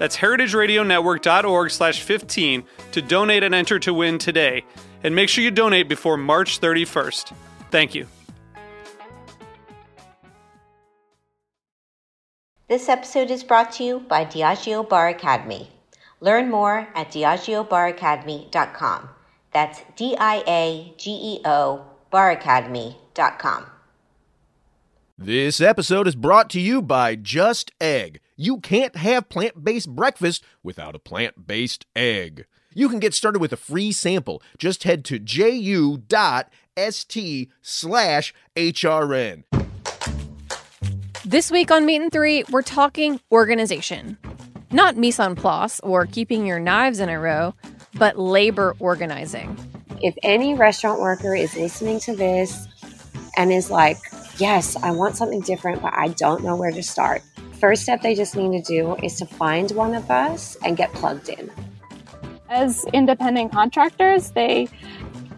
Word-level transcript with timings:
That's 0.00 0.16
heritageradionetwork.org 0.16 1.70
slash 1.70 2.00
15 2.00 2.64
to 2.92 3.02
donate 3.02 3.42
and 3.42 3.54
enter 3.54 3.78
to 3.80 3.92
win 3.92 4.16
today. 4.16 4.64
And 5.04 5.14
make 5.14 5.28
sure 5.28 5.44
you 5.44 5.50
donate 5.50 5.90
before 5.90 6.16
March 6.16 6.58
31st. 6.58 7.34
Thank 7.70 7.94
you. 7.94 8.06
This 12.66 12.88
episode 12.88 13.30
is 13.30 13.44
brought 13.44 13.72
to 13.72 13.84
you 13.84 14.00
by 14.00 14.24
Diageo 14.24 14.88
Bar 14.88 15.08
Academy. 15.08 15.68
Learn 16.20 16.50
more 16.50 16.88
at 16.94 17.12
diageobaracademy.com. 17.12 19.08
That's 19.52 19.82
D 19.96 20.16
I 20.18 20.42
A 20.46 20.94
G 20.96 21.10
E 21.10 21.40
O 21.44 21.84
baracademy.com. 22.10 23.66
This 25.18 25.60
episode 25.60 26.06
is 26.08 26.16
brought 26.16 26.48
to 26.50 26.60
you 26.60 26.80
by 26.80 27.16
Just 27.16 27.72
Egg. 27.82 28.20
You 28.42 28.56
can't 28.58 28.96
have 28.96 29.28
plant 29.28 29.62
based 29.62 29.94
breakfast 29.94 30.42
without 30.62 30.94
a 30.94 30.98
plant 30.98 31.46
based 31.46 31.84
egg. 31.94 32.46
You 32.72 32.88
can 32.88 32.98
get 32.98 33.12
started 33.12 33.38
with 33.38 33.52
a 33.52 33.56
free 33.58 33.92
sample. 33.92 34.42
Just 34.56 34.84
head 34.84 35.04
to 35.04 35.18
ju.st 35.18 35.98
slash 37.60 38.34
HRN. 38.56 39.44
This 41.22 41.50
week 41.50 41.70
on 41.70 41.84
Meat 41.84 42.00
and 42.00 42.10
Three, 42.10 42.44
we're 42.50 42.62
talking 42.62 43.20
organization. 43.30 44.16
Not 44.72 44.96
mise 44.96 45.20
en 45.20 45.36
place 45.36 45.78
or 45.80 46.06
keeping 46.06 46.46
your 46.46 46.60
knives 46.60 46.98
in 46.98 47.10
a 47.10 47.20
row, 47.20 47.54
but 47.96 48.18
labor 48.18 48.74
organizing. 48.78 49.54
If 50.00 50.14
any 50.22 50.54
restaurant 50.54 50.98
worker 50.98 51.34
is 51.34 51.54
listening 51.56 52.00
to 52.00 52.16
this 52.16 52.66
and 53.36 53.52
is 53.52 53.70
like, 53.70 53.98
yes, 54.38 54.76
I 54.76 54.92
want 54.92 55.16
something 55.16 55.42
different, 55.42 55.82
but 55.82 55.92
I 55.92 56.08
don't 56.08 56.42
know 56.42 56.56
where 56.56 56.72
to 56.72 56.82
start. 56.82 57.20
First 57.60 57.82
step 57.82 58.00
they 58.00 58.14
just 58.14 58.36
need 58.36 58.64
to 58.64 58.66
do 58.66 58.96
is 59.02 59.16
to 59.16 59.26
find 59.26 59.70
one 59.72 59.94
of 59.94 60.10
us 60.10 60.56
and 60.64 60.78
get 60.78 60.90
plugged 60.94 61.28
in. 61.28 61.50
As 62.48 62.84
independent 62.94 63.52
contractors, 63.52 64.30
they 64.30 64.68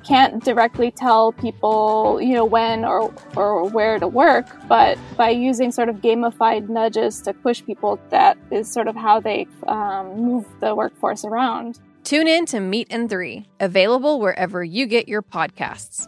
can't 0.04 0.42
directly 0.44 0.92
tell 0.92 1.32
people, 1.32 2.20
you 2.20 2.34
know, 2.34 2.44
when 2.44 2.84
or, 2.84 3.12
or 3.36 3.68
where 3.68 3.98
to 3.98 4.06
work, 4.06 4.46
but 4.68 4.98
by 5.16 5.30
using 5.30 5.72
sort 5.72 5.88
of 5.88 5.96
gamified 5.96 6.68
nudges 6.68 7.20
to 7.22 7.34
push 7.34 7.64
people, 7.64 7.98
that 8.10 8.38
is 8.50 8.70
sort 8.70 8.86
of 8.86 8.94
how 8.94 9.18
they 9.18 9.46
um, 9.66 10.16
move 10.16 10.46
the 10.60 10.74
workforce 10.74 11.24
around. 11.24 11.80
Tune 12.04 12.28
in 12.28 12.46
to 12.46 12.60
Meat 12.60 12.88
and 12.90 13.08
Three, 13.08 13.46
available 13.60 14.20
wherever 14.20 14.62
you 14.62 14.86
get 14.86 15.08
your 15.08 15.22
podcasts. 15.22 16.06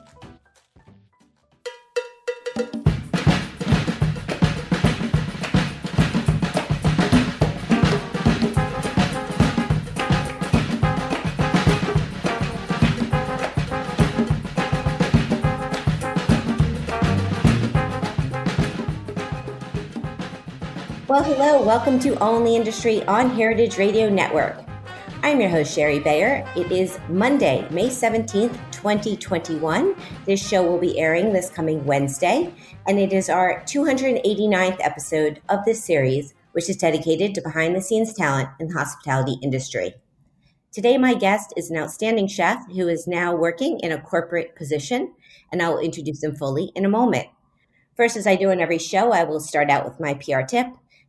Well, 21.14 21.22
hello. 21.22 21.62
Welcome 21.62 22.00
to 22.00 22.16
the 22.16 22.56
Industry 22.56 23.04
on 23.04 23.30
Heritage 23.30 23.78
Radio 23.78 24.08
Network. 24.08 24.56
I'm 25.22 25.40
your 25.40 25.48
host, 25.48 25.72
Shari 25.72 26.00
Bayer. 26.00 26.44
It 26.56 26.72
is 26.72 26.98
Monday, 27.08 27.64
May 27.70 27.86
17th, 27.86 28.58
2021. 28.72 29.94
This 30.26 30.44
show 30.44 30.64
will 30.64 30.80
be 30.80 30.98
airing 30.98 31.32
this 31.32 31.50
coming 31.50 31.84
Wednesday, 31.84 32.52
and 32.88 32.98
it 32.98 33.12
is 33.12 33.30
our 33.30 33.62
289th 33.62 34.78
episode 34.80 35.40
of 35.50 35.64
this 35.64 35.84
series, 35.84 36.34
which 36.50 36.68
is 36.68 36.78
dedicated 36.78 37.32
to 37.36 37.42
behind 37.42 37.76
the 37.76 37.80
scenes 37.80 38.12
talent 38.12 38.48
in 38.58 38.66
the 38.66 38.74
hospitality 38.76 39.38
industry. 39.40 39.94
Today, 40.72 40.98
my 40.98 41.14
guest 41.14 41.54
is 41.56 41.70
an 41.70 41.76
outstanding 41.76 42.26
chef 42.26 42.58
who 42.72 42.88
is 42.88 43.06
now 43.06 43.36
working 43.36 43.78
in 43.84 43.92
a 43.92 44.02
corporate 44.02 44.56
position, 44.56 45.14
and 45.52 45.62
I 45.62 45.68
will 45.68 45.78
introduce 45.78 46.24
him 46.24 46.34
fully 46.34 46.72
in 46.74 46.84
a 46.84 46.88
moment. 46.88 47.28
First, 47.96 48.16
as 48.16 48.26
I 48.26 48.34
do 48.34 48.50
in 48.50 48.58
every 48.58 48.78
show, 48.78 49.12
I 49.12 49.22
will 49.22 49.38
start 49.38 49.70
out 49.70 49.84
with 49.84 50.00
my 50.00 50.14
PR 50.14 50.40
tip. 50.40 50.66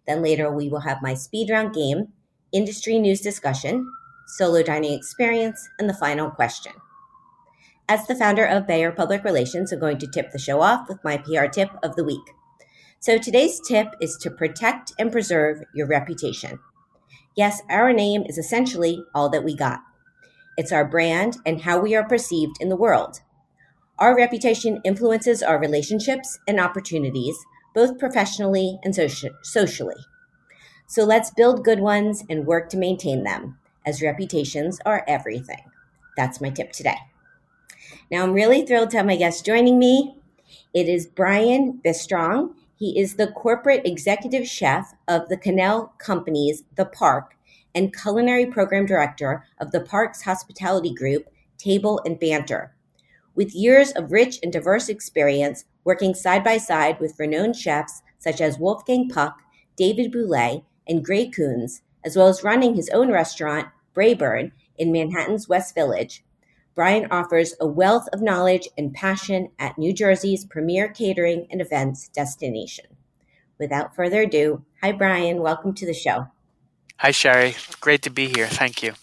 Then 0.07 0.21
later, 0.21 0.51
we 0.51 0.69
will 0.69 0.81
have 0.81 1.01
my 1.01 1.13
speed 1.13 1.49
round 1.49 1.73
game, 1.73 2.09
industry 2.51 2.99
news 2.99 3.21
discussion, 3.21 3.91
solo 4.27 4.63
dining 4.63 4.93
experience, 4.93 5.67
and 5.79 5.89
the 5.89 5.93
final 5.93 6.29
question. 6.29 6.73
As 7.88 8.07
the 8.07 8.15
founder 8.15 8.45
of 8.45 8.65
Bayer 8.65 8.91
Public 8.91 9.23
Relations, 9.23 9.71
I'm 9.71 9.79
going 9.79 9.99
to 9.99 10.07
tip 10.07 10.31
the 10.31 10.39
show 10.39 10.61
off 10.61 10.88
with 10.89 11.03
my 11.03 11.17
PR 11.17 11.45
tip 11.45 11.69
of 11.83 11.95
the 11.95 12.03
week. 12.03 12.33
So 12.99 13.19
today's 13.19 13.59
tip 13.67 13.94
is 14.01 14.17
to 14.17 14.31
protect 14.31 14.91
and 14.97 15.11
preserve 15.11 15.61
your 15.75 15.85
reputation. 15.85 16.59
Yes, 17.35 17.61
our 17.69 17.94
name 17.94 18.23
is 18.25 18.39
essentially 18.39 19.03
all 19.13 19.29
that 19.29 19.44
we 19.44 19.55
got. 19.55 19.81
It's 20.57 20.71
our 20.71 20.85
brand 20.85 21.38
and 21.45 21.61
how 21.61 21.79
we 21.79 21.95
are 21.95 22.07
perceived 22.07 22.55
in 22.59 22.69
the 22.69 22.75
world. 22.75 23.19
Our 23.99 24.15
reputation 24.15 24.81
influences 24.83 25.44
our 25.44 25.59
relationships 25.59 26.39
and 26.47 26.59
opportunities, 26.59 27.38
both 27.75 28.00
professionally 28.00 28.80
and 28.84 28.94
soci- 28.94 29.30
socially. 29.44 30.02
So 30.88 31.03
let's 31.03 31.30
build 31.30 31.66
good 31.66 31.81
ones 31.81 32.24
and 32.30 32.47
work 32.47 32.69
to 32.69 32.78
maintain 32.78 33.24
them, 33.24 33.59
as 33.86 34.02
reputations 34.02 34.80
are 34.86 35.03
everything. 35.08 35.63
That's 36.16 36.41
my 36.41 36.50
tip 36.50 36.72
today. 36.72 36.97
Now, 38.09 38.24
I'm 38.24 38.34
really 38.34 38.66
thrilled 38.66 38.91
to 38.91 38.97
have 38.97 39.06
my 39.06 39.16
guest 39.16 39.46
joining 39.46 39.78
me. 39.78 40.16
It 40.74 40.88
is 40.88 41.08
Brian 41.08 41.81
Bistrong. 41.84 42.53
He 42.78 43.00
is 43.00 43.16
the 43.16 43.28
corporate 43.28 43.86
executive 43.86 44.47
chef 44.47 44.94
of 45.07 45.28
the 45.28 45.38
Connell 45.38 45.94
Company's 45.97 46.63
The 46.75 46.86
Park 46.86 47.36
and 47.74 47.96
culinary 47.96 48.46
program 48.46 48.86
director 48.86 49.44
of 49.59 49.72
the 49.72 49.81
Park's 49.81 50.22
hospitality 50.22 50.94
group, 50.94 51.30
Table 51.57 52.00
and 52.06 52.19
Banter. 52.19 52.75
With 53.35 53.53
years 53.53 53.91
of 53.91 54.12
rich 54.12 54.40
and 54.41 54.51
diverse 54.51 54.90
experience 54.90 55.66
working 55.84 56.13
side 56.13 56.44
by 56.44 56.57
side 56.57 57.00
with 57.00 57.19
renowned 57.19 57.56
chefs 57.56 58.01
such 58.18 58.41
as 58.41 58.57
Wolfgang 58.57 59.09
Puck, 59.09 59.38
David 59.75 60.12
Bouley, 60.12 60.63
and 60.88 61.03
Gray 61.03 61.29
Kunz, 61.29 61.81
as 62.03 62.16
well 62.16 62.28
as 62.28 62.44
running 62.44 62.75
his 62.75 62.90
own 62.90 63.12
restaurant, 63.12 63.68
Braeburn, 63.94 64.51
in 64.78 64.91
Manhattan's 64.91 65.47
West 65.47 65.74
Village, 65.75 66.24
Brian 66.75 67.07
offers 67.09 67.56
a 67.62 67.68
wealth 67.68 68.07
of 68.12 68.21
knowledge 68.21 68.68
and 68.77 68.94
passion 68.94 69.50
at 69.57 69.77
New 69.77 69.94
Jersey's 69.94 70.44
premier 70.44 70.89
catering 70.89 71.48
and 71.50 71.62
events 71.62 72.09
destination. 72.09 72.86
Without 73.57 73.95
further 73.95 74.24
ado, 74.24 74.65
hi 74.81 74.92
Brian, 74.92 75.39
welcome 75.39 75.74
to 75.75 75.86
the 75.86 75.94
show. 75.94 76.27
Hi, 76.98 77.12
Shari. 77.12 77.56
Great 77.80 78.01
to 78.04 78.09
be 78.09 78.27
here. 78.27 78.48
Thank 78.48 78.83
you. 78.83 78.94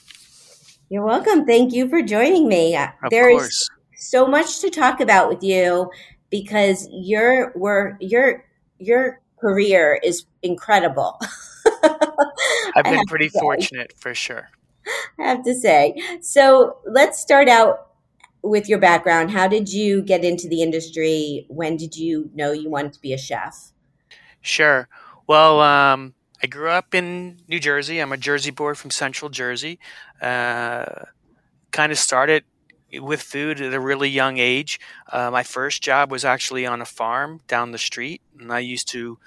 You're 0.90 1.04
welcome. 1.04 1.46
Thank 1.46 1.72
you 1.72 1.88
for 1.88 2.02
joining 2.02 2.48
me. 2.48 2.76
Of 2.76 2.90
There's 3.10 3.38
course. 3.38 3.70
So 4.02 4.26
much 4.26 4.60
to 4.60 4.70
talk 4.70 5.00
about 5.00 5.28
with 5.28 5.42
you 5.42 5.90
because 6.30 6.88
your 6.90 7.52
work, 7.56 7.96
your 8.00 8.44
your 8.78 9.20
career 9.40 10.00
is 10.02 10.24
incredible. 10.42 11.20
I've 12.74 12.84
been 12.84 13.04
pretty 13.06 13.28
fortunate 13.28 13.92
for 13.96 14.14
sure. 14.14 14.48
I 15.18 15.28
have 15.28 15.44
to 15.44 15.54
say. 15.54 15.94
So 16.20 16.78
let's 16.86 17.20
start 17.20 17.48
out 17.48 17.88
with 18.42 18.68
your 18.68 18.78
background. 18.78 19.30
How 19.30 19.46
did 19.46 19.72
you 19.72 20.02
get 20.02 20.24
into 20.24 20.48
the 20.48 20.62
industry? 20.62 21.46
When 21.48 21.76
did 21.76 21.96
you 21.96 22.30
know 22.34 22.52
you 22.52 22.70
wanted 22.70 22.92
to 22.94 23.00
be 23.00 23.12
a 23.12 23.18
chef? 23.18 23.72
Sure. 24.40 24.88
Well, 25.28 25.60
um, 25.60 26.14
I 26.42 26.48
grew 26.48 26.68
up 26.68 26.94
in 26.94 27.40
New 27.46 27.60
Jersey. 27.60 28.00
I'm 28.00 28.12
a 28.12 28.16
Jersey 28.16 28.50
boy 28.50 28.74
from 28.74 28.90
Central 28.90 29.28
Jersey. 29.28 29.78
Uh, 30.20 31.04
kind 31.70 31.92
of 31.92 31.98
started, 31.98 32.44
with 33.00 33.22
food 33.22 33.60
at 33.60 33.74
a 33.74 33.80
really 33.80 34.08
young 34.08 34.38
age. 34.38 34.80
Uh, 35.10 35.30
my 35.30 35.42
first 35.42 35.82
job 35.82 36.10
was 36.10 36.24
actually 36.24 36.66
on 36.66 36.80
a 36.80 36.86
farm 36.86 37.40
down 37.48 37.72
the 37.72 37.78
street, 37.78 38.20
and 38.38 38.52
I 38.52 38.60
used 38.60 38.88
to 38.88 39.18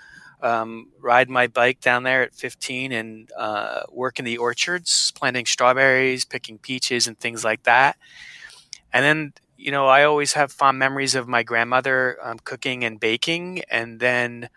um, 0.42 0.90
ride 1.02 1.30
my 1.30 1.48
bike 1.48 1.80
down 1.82 2.04
there 2.04 2.22
at 2.22 2.36
15 2.36 2.92
and 2.92 3.32
uh, 3.38 3.82
work 3.92 4.20
in 4.20 4.26
the 4.26 4.38
orchards, 4.38 5.12
planting 5.16 5.46
strawberries, 5.46 6.26
picking 6.26 6.58
peaches, 6.58 7.08
and 7.08 7.20
things 7.20 7.44
like 7.44 7.64
that. 7.64 7.98
And 8.94 9.04
then, 9.04 9.34
you 9.58 9.72
know, 9.72 9.88
I 9.88 10.04
always 10.04 10.34
have 10.34 10.52
fond 10.52 10.80
memories 10.80 11.16
of 11.16 11.28
my 11.28 11.44
grandmother 11.44 12.18
um, 12.24 12.40
cooking 12.40 12.84
and 12.84 13.00
baking. 13.00 13.64
And 13.70 14.00
then 14.00 14.50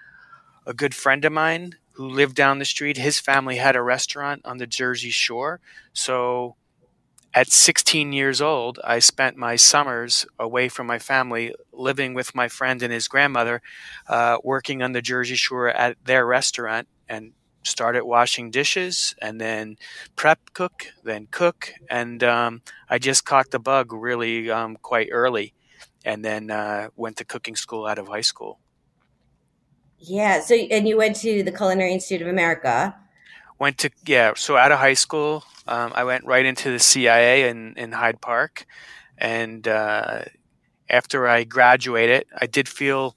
a 0.67 0.75
good 0.75 0.95
friend 0.95 1.25
of 1.25 1.33
mine 1.33 1.75
who 1.93 2.09
lived 2.09 2.37
down 2.37 2.59
the 2.59 2.65
street, 2.65 2.97
his 2.97 3.19
family 3.19 3.57
had 3.57 3.75
a 3.77 3.83
restaurant 3.83 4.43
on 4.45 4.59
the 4.59 4.67
Jersey 4.67 5.11
Shore. 5.11 5.61
So 5.93 6.57
at 7.39 7.53
16 7.53 8.13
years 8.13 8.41
old, 8.41 8.81
I 8.83 8.99
spent 8.99 9.37
my 9.37 9.55
summers 9.55 10.27
away 10.41 10.69
from 10.69 10.89
my 10.89 10.99
family, 10.99 11.55
living 11.73 12.13
with 12.13 12.35
my 12.35 12.49
friend 12.49 12.83
and 12.83 12.93
his 12.93 13.07
grandmother, 13.07 13.63
uh, 14.09 14.39
working 14.43 14.83
on 14.83 14.91
the 14.91 15.01
Jersey 15.01 15.37
Shore 15.37 15.69
at 15.69 15.97
their 16.05 16.27
restaurant, 16.27 16.89
and 17.09 17.35
started 17.63 18.03
washing 18.03 18.51
dishes 18.51 19.15
and 19.23 19.41
then 19.41 19.77
prep 20.17 20.53
cook, 20.53 20.87
then 21.05 21.29
cook. 21.31 21.75
And 21.89 22.25
um, 22.25 22.63
I 22.91 22.99
just 22.99 23.25
caught 23.25 23.53
the 23.53 23.61
bug 23.61 23.93
really 23.93 24.51
um, 24.51 24.77
quite 24.83 25.09
early 25.13 25.55
and 26.05 26.25
then 26.25 26.51
uh, 26.51 26.89
went 26.97 27.19
to 27.19 27.25
cooking 27.25 27.55
school 27.55 27.87
out 27.87 28.01
of 28.01 28.09
high 28.09 28.23
school. 28.33 28.59
Yeah. 30.01 30.41
So, 30.41 30.57
and 30.57 30.89
you 30.89 30.97
went 30.97 31.15
to 31.17 31.45
the 31.45 31.53
Culinary 31.53 31.93
Institute 31.93 32.23
of 32.23 32.29
America. 32.29 32.97
Went 33.61 33.79
to, 33.79 33.91
yeah. 34.07 34.33
So 34.35 34.57
out 34.57 34.73
of 34.73 34.81
high 34.81 34.95
school, 34.95 35.45
um, 35.69 35.93
I 35.95 36.05
went 36.05 36.25
right 36.25 36.45
into 36.45 36.71
the 36.71 36.79
CIA 36.79 37.49
in, 37.49 37.75
in 37.77 37.93
Hyde 37.93 38.21
Park. 38.21 38.67
And 39.19 39.67
uh, 39.69 40.23
after 40.89 41.29
I 41.29 41.45
graduated, 41.45 42.25
I 42.37 42.47
did 42.47 42.69
feel 42.69 43.17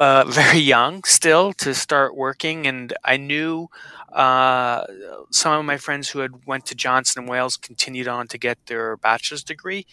uh, 0.00 0.24
very 0.28 0.58
young 0.58 1.04
still 1.04 1.52
to 1.54 1.74
start 1.74 2.16
working. 2.16 2.66
And 2.66 2.92
I 3.04 3.16
knew 3.16 3.68
uh, 4.12 4.84
some 5.30 5.58
of 5.58 5.64
my 5.64 5.76
friends 5.76 6.10
who 6.10 6.18
had 6.18 6.44
went 6.44 6.66
to 6.66 6.74
Johnson 6.74 7.22
and 7.22 7.30
Wales 7.30 7.56
continued 7.56 8.08
on 8.08 8.26
to 8.28 8.38
get 8.38 8.58
their 8.66 8.96
bachelor's 8.96 9.44
degree 9.44 9.86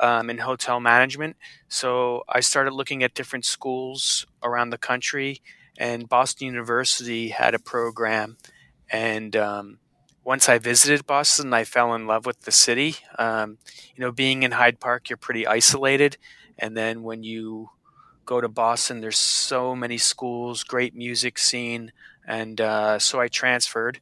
um, 0.00 0.30
in 0.30 0.38
hotel 0.38 0.80
management. 0.80 1.36
So 1.68 2.22
I 2.28 2.40
started 2.40 2.72
looking 2.72 3.02
at 3.02 3.14
different 3.14 3.44
schools 3.44 4.26
around 4.42 4.70
the 4.70 4.78
country, 4.78 5.42
and 5.76 6.08
Boston 6.08 6.46
University 6.46 7.28
had 7.28 7.54
a 7.54 7.58
program. 7.58 8.36
And 8.90 9.36
um, 9.36 9.78
once 10.28 10.46
I 10.46 10.58
visited 10.58 11.06
Boston, 11.06 11.54
I 11.54 11.64
fell 11.64 11.94
in 11.94 12.06
love 12.06 12.26
with 12.26 12.42
the 12.42 12.52
city. 12.52 12.96
Um, 13.18 13.56
you 13.96 14.04
know, 14.04 14.12
being 14.12 14.42
in 14.42 14.52
Hyde 14.52 14.78
Park, 14.78 15.08
you're 15.08 15.16
pretty 15.16 15.46
isolated, 15.46 16.18
and 16.58 16.76
then 16.76 17.02
when 17.02 17.22
you 17.22 17.70
go 18.26 18.38
to 18.42 18.46
Boston, 18.46 19.00
there's 19.00 19.16
so 19.16 19.74
many 19.74 19.96
schools, 19.96 20.64
great 20.64 20.94
music 20.94 21.38
scene, 21.38 21.92
and 22.26 22.60
uh, 22.60 22.98
so 22.98 23.18
I 23.18 23.28
transferred. 23.28 24.00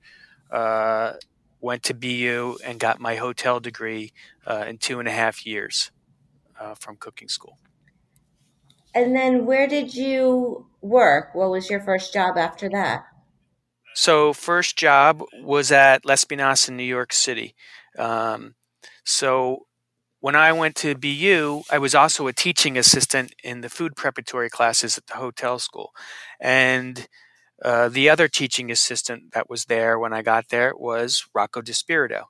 Uh, 0.51 1.13
went 1.61 1.85
to 1.85 1.95
BU 1.95 2.59
and 2.65 2.81
got 2.81 2.99
my 2.99 3.15
hotel 3.15 3.61
degree 3.61 4.13
uh, 4.49 4.65
in 4.67 4.79
two 4.79 4.99
and 4.99 5.07
a 5.07 5.13
half 5.13 5.47
years 5.47 5.93
uh, 6.59 6.75
from 6.75 6.97
cooking 6.97 7.29
school. 7.29 7.57
And 8.97 9.15
then, 9.15 9.47
where 9.47 9.69
did 9.69 9.95
you 9.95 10.67
work? 10.81 11.37
What 11.37 11.51
was 11.51 11.71
your 11.71 11.83
first 11.85 12.13
job 12.13 12.37
after 12.37 12.69
that? 12.71 13.05
So 13.97 14.35
first 14.35 14.77
job 14.77 15.23
was 15.43 15.73
at 15.73 16.05
Lespinasse 16.05 16.69
in 16.69 16.77
New 16.77 16.83
York 16.83 17.15
City. 17.15 17.55
Um, 17.99 18.55
so 19.07 19.61
when 20.21 20.37
I 20.37 20.53
went 20.53 20.77
to 20.77 20.95
BU, 20.95 21.63
I 21.71 21.79
was 21.79 21.95
also 21.95 22.27
a 22.27 22.35
teaching 22.35 22.77
assistant 22.77 23.35
in 23.43 23.63
the 23.63 23.71
food 23.71 23.97
preparatory 23.97 24.51
classes 24.51 24.99
at 24.99 25.07
the 25.07 25.15
hotel 25.15 25.59
school, 25.59 25.93
and 26.39 27.09
uh, 27.65 27.89
the 27.89 28.11
other 28.11 28.29
teaching 28.29 28.71
assistant 28.71 29.33
that 29.33 29.49
was 29.49 29.65
there 29.65 29.99
when 29.99 30.13
I 30.13 30.21
got 30.21 30.51
there 30.51 30.75
was 30.77 31.25
Rocco 31.35 31.63
DiSpirito. 31.63 32.25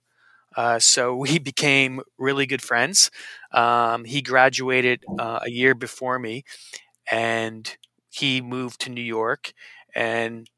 Uh, 0.57 0.79
so 0.79 1.17
we 1.25 1.41
became 1.41 2.01
really 2.17 2.47
good 2.47 2.63
friends. 2.63 3.11
Um, 3.51 4.05
he 4.05 4.23
graduated 4.23 5.03
uh, 5.19 5.41
a 5.43 5.51
year 5.51 5.75
before 5.75 6.21
me, 6.21 6.45
and 7.11 7.77
he 8.09 8.41
moved 8.41 8.83
to 8.83 8.91
New 8.91 9.03
York. 9.03 9.53
And 9.97 10.49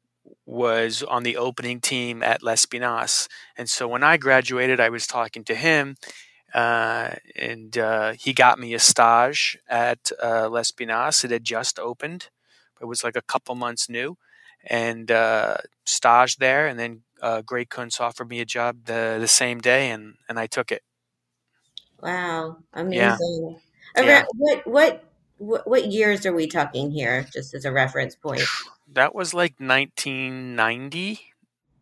was 0.49 1.03
on 1.03 1.23
the 1.23 1.37
opening 1.37 1.79
team 1.79 2.23
at 2.23 2.41
Lespinasse. 2.41 3.27
And 3.55 3.69
so 3.69 3.87
when 3.87 4.03
I 4.03 4.17
graduated, 4.17 4.79
I 4.79 4.89
was 4.89 5.05
talking 5.05 5.43
to 5.45 5.55
him, 5.55 5.95
uh, 6.53 7.11
and 7.35 7.77
uh, 7.77 8.13
he 8.13 8.33
got 8.33 8.59
me 8.59 8.73
a 8.73 8.79
stage 8.79 9.59
at 9.69 10.11
uh, 10.21 10.49
Lespinasse. 10.49 11.23
It 11.25 11.31
had 11.31 11.43
just 11.43 11.77
opened, 11.79 12.29
it 12.81 12.85
was 12.85 13.03
like 13.03 13.15
a 13.15 13.21
couple 13.21 13.53
months 13.55 13.89
new, 13.89 14.17
and 14.65 15.11
uh, 15.11 15.57
stage 15.85 16.37
there. 16.37 16.67
And 16.67 16.79
then 16.79 17.03
uh, 17.21 17.41
Gray 17.43 17.65
Kunz 17.65 18.01
offered 18.01 18.29
me 18.29 18.39
a 18.41 18.45
job 18.45 18.85
the, 18.85 19.17
the 19.19 19.27
same 19.27 19.59
day, 19.59 19.91
and, 19.91 20.15
and 20.27 20.39
I 20.39 20.47
took 20.47 20.71
it. 20.71 20.81
Wow, 22.01 22.57
amazing! 22.73 23.59
Yeah. 23.95 24.01
yeah. 24.01 24.23
What 24.35 24.67
what 24.67 25.03
what 25.39 25.91
years 25.91 26.25
are 26.25 26.33
we 26.33 26.47
talking 26.47 26.91
here? 26.91 27.25
Just 27.33 27.53
as 27.53 27.65
a 27.65 27.71
reference 27.71 28.15
point. 28.15 28.43
That 28.93 29.15
was 29.15 29.33
like 29.33 29.55
1990. 29.59 31.19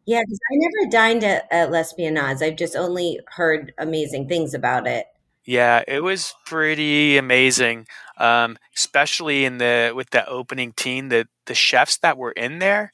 Yeah, 0.05 0.21
because 0.21 0.39
I 0.51 0.55
never 0.55 0.91
dined 0.91 1.23
at, 1.23 1.47
at 1.51 1.69
Lespinasse. 1.69 2.41
I've 2.41 2.55
just 2.55 2.75
only 2.75 3.19
heard 3.27 3.73
amazing 3.77 4.27
things 4.29 4.53
about 4.53 4.87
it. 4.87 5.07
Yeah, 5.43 5.83
it 5.87 6.03
was 6.03 6.33
pretty 6.45 7.17
amazing, 7.17 7.87
um, 8.17 8.57
especially 8.75 9.45
in 9.45 9.59
the 9.59 9.93
with 9.95 10.09
the 10.09 10.27
opening 10.27 10.73
team. 10.73 11.07
The 11.07 11.27
the 11.45 11.55
chefs 11.55 11.97
that 11.97 12.17
were 12.17 12.33
in 12.33 12.59
there. 12.59 12.91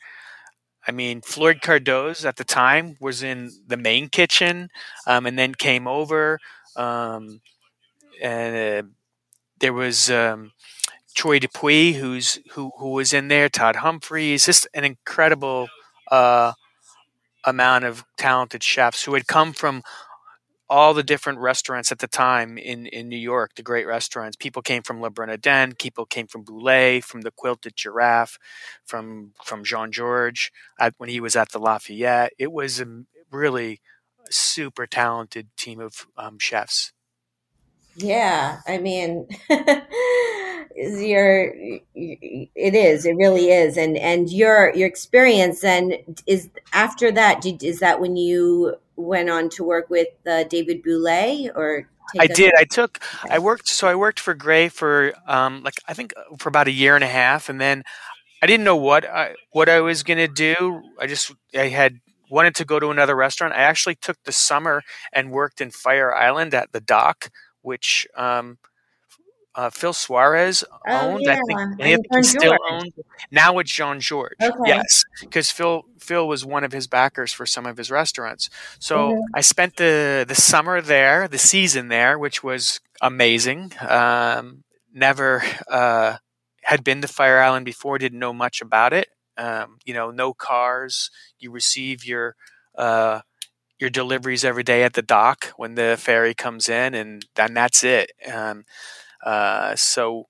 I 0.88 0.92
mean, 0.92 1.22
Floyd 1.22 1.62
Cardoz 1.64 2.26
at 2.26 2.36
the 2.36 2.44
time 2.44 2.98
was 3.00 3.24
in 3.24 3.52
the 3.66 3.78
main 3.78 4.10
kitchen, 4.10 4.70
um, 5.08 5.26
and 5.26 5.38
then 5.40 5.56
came 5.56 5.88
over, 5.88 6.40
um, 6.76 7.42
and 8.22 8.86
uh, 8.86 8.88
there 9.64 9.74
was 9.74 10.12
um, 10.12 10.52
Troy 11.16 11.40
Dupuy, 11.40 11.94
who's 11.94 12.40
who 12.52 12.72
who 12.78 12.90
was 12.90 13.14
in 13.14 13.30
there, 13.30 13.50
Todd 13.50 13.78
Humphries, 13.78 14.46
just 14.46 14.68
an 14.74 14.84
incredible 14.84 15.70
uh, 16.12 16.54
amount 17.46 17.86
of 17.86 18.06
talented 18.18 18.64
chefs 18.64 19.04
who 19.04 19.14
had 19.16 19.28
come 19.28 19.54
from 19.54 19.84
all 20.70 20.94
the 20.94 21.04
different 21.04 21.40
restaurants 21.40 21.92
at 21.92 22.00
the 22.00 22.08
time 22.08 22.58
in, 22.58 22.88
in 22.88 23.10
New 23.10 23.18
York, 23.18 23.52
the 23.56 23.64
great 23.64 23.88
restaurants. 23.88 24.38
People 24.38 24.62
came 24.62 24.84
from 24.84 25.02
Le 25.02 25.12
Bernardin, 25.12 25.76
people 25.80 26.06
came 26.06 26.28
from 26.28 26.46
Bouley, 26.46 27.04
from 27.04 27.22
the 27.22 27.32
Quilted 27.32 27.76
Giraffe, 27.76 28.40
from 28.86 29.34
from 29.44 29.64
Jean 29.64 29.92
Georges 29.92 30.52
when 30.98 31.10
he 31.10 31.22
was 31.22 31.36
at 31.36 31.52
the 31.52 31.60
Lafayette. 31.60 32.34
It 32.40 32.52
was 32.52 32.82
a 32.82 33.04
really 33.32 33.82
super 34.32 34.88
talented 34.88 35.50
team 35.58 35.82
of 35.82 36.08
um, 36.18 36.40
chefs. 36.40 36.93
Yeah, 37.96 38.62
I 38.68 38.78
mean, 38.80 39.28
your 40.76 41.54
it 41.96 42.76
is 42.76 43.06
it 43.06 43.16
really 43.16 43.52
is 43.52 43.78
and 43.78 43.98
and 43.98 44.32
your 44.32 44.74
your 44.76 44.88
experience 44.88 45.64
and 45.64 45.98
is 46.26 46.50
after 46.74 47.12
that 47.12 47.42
did, 47.42 47.64
is 47.64 47.80
that 47.80 48.02
when 48.02 48.16
you 48.16 48.76
went 48.96 49.30
on 49.30 49.50
to 49.50 49.64
work 49.64 49.90
with 49.90 50.08
uh, 50.28 50.44
david 50.46 50.84
Bouley, 50.84 51.50
or 51.56 51.88
i 52.20 52.28
did 52.28 52.54
i 52.58 52.64
took 52.64 53.00
i 53.30 53.38
worked 53.38 53.68
so 53.68 53.88
i 53.88 53.96
worked 53.96 54.20
for 54.20 54.34
gray 54.34 54.68
for 54.68 55.14
um 55.28 55.62
like 55.64 55.76
i 55.88 55.94
think 55.94 56.14
uh, 56.18 56.36
for 56.38 56.50
about 56.50 56.68
a 56.68 56.72
year 56.72 56.96
and 56.96 57.04
a 57.04 57.08
half 57.08 57.50
and 57.50 57.62
then 57.62 57.84
i 58.42 58.48
didn't 58.48 58.64
know 58.64 58.76
what 58.76 59.06
i 59.06 59.36
what 59.52 59.70
i 59.70 59.80
was 59.80 60.02
going 60.02 60.18
to 60.18 60.28
do 60.28 60.82
i 61.00 61.06
just 61.06 61.32
i 61.56 61.68
had 61.68 62.00
wanted 62.32 62.56
to 62.56 62.66
go 62.66 62.80
to 62.80 62.90
another 62.90 63.16
restaurant 63.16 63.54
i 63.54 63.58
actually 63.58 63.96
took 63.96 64.18
the 64.24 64.32
summer 64.32 64.82
and 65.12 65.32
worked 65.32 65.62
in 65.62 65.70
fire 65.70 66.14
island 66.16 66.54
at 66.54 66.72
the 66.72 66.82
dock 66.82 67.30
which 67.64 68.08
um 68.16 68.58
uh, 69.56 69.70
Phil 69.70 69.94
Suarez 69.94 70.64
oh, 70.88 71.00
owned. 71.00 71.16
Oh, 71.16 71.20
yeah. 71.20 71.34
I 71.34 71.42
think, 71.48 71.60
I 71.60 71.84
think 71.84 72.06
he 72.16 72.24
still 72.24 72.58
owns. 72.70 72.92
Now 73.32 73.60
it's 73.60 73.72
Jean 73.72 74.00
Georges. 74.00 74.38
Okay. 74.42 74.58
Yes, 74.66 75.04
because 75.22 75.52
Phil 75.52 75.84
Phil 76.00 76.28
was 76.28 76.46
one 76.46 76.64
of 76.64 76.72
his 76.72 76.88
backers 76.88 77.32
for 77.32 77.46
some 77.46 77.66
of 77.66 77.78
his 77.78 77.92
restaurants. 77.92 78.50
So 78.80 79.12
mm-hmm. 79.12 79.22
I 79.34 79.42
spent 79.42 79.76
the 79.76 80.26
the 80.28 80.36
summer 80.36 80.82
there, 80.82 81.28
the 81.28 81.38
season 81.38 81.88
there, 81.88 82.18
which 82.18 82.44
was 82.44 82.80
amazing. 83.02 83.74
Um, 83.88 84.64
never 84.94 85.44
uh, 85.70 86.18
had 86.64 86.84
been 86.84 87.02
to 87.02 87.08
Fire 87.08 87.40
Island 87.40 87.66
before. 87.66 87.98
Didn't 87.98 88.20
know 88.20 88.34
much 88.34 88.62
about 88.62 88.94
it. 88.94 89.10
Um, 89.38 89.78
you 89.86 89.94
know, 89.94 90.12
no 90.12 90.34
cars. 90.34 91.12
You 91.40 91.52
receive 91.52 92.06
your 92.06 92.36
uh, 92.76 93.22
your 93.80 93.90
deliveries 93.90 94.46
every 94.46 94.64
day 94.64 94.84
at 94.84 94.94
the 94.94 95.02
dock 95.02 95.48
when 95.58 95.76
the 95.76 95.98
ferry 96.00 96.34
comes 96.34 96.70
in, 96.70 96.94
and 96.94 97.26
then 97.36 97.54
that's 97.54 97.84
it. 97.84 98.12
Um, 98.32 98.66
uh, 99.26 99.76
so 99.76 100.28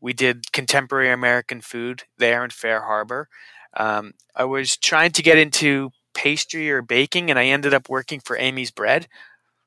we 0.00 0.12
did 0.12 0.52
contemporary 0.52 1.10
American 1.10 1.60
food 1.60 2.04
there 2.18 2.44
in 2.44 2.50
Fair 2.50 2.82
Harbor. 2.82 3.28
Um, 3.76 4.12
I 4.36 4.44
was 4.44 4.76
trying 4.76 5.12
to 5.12 5.22
get 5.22 5.38
into 5.38 5.90
pastry 6.14 6.70
or 6.70 6.82
baking, 6.82 7.30
and 7.30 7.38
I 7.38 7.46
ended 7.46 7.74
up 7.74 7.88
working 7.88 8.20
for 8.20 8.38
Amy's 8.38 8.70
Bread 8.70 9.08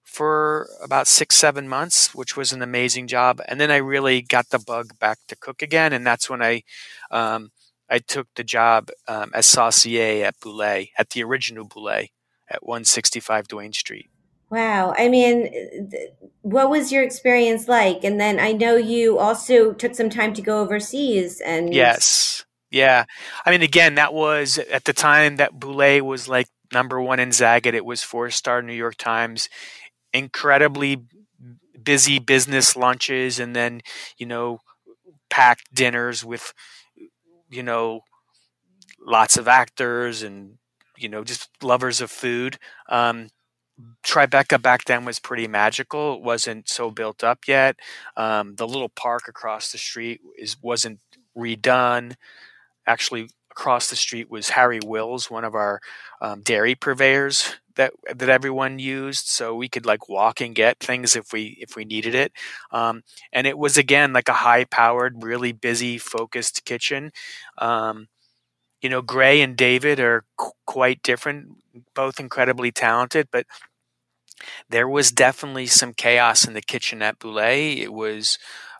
for 0.03 0.69
about 0.83 1.07
six, 1.07 1.35
seven 1.35 1.67
months, 1.67 2.15
which 2.15 2.37
was 2.37 2.53
an 2.53 2.61
amazing 2.61 3.07
job. 3.07 3.41
And 3.47 3.59
then 3.59 3.71
I 3.71 3.77
really 3.77 4.21
got 4.21 4.49
the 4.49 4.59
bug 4.59 4.97
back 4.99 5.19
to 5.27 5.35
cook 5.35 5.61
again, 5.61 5.93
and 5.93 6.05
that's 6.05 6.29
when 6.29 6.41
I 6.41 6.63
um, 7.11 7.51
I 7.89 7.99
took 7.99 8.27
the 8.35 8.43
job 8.43 8.89
um, 9.07 9.31
as 9.33 9.45
saucier 9.47 10.25
at 10.25 10.39
Bouley, 10.39 10.91
at 10.97 11.11
the 11.11 11.23
original 11.23 11.65
Bouley 11.65 12.11
at 12.49 12.65
165 12.65 13.47
Duane 13.47 13.73
Street. 13.73 14.09
Wow. 14.49 14.93
I 14.97 15.09
mean, 15.09 15.89
th- 15.91 16.11
what 16.41 16.69
was 16.69 16.91
your 16.91 17.03
experience 17.03 17.67
like? 17.67 18.03
And 18.03 18.19
then 18.19 18.39
I 18.39 18.53
know 18.53 18.75
you 18.75 19.19
also 19.19 19.73
took 19.73 19.93
some 19.95 20.09
time 20.09 20.33
to 20.35 20.41
go 20.41 20.61
overseas 20.61 21.41
and 21.41 21.73
Yes. 21.73 22.45
Yeah. 22.71 23.05
I 23.45 23.51
mean, 23.51 23.61
again, 23.61 23.95
that 23.95 24.13
was 24.13 24.57
at 24.57 24.85
the 24.85 24.93
time 24.93 25.37
that 25.37 25.59
Bouley 25.59 26.01
was 26.01 26.29
like 26.29 26.47
number 26.73 27.01
one 27.01 27.19
in 27.19 27.29
Zagat. 27.29 27.73
It 27.73 27.85
was 27.85 28.03
four 28.03 28.29
star 28.29 28.61
New 28.61 28.73
York 28.73 28.95
Times. 28.95 29.49
Incredibly 30.13 31.03
busy 31.81 32.19
business 32.19 32.75
lunches 32.75 33.39
and 33.39 33.55
then, 33.55 33.81
you 34.17 34.25
know, 34.25 34.59
packed 35.29 35.73
dinners 35.73 36.23
with, 36.23 36.53
you 37.49 37.63
know, 37.63 38.01
lots 39.05 39.37
of 39.37 39.47
actors 39.47 40.23
and, 40.23 40.57
you 40.97 41.09
know, 41.09 41.23
just 41.23 41.49
lovers 41.63 42.01
of 42.01 42.11
food. 42.11 42.57
Um, 42.89 43.29
Tribeca 44.03 44.61
back 44.61 44.85
then 44.85 45.05
was 45.05 45.19
pretty 45.19 45.47
magical. 45.47 46.15
It 46.15 46.21
wasn't 46.23 46.67
so 46.69 46.89
built 46.89 47.23
up 47.23 47.39
yet. 47.47 47.77
Um, 48.15 48.55
the 48.55 48.67
little 48.67 48.89
park 48.89 49.23
across 49.27 49.71
the 49.71 49.77
street 49.77 50.21
is 50.37 50.57
wasn't 50.61 50.99
redone. 51.37 52.15
Actually, 52.87 53.29
across 53.51 53.89
the 53.89 53.95
street 53.95 54.29
was 54.29 54.49
Harry 54.49 54.79
Wils, 54.79 55.29
one 55.29 55.43
of 55.43 55.55
our 55.55 55.81
um, 56.21 56.41
dairy 56.41 56.75
purveyors 56.75 57.55
that 57.75 57.91
that 58.15 58.29
everyone 58.29 58.79
used, 58.79 59.27
so 59.27 59.55
we 59.55 59.69
could 59.69 59.85
like 59.85 60.09
walk 60.09 60.41
and 60.41 60.55
get 60.55 60.79
things 60.79 61.15
if 61.15 61.33
we 61.33 61.57
if 61.59 61.75
we 61.75 61.85
needed 61.85 62.15
it. 62.15 62.31
Um, 62.71 63.03
and 63.33 63.45
it 63.47 63.57
was 63.57 63.77
again 63.77 64.13
like 64.13 64.29
a 64.29 64.33
high 64.33 64.65
powered, 64.65 65.23
really 65.23 65.51
busy, 65.51 65.97
focused 65.97 66.65
kitchen. 66.65 67.11
Um, 67.57 68.07
you 68.87 68.91
know, 68.91 69.01
Gray 69.01 69.41
and 69.41 69.57
David 69.57 69.99
are 69.99 70.23
qu- 70.37 70.51
quite 70.65 71.03
different, 71.03 71.49
both 71.93 72.21
incredibly 72.21 72.71
talented, 72.71 73.27
but 73.33 73.45
there 74.69 74.87
was 74.87 75.11
definitely 75.11 75.67
some 75.67 75.93
chaos 75.93 76.47
in 76.47 76.53
the 76.53 76.61
kitchen 76.61 77.01
at 77.01 77.19
Bouley. 77.19 77.79
It 77.81 77.91
was 77.91 78.37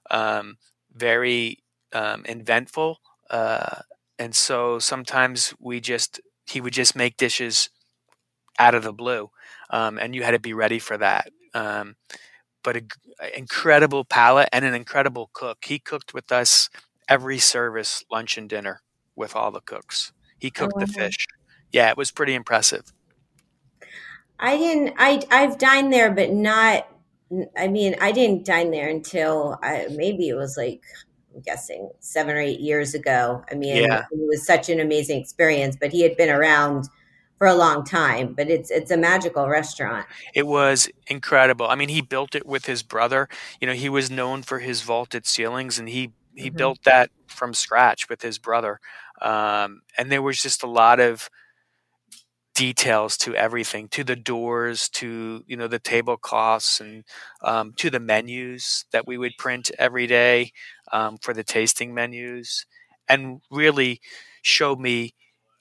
um, 0.10 0.58
very 0.94 1.60
um, 1.92 2.24
inventful, 2.24 3.00
uh, 3.30 3.82
and 4.18 4.34
so 4.34 4.80
sometimes 4.80 5.54
we 5.60 5.82
just 5.82 6.22
he 6.46 6.62
would 6.62 6.72
just 6.72 6.96
make 6.96 7.18
dishes 7.18 7.70
out 8.60 8.76
of 8.76 8.84
the 8.84 8.94
blue, 8.94 9.30
um, 9.70 9.98
and 10.00 10.16
you 10.16 10.24
had 10.24 10.32
to 10.32 10.40
be 10.40 10.54
ready 10.54 10.80
for 10.80 10.98
that. 10.98 11.30
Um, 11.54 11.98
but 12.64 12.78
an 12.78 12.88
incredible 13.36 14.06
palate 14.06 14.50
and 14.54 14.66
an 14.66 14.74
incredible 14.74 15.30
cook. 15.34 15.66
He 15.66 15.80
cooked 15.80 16.14
with 16.14 16.32
us 16.32 16.70
every 17.10 17.40
service, 17.40 18.06
lunch 18.10 18.38
and 18.38 18.50
dinner, 18.50 18.82
with 19.18 19.36
all 19.36 19.52
the 19.52 19.60
cooks. 19.62 20.14
He 20.40 20.50
cooked 20.52 20.74
Oh, 20.78 20.80
the 20.80 20.86
wow. 20.98 21.04
fish. 21.06 21.28
Yeah, 21.74 21.90
it 21.90 21.98
was 21.98 22.12
pretty 22.12 22.34
impressive. 22.36 22.94
I 24.40 24.58
didn't. 24.58 24.94
I 24.98 25.22
I've 25.32 25.58
dined 25.58 25.92
there, 25.92 26.12
but 26.12 26.32
not. 26.32 26.88
I 27.58 27.68
mean, 27.68 27.96
I 28.00 28.12
didn't 28.12 28.46
dine 28.46 28.72
there 28.72 28.88
until 28.88 29.58
I, 29.62 29.88
maybe 29.92 30.30
it 30.30 30.36
was 30.36 30.56
like 30.56 30.82
I'm 31.36 31.42
guessing 31.42 31.90
seven 32.00 32.36
or 32.36 32.40
eight 32.40 32.60
years 32.62 32.94
ago. 32.94 33.44
I 33.52 33.56
mean, 33.56 33.84
Yeah. 33.84 34.06
it 34.12 34.28
was 34.28 34.46
such 34.46 34.70
an 34.70 34.80
amazing 34.80 35.20
experience. 35.20 35.76
But 35.80 35.92
he 35.92 36.02
had 36.02 36.16
been 36.16 36.30
around 36.30 36.88
for 37.38 37.48
a 37.48 37.56
long 37.56 37.84
time. 37.84 38.34
But 38.34 38.50
it's 38.50 38.70
it's 38.72 38.92
a 38.92 38.98
magical 38.98 39.48
restaurant. 39.48 40.06
It 40.36 40.48
was 40.48 40.90
incredible. 41.08 41.68
I 41.68 41.76
mean, 41.76 41.90
he 41.90 42.02
built 42.02 42.36
it 42.36 42.46
with 42.46 42.66
his 42.68 42.84
brother. 42.84 43.28
You 43.60 43.68
know, 43.68 43.74
he 43.74 43.90
was 43.90 44.10
known 44.12 44.44
for 44.44 44.60
his 44.60 44.84
vaulted 44.84 45.26
ceilings, 45.26 45.80
and 45.80 45.90
he 45.90 46.12
he 46.36 46.52
Mhm. 46.52 46.58
built 46.58 46.84
that 46.84 47.10
from 47.28 47.56
scratch 47.56 48.08
with 48.10 48.22
his 48.22 48.38
brother. 48.38 48.80
Um, 49.22 49.82
and 49.98 50.12
there 50.12 50.22
was 50.22 50.42
just 50.42 50.64
a 50.64 50.68
lot 50.68 51.00
of 51.00 51.30
details 52.56 53.18
to 53.18 53.36
everything, 53.36 53.88
to 53.90 54.04
the 54.04 54.16
doors, 54.16 54.90
to 54.90 55.44
you 55.48 55.56
know 55.56 55.68
the 55.68 55.80
tablecloths, 55.80 56.82
and 56.82 57.04
um, 57.44 57.74
to 57.78 57.90
the 57.90 58.00
menus 58.00 58.86
that 58.92 59.08
we 59.08 59.18
would 59.18 59.34
print 59.38 59.72
every 59.78 60.08
day 60.08 60.52
um, 60.92 61.18
for 61.22 61.34
the 61.34 61.44
tasting 61.44 61.94
menus, 61.94 62.66
and 63.08 63.42
really 63.52 64.02
showed 64.42 64.80
me 64.80 65.14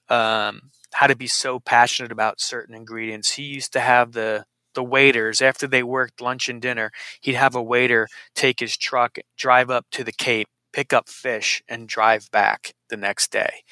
um, 0.08 0.70
how 0.94 1.06
to 1.06 1.16
be 1.16 1.26
so 1.28 1.60
passionate 1.60 2.12
about 2.12 2.40
certain 2.40 2.74
ingredients. 2.74 3.32
He 3.32 3.44
used 3.44 3.72
to 3.74 3.80
have 3.80 4.12
the 4.12 4.44
the 4.74 4.84
waiters 4.84 5.42
after 5.42 5.66
they 5.66 5.82
worked 5.82 6.20
lunch 6.20 6.48
and 6.48 6.62
dinner. 6.62 6.92
He'd 7.20 7.34
have 7.34 7.54
a 7.56 7.62
waiter 7.62 8.08
take 8.34 8.60
his 8.60 8.76
truck, 8.76 9.18
drive 9.38 9.70
up 9.70 9.86
to 9.92 10.04
the 10.04 10.12
Cape, 10.12 10.48
pick 10.76 10.92
up 10.92 11.08
fish, 11.08 11.62
and 11.70 11.88
drive 11.88 12.30
back 12.30 12.74
the 12.90 12.98
next 12.98 13.32
day. 13.32 13.64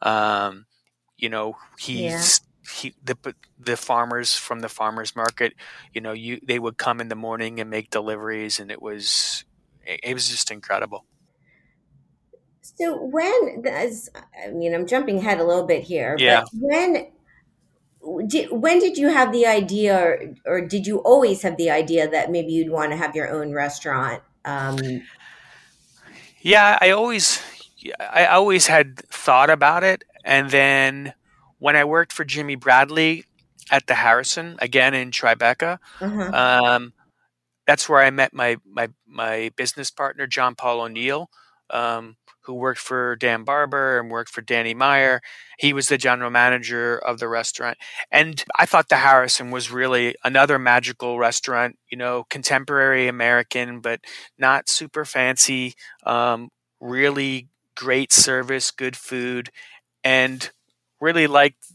Um, 0.00 0.66
you 1.16 1.28
know, 1.28 1.56
he's 1.78 2.42
he 2.80 2.94
the 3.02 3.16
the 3.58 3.76
farmers 3.76 4.36
from 4.36 4.60
the 4.60 4.68
farmers 4.68 5.16
market. 5.16 5.54
You 5.92 6.00
know, 6.00 6.12
you 6.12 6.38
they 6.46 6.60
would 6.60 6.78
come 6.78 7.00
in 7.00 7.08
the 7.08 7.16
morning 7.16 7.58
and 7.58 7.68
make 7.68 7.90
deliveries, 7.90 8.60
and 8.60 8.70
it 8.70 8.80
was 8.80 9.44
it 9.84 9.98
it 10.04 10.14
was 10.14 10.28
just 10.28 10.52
incredible. 10.52 11.04
So 12.62 13.02
when 13.02 13.64
as 13.66 14.08
I 14.40 14.50
mean, 14.52 14.74
I'm 14.74 14.86
jumping 14.86 15.18
ahead 15.18 15.40
a 15.40 15.44
little 15.44 15.66
bit 15.66 15.82
here. 15.82 16.14
Yeah. 16.20 16.42
But 16.42 16.50
when 16.52 18.28
did 18.28 18.52
when 18.52 18.78
did 18.78 18.96
you 18.96 19.08
have 19.08 19.32
the 19.32 19.46
idea, 19.46 19.98
or, 19.98 20.34
or 20.46 20.60
did 20.60 20.86
you 20.86 20.98
always 20.98 21.42
have 21.42 21.56
the 21.56 21.70
idea 21.70 22.08
that 22.08 22.30
maybe 22.30 22.52
you'd 22.52 22.70
want 22.70 22.92
to 22.92 22.96
have 22.96 23.16
your 23.16 23.28
own 23.28 23.52
restaurant? 23.52 24.22
Um, 24.44 25.02
Yeah, 26.44 26.78
I 26.80 26.90
always 26.90 27.42
I 27.98 28.26
always 28.26 28.66
had 28.66 28.98
thought 28.98 29.50
about 29.50 29.82
it 29.82 30.04
and 30.24 30.50
then 30.50 31.14
when 31.58 31.76
I 31.76 31.84
worked 31.84 32.12
for 32.12 32.24
Jimmy 32.24 32.56
Bradley 32.56 33.24
at 33.70 33.86
the 33.86 33.94
Harrison 33.94 34.56
again 34.58 34.92
in 34.92 35.10
Tribeca, 35.10 35.78
uh-huh. 36.00 36.30
um, 36.32 36.92
that's 37.66 37.88
where 37.88 38.02
I 38.02 38.10
met 38.10 38.34
my 38.34 38.58
my 38.66 38.90
my 39.06 39.50
business 39.56 39.90
partner 39.90 40.26
John 40.26 40.54
Paul 40.54 40.82
O'Neill, 40.82 41.30
um, 41.70 42.16
who 42.46 42.54
worked 42.54 42.80
for 42.80 43.16
Dan 43.16 43.44
Barber 43.44 43.98
and 43.98 44.10
worked 44.10 44.30
for 44.30 44.40
Danny 44.40 44.74
Meyer. 44.74 45.20
He 45.58 45.72
was 45.72 45.88
the 45.88 45.98
general 45.98 46.30
manager 46.30 46.98
of 46.98 47.18
the 47.18 47.28
restaurant, 47.28 47.78
and 48.10 48.44
I 48.58 48.66
thought 48.66 48.88
the 48.88 48.96
Harrison 48.96 49.50
was 49.50 49.70
really 49.70 50.14
another 50.24 50.58
magical 50.58 51.18
restaurant. 51.18 51.78
You 51.90 51.98
know, 51.98 52.24
contemporary 52.30 53.08
American, 53.08 53.80
but 53.80 54.00
not 54.38 54.68
super 54.68 55.04
fancy. 55.04 55.74
Um, 56.04 56.50
really 56.80 57.48
great 57.74 58.12
service, 58.12 58.70
good 58.70 58.96
food, 58.96 59.50
and 60.02 60.50
really 61.00 61.26
liked 61.26 61.66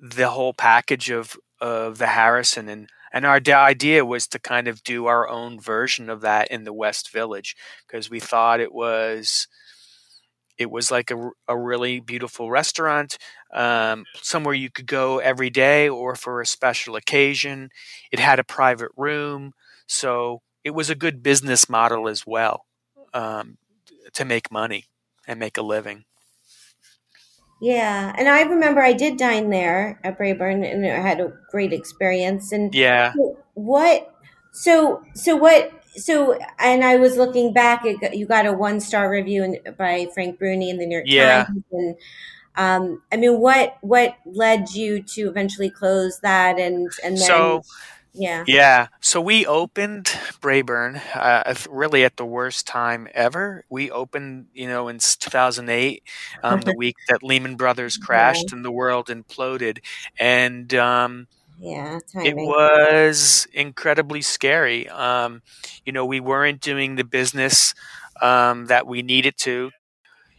the 0.00 0.30
whole 0.30 0.54
package 0.54 1.10
of 1.10 1.36
of 1.60 1.98
the 1.98 2.06
Harrison 2.06 2.68
and 2.68 2.88
and 3.12 3.24
our 3.24 3.40
idea 3.48 4.04
was 4.04 4.26
to 4.28 4.38
kind 4.38 4.68
of 4.68 4.82
do 4.82 5.06
our 5.06 5.28
own 5.28 5.58
version 5.58 6.10
of 6.10 6.20
that 6.20 6.48
in 6.50 6.64
the 6.64 6.72
West 6.72 7.10
Village 7.10 7.56
because 7.86 8.10
we 8.10 8.20
thought 8.20 8.60
it 8.60 8.72
was 8.72 9.48
it 10.58 10.70
was 10.70 10.90
like 10.90 11.10
a, 11.10 11.30
a 11.46 11.56
really 11.56 12.00
beautiful 12.00 12.50
restaurant 12.50 13.16
um, 13.54 14.04
somewhere 14.20 14.54
you 14.54 14.70
could 14.70 14.86
go 14.86 15.18
every 15.18 15.50
day 15.50 15.88
or 15.88 16.14
for 16.14 16.40
a 16.40 16.46
special 16.46 16.96
occasion 16.96 17.70
it 18.12 18.18
had 18.18 18.38
a 18.38 18.44
private 18.44 18.90
room 18.96 19.52
so 19.86 20.42
it 20.64 20.70
was 20.70 20.90
a 20.90 20.94
good 20.94 21.22
business 21.22 21.68
model 21.68 22.08
as 22.08 22.26
well 22.26 22.64
um, 23.14 23.56
to 24.12 24.24
make 24.24 24.50
money 24.50 24.84
and 25.26 25.38
make 25.38 25.56
a 25.56 25.62
living 25.62 26.04
Yeah, 27.60 28.14
and 28.16 28.28
I 28.28 28.42
remember 28.42 28.80
I 28.80 28.92
did 28.92 29.16
dine 29.16 29.50
there 29.50 29.98
at 30.04 30.16
Braeburn, 30.16 30.64
and 30.64 30.86
I 30.86 31.00
had 31.00 31.20
a 31.20 31.32
great 31.50 31.72
experience. 31.72 32.52
And 32.52 32.72
yeah 32.72 33.12
what? 33.54 34.14
So 34.52 35.02
so 35.14 35.36
what? 35.36 35.72
So 35.98 36.38
and 36.58 36.84
I 36.84 36.96
was 36.96 37.16
looking 37.16 37.52
back. 37.52 37.84
It 37.84 38.14
you 38.14 38.26
got 38.26 38.46
a 38.46 38.52
one 38.52 38.80
star 38.80 39.10
review 39.10 39.44
in, 39.44 39.58
by 39.76 40.08
Frank 40.14 40.38
Bruni 40.38 40.70
in 40.70 40.78
the 40.78 40.86
New 40.86 40.96
York 40.96 41.10
Yeah. 41.10 41.46
Times. 41.46 41.64
And 41.72 41.96
um, 42.56 43.02
I 43.12 43.16
mean, 43.16 43.40
what 43.40 43.76
what 43.82 44.16
led 44.26 44.70
you 44.70 45.02
to 45.02 45.28
eventually 45.28 45.70
close 45.70 46.20
that? 46.20 46.58
And 46.58 46.90
and 47.04 47.20
then 47.20 47.52
so 47.52 47.64
yeah, 48.14 48.46
Yeah. 48.46 48.88
So 49.00 49.20
we 49.20 49.46
opened 49.46 50.06
Braeburn 50.40 51.00
uh, 51.14 51.54
really 51.70 52.04
at 52.04 52.16
the 52.16 52.26
worst 52.26 52.66
time 52.66 53.08
ever. 53.14 53.64
We 53.70 53.90
opened, 53.90 54.46
you 54.54 54.68
know, 54.68 54.88
in 54.88 54.98
2008, 54.98 56.02
um, 56.42 56.62
the 56.62 56.72
week 56.74 56.96
that 57.08 57.22
Lehman 57.22 57.56
Brothers 57.56 57.96
crashed 57.96 58.52
and 58.52 58.64
the 58.64 58.72
world 58.72 59.08
imploded. 59.08 59.78
And 60.18 60.72
um, 60.74 61.28
yeah, 61.58 61.98
it 62.22 62.38
was 62.38 63.46
incredibly 63.52 64.22
scary. 64.22 64.88
Um, 64.88 65.42
you 65.84 65.92
know, 65.92 66.04
we 66.04 66.20
weren't 66.20 66.60
doing 66.60 66.96
the 66.96 67.04
business 67.04 67.74
um, 68.20 68.66
that 68.66 68.86
we 68.86 69.02
needed 69.02 69.36
to. 69.38 69.72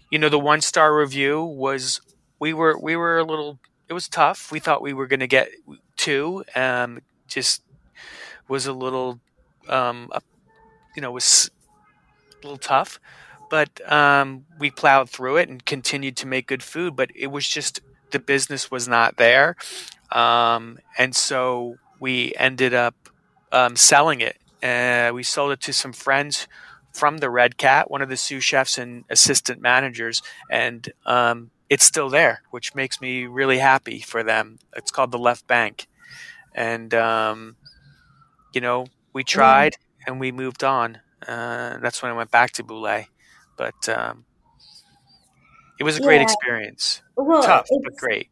You 0.09 0.19
know, 0.19 0.29
the 0.29 0.39
one 0.39 0.61
star 0.61 0.95
review 0.95 1.43
was 1.43 2.01
we 2.39 2.53
were 2.53 2.77
we 2.77 2.95
were 2.95 3.19
a 3.19 3.23
little. 3.23 3.59
It 3.89 3.93
was 3.93 4.07
tough. 4.07 4.51
We 4.51 4.59
thought 4.59 4.81
we 4.81 4.93
were 4.93 5.07
going 5.07 5.19
to 5.21 5.27
get 5.27 5.49
two. 5.97 6.43
Um, 6.55 7.01
just 7.27 7.63
was 8.47 8.65
a 8.65 8.73
little, 8.73 9.19
um, 9.69 10.09
you 10.95 11.01
know, 11.01 11.11
was 11.11 11.51
a 12.31 12.47
little 12.47 12.57
tough, 12.57 12.99
but 13.49 13.69
um, 13.91 14.45
we 14.59 14.69
plowed 14.71 15.09
through 15.09 15.38
it 15.38 15.49
and 15.49 15.65
continued 15.65 16.17
to 16.17 16.27
make 16.27 16.47
good 16.47 16.63
food. 16.63 16.95
But 16.95 17.11
it 17.15 17.27
was 17.27 17.47
just 17.47 17.81
the 18.11 18.19
business 18.19 18.71
was 18.71 18.88
not 18.88 19.17
there, 19.17 19.55
um, 20.11 20.77
and 20.97 21.15
so 21.15 21.79
we 21.99 22.33
ended 22.37 22.73
up 22.73 22.95
um, 23.51 23.75
selling 23.75 24.21
it. 24.21 24.37
Uh, 24.63 25.11
we 25.13 25.23
sold 25.23 25.51
it 25.51 25.61
to 25.61 25.73
some 25.73 25.93
friends 25.93 26.47
from 26.93 27.17
the 27.17 27.29
Red 27.29 27.57
Cat, 27.57 27.89
one 27.89 28.01
of 28.01 28.09
the 28.09 28.17
sous 28.17 28.43
chefs 28.43 28.77
and 28.77 29.05
assistant 29.09 29.61
managers, 29.61 30.21
and 30.49 30.91
um, 31.05 31.51
it's 31.69 31.85
still 31.85 32.09
there, 32.09 32.41
which 32.51 32.75
makes 32.75 33.01
me 33.01 33.25
really 33.25 33.59
happy 33.59 33.99
for 34.01 34.23
them. 34.23 34.57
It's 34.75 34.91
called 34.91 35.11
the 35.11 35.19
Left 35.19 35.47
Bank, 35.47 35.87
and 36.53 36.93
um, 36.93 37.57
you 38.53 38.61
know 38.61 38.85
we 39.13 39.23
tried 39.23 39.75
and 40.07 40.19
we 40.19 40.31
moved 40.31 40.63
on. 40.63 40.99
Uh, 41.27 41.77
that's 41.79 42.01
when 42.01 42.11
I 42.11 42.15
went 42.15 42.31
back 42.31 42.51
to 42.53 42.63
Bouley, 42.63 43.07
but 43.57 43.87
um, 43.89 44.25
it 45.79 45.83
was 45.83 45.97
a 45.97 46.01
great 46.01 46.19
Yeah. 46.19 46.23
experience. 46.23 47.01
Well, 47.15 47.41
Tough, 47.41 47.67
but 47.83 47.95
great. 47.95 48.29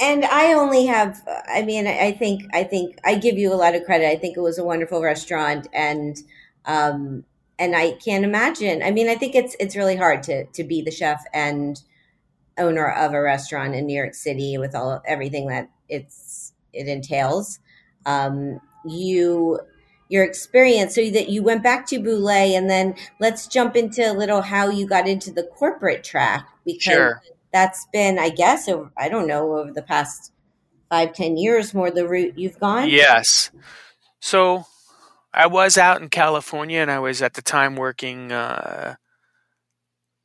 And 0.00 0.24
I 0.24 0.54
only 0.54 0.86
have. 0.86 1.20
I 1.52 1.62
mean, 1.62 1.86
I 1.86 2.12
think 2.12 2.44
I 2.54 2.64
think 2.64 2.98
I 3.04 3.14
give 3.16 3.36
you 3.36 3.52
a 3.52 3.56
lot 3.56 3.74
of 3.74 3.84
credit. 3.84 4.08
I 4.08 4.16
think 4.16 4.36
it 4.36 4.40
was 4.40 4.58
a 4.58 4.64
wonderful 4.64 5.02
restaurant, 5.02 5.68
and 5.72 6.16
um, 6.64 7.24
and 7.58 7.76
I 7.76 7.92
can't 7.92 8.24
imagine. 8.24 8.82
I 8.82 8.90
mean, 8.90 9.08
I 9.08 9.16
think 9.16 9.34
it's 9.34 9.56
it's 9.60 9.76
really 9.76 9.96
hard 9.96 10.22
to 10.24 10.46
to 10.46 10.64
be 10.64 10.80
the 10.80 10.90
chef 10.90 11.22
and 11.34 11.80
owner 12.58 12.90
of 12.90 13.12
a 13.12 13.20
restaurant 13.20 13.74
in 13.74 13.86
New 13.86 13.96
York 13.96 14.14
City 14.14 14.56
with 14.58 14.74
all 14.74 15.02
everything 15.06 15.48
that 15.48 15.68
it's 15.88 16.52
it 16.72 16.88
entails. 16.88 17.58
Um, 18.06 18.60
you 18.86 19.60
your 20.08 20.24
experience 20.24 20.94
so 20.94 21.08
that 21.10 21.28
you 21.28 21.42
went 21.42 21.62
back 21.62 21.86
to 21.86 22.00
Bouley 22.00 22.56
and 22.56 22.68
then 22.68 22.94
let's 23.20 23.46
jump 23.46 23.76
into 23.76 24.10
a 24.10 24.12
little 24.12 24.42
how 24.42 24.68
you 24.68 24.86
got 24.86 25.06
into 25.06 25.30
the 25.30 25.44
corporate 25.44 26.02
track 26.02 26.48
because 26.64 26.82
Sure. 26.82 27.22
That's 27.52 27.86
been 27.92 28.18
i 28.18 28.28
guess 28.28 28.68
over, 28.68 28.90
i 28.96 29.08
don't 29.08 29.26
know 29.26 29.56
over 29.56 29.72
the 29.72 29.82
past 29.82 30.32
five 30.88 31.12
ten 31.12 31.36
years 31.36 31.74
more 31.74 31.90
the 31.90 32.06
route 32.06 32.38
you've 32.38 32.58
gone 32.58 32.88
Yes. 32.88 33.50
So 34.20 34.66
I 35.32 35.46
was 35.46 35.78
out 35.78 36.02
in 36.02 36.08
California 36.08 36.80
and 36.80 36.90
I 36.90 36.98
was 36.98 37.22
at 37.22 37.34
the 37.34 37.42
time 37.42 37.76
working, 37.76 38.32
uh, 38.32 38.96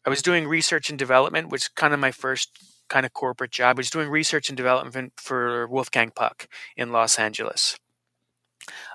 I 0.05 0.09
was 0.09 0.21
doing 0.21 0.47
research 0.47 0.89
and 0.89 0.99
development, 0.99 1.49
which 1.49 1.73
kind 1.75 1.93
of 1.93 1.99
my 1.99 2.11
first 2.11 2.49
kind 2.89 3.05
of 3.05 3.13
corporate 3.13 3.51
job. 3.51 3.77
I 3.77 3.79
was 3.79 3.89
doing 3.89 4.09
research 4.09 4.49
and 4.49 4.57
development 4.57 5.13
for 5.17 5.67
Wolfgang 5.67 6.11
Puck 6.11 6.47
in 6.77 6.91
Los 6.91 7.17
Angeles, 7.17 7.79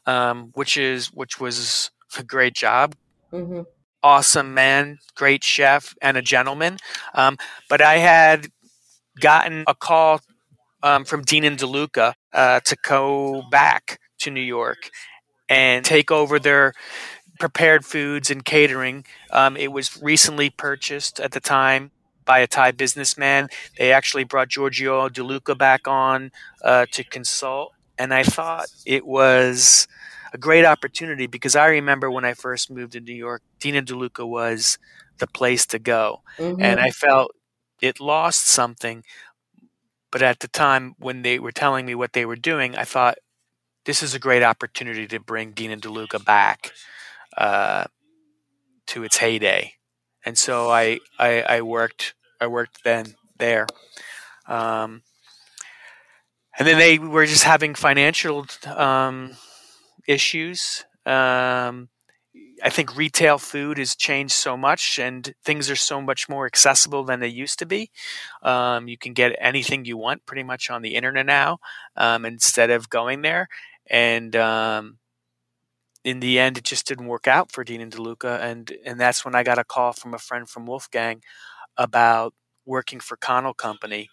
um, 0.06 0.50
which 0.54 0.76
is 0.76 1.08
which 1.08 1.40
was 1.40 1.90
a 2.16 2.22
great 2.22 2.54
job. 2.54 2.94
hmm 3.30 3.62
Awesome 4.02 4.54
man, 4.54 4.98
great 5.14 5.44
chef, 5.44 5.94
and 6.00 6.16
a 6.16 6.22
gentleman. 6.22 6.78
Um, 7.14 7.36
but 7.68 7.82
I 7.82 7.98
had 7.98 8.48
gotten 9.20 9.64
a 9.66 9.74
call 9.74 10.20
um, 10.82 11.04
from 11.04 11.22
Dean 11.22 11.44
and 11.44 11.58
DeLuca 11.58 12.14
uh, 12.32 12.60
to 12.60 12.76
go 12.82 13.42
back 13.50 14.00
to 14.20 14.30
New 14.30 14.40
York 14.40 14.90
and 15.48 15.84
take 15.84 16.10
over 16.10 16.38
their 16.38 16.72
prepared 17.38 17.84
foods 17.84 18.30
and 18.30 18.44
catering. 18.44 19.04
Um, 19.30 19.56
it 19.56 19.72
was 19.72 20.00
recently 20.02 20.50
purchased 20.50 21.20
at 21.20 21.32
the 21.32 21.40
time 21.40 21.90
by 22.24 22.38
a 22.38 22.46
Thai 22.46 22.70
businessman. 22.72 23.48
They 23.78 23.92
actually 23.92 24.24
brought 24.24 24.48
Giorgio 24.48 25.08
DeLuca 25.08 25.58
back 25.58 25.88
on 25.88 26.32
uh, 26.62 26.86
to 26.92 27.04
consult, 27.04 27.72
and 27.98 28.14
I 28.14 28.22
thought 28.22 28.66
it 28.86 29.06
was 29.06 29.88
a 30.32 30.38
great 30.38 30.64
opportunity 30.64 31.26
because 31.26 31.56
I 31.56 31.66
remember 31.68 32.10
when 32.10 32.24
I 32.24 32.34
first 32.34 32.70
moved 32.70 32.92
to 32.92 33.00
New 33.00 33.14
York, 33.14 33.42
and 33.64 33.86
DeLuca 33.86 34.26
was 34.26 34.78
the 35.18 35.26
place 35.26 35.66
to 35.66 35.78
go 35.78 36.22
hmm 36.38 36.56
and 36.58 36.80
I 36.80 36.90
felt 36.90 37.32
it 37.82 38.00
lost 38.00 38.46
something. 38.46 39.04
But 40.10 40.22
at 40.22 40.40
the 40.40 40.48
time 40.48 40.94
when 40.98 41.22
they 41.22 41.38
were 41.38 41.52
telling 41.52 41.86
me 41.86 41.94
what 41.94 42.12
they 42.12 42.24
were 42.24 42.36
doing, 42.36 42.76
I 42.76 42.84
thought 42.84 43.18
this 43.84 44.02
is 44.02 44.14
a 44.14 44.18
great 44.18 44.42
opportunity 44.42 45.06
to 45.08 45.20
bring 45.20 45.48
and 45.58 45.82
DeLuca 45.82 46.24
back 46.24 46.72
uh, 47.36 47.84
to 48.86 49.02
its 49.04 49.18
heyday, 49.18 49.74
and 50.24 50.36
so 50.38 50.70
I, 50.70 50.98
I 51.18 51.42
I 51.42 51.60
worked 51.62 52.14
I 52.40 52.46
worked 52.46 52.84
then 52.84 53.14
there. 53.38 53.66
Um, 54.46 55.02
and 56.58 56.66
then 56.66 56.78
they 56.78 56.98
were 56.98 57.26
just 57.26 57.44
having 57.44 57.74
financial 57.74 58.46
um, 58.66 59.36
issues. 60.06 60.84
Um, 61.06 61.88
I 62.62 62.70
think 62.70 62.96
retail 62.96 63.38
food 63.38 63.78
has 63.78 63.96
changed 63.96 64.34
so 64.34 64.56
much, 64.56 64.98
and 64.98 65.34
things 65.44 65.70
are 65.70 65.76
so 65.76 66.00
much 66.00 66.28
more 66.28 66.46
accessible 66.46 67.04
than 67.04 67.20
they 67.20 67.28
used 67.28 67.58
to 67.58 67.66
be. 67.66 67.90
Um, 68.42 68.88
you 68.88 68.98
can 68.98 69.14
get 69.14 69.36
anything 69.40 69.84
you 69.84 69.96
want 69.96 70.26
pretty 70.26 70.42
much 70.44 70.70
on 70.70 70.82
the 70.82 70.94
internet 70.94 71.26
now 71.26 71.58
um, 71.96 72.24
instead 72.24 72.70
of 72.70 72.88
going 72.90 73.22
there. 73.22 73.48
And 73.90 74.36
um, 74.36 74.98
in 76.04 76.20
the 76.20 76.38
end, 76.38 76.56
it 76.58 76.64
just 76.64 76.86
didn't 76.86 77.06
work 77.06 77.28
out 77.28 77.52
for 77.52 77.64
Dean 77.64 77.80
and 77.80 77.92
DeLuca, 77.92 78.40
and 78.40 78.72
and 78.84 78.98
that's 78.98 79.24
when 79.24 79.34
I 79.34 79.42
got 79.42 79.58
a 79.58 79.64
call 79.64 79.92
from 79.92 80.14
a 80.14 80.18
friend 80.18 80.48
from 80.48 80.66
Wolfgang 80.66 81.22
about 81.76 82.34
working 82.66 83.00
for 83.00 83.16
Connell 83.16 83.54
Company 83.54 84.08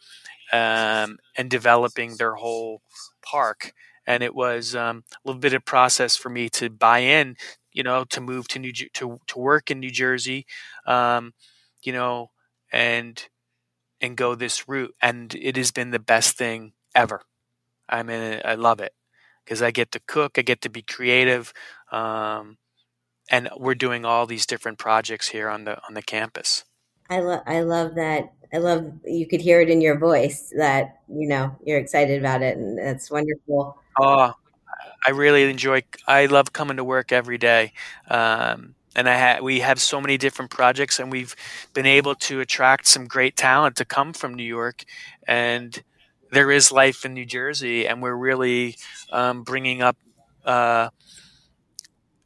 um, 0.53 1.17
and 1.37 1.49
developing 1.49 2.15
their 2.17 2.35
whole 2.35 2.81
park. 3.23 3.73
And 4.07 4.23
it 4.23 4.33
was 4.35 4.75
um, 4.75 5.03
a 5.13 5.27
little 5.27 5.39
bit 5.41 5.53
of 5.53 5.65
process 5.65 6.17
for 6.17 6.29
me 6.29 6.49
to 6.51 6.69
buy 6.69 6.99
in 6.99 7.35
you 7.73 7.83
know, 7.83 8.03
to 8.05 8.21
move 8.21 8.47
to 8.47 8.59
New 8.59 8.71
Jer- 8.73 8.87
to 8.95 9.19
to 9.27 9.39
work 9.39 9.69
in 9.69 9.79
New 9.79 9.91
Jersey, 9.91 10.47
um, 10.87 11.33
you 11.83 11.93
know, 11.93 12.31
and 12.71 13.23
and 14.01 14.17
go 14.17 14.35
this 14.35 14.67
route. 14.67 14.95
And 15.01 15.33
it 15.35 15.57
has 15.57 15.71
been 15.71 15.91
the 15.91 15.99
best 15.99 16.37
thing 16.37 16.73
ever. 16.95 17.21
I 17.89 18.03
mean, 18.03 18.41
I 18.45 18.55
love 18.55 18.81
it 18.81 18.93
because 19.45 19.61
I 19.61 19.71
get 19.71 19.91
to 19.93 20.01
cook, 20.07 20.37
I 20.37 20.41
get 20.43 20.61
to 20.61 20.69
be 20.69 20.81
creative, 20.83 21.53
um, 21.91 22.57
and 23.31 23.49
we're 23.57 23.75
doing 23.75 24.05
all 24.05 24.25
these 24.27 24.45
different 24.47 24.79
projects 24.79 25.29
here 25.29 25.49
on 25.49 25.65
the 25.65 25.77
on 25.87 25.93
the 25.95 26.03
campus. 26.03 26.65
I 27.09 27.19
love 27.19 27.41
I 27.45 27.61
love 27.61 27.95
that. 27.95 28.33
I 28.53 28.57
love 28.57 28.91
you 29.05 29.27
could 29.27 29.41
hear 29.41 29.61
it 29.61 29.69
in 29.69 29.81
your 29.81 29.97
voice 29.97 30.53
that 30.57 30.99
you 31.09 31.27
know 31.27 31.55
you're 31.65 31.79
excited 31.79 32.19
about 32.19 32.41
it, 32.41 32.57
and 32.57 32.77
that's 32.77 33.09
wonderful. 33.11 33.77
Oh, 33.99 34.33
I 35.05 35.11
really 35.11 35.49
enjoy. 35.49 35.83
I 36.07 36.25
love 36.25 36.53
coming 36.53 36.77
to 36.77 36.83
work 36.83 37.11
every 37.11 37.37
day, 37.37 37.73
um, 38.09 38.75
and 38.95 39.09
I 39.09 39.17
ha- 39.17 39.41
we 39.43 39.59
have 39.61 39.79
so 39.79 40.01
many 40.01 40.17
different 40.17 40.51
projects, 40.51 40.99
and 40.99 41.11
we've 41.11 41.35
been 41.73 41.85
able 41.85 42.15
to 42.15 42.41
attract 42.41 42.87
some 42.87 43.05
great 43.07 43.35
talent 43.35 43.75
to 43.77 43.85
come 43.85 44.13
from 44.13 44.33
New 44.33 44.43
York, 44.43 44.83
and 45.27 45.81
there 46.31 46.51
is 46.51 46.71
life 46.71 47.05
in 47.05 47.13
New 47.13 47.25
Jersey, 47.25 47.87
and 47.87 48.01
we're 48.01 48.15
really 48.15 48.75
um, 49.11 49.43
bringing 49.43 49.81
up 49.81 49.97
uh, 50.45 50.89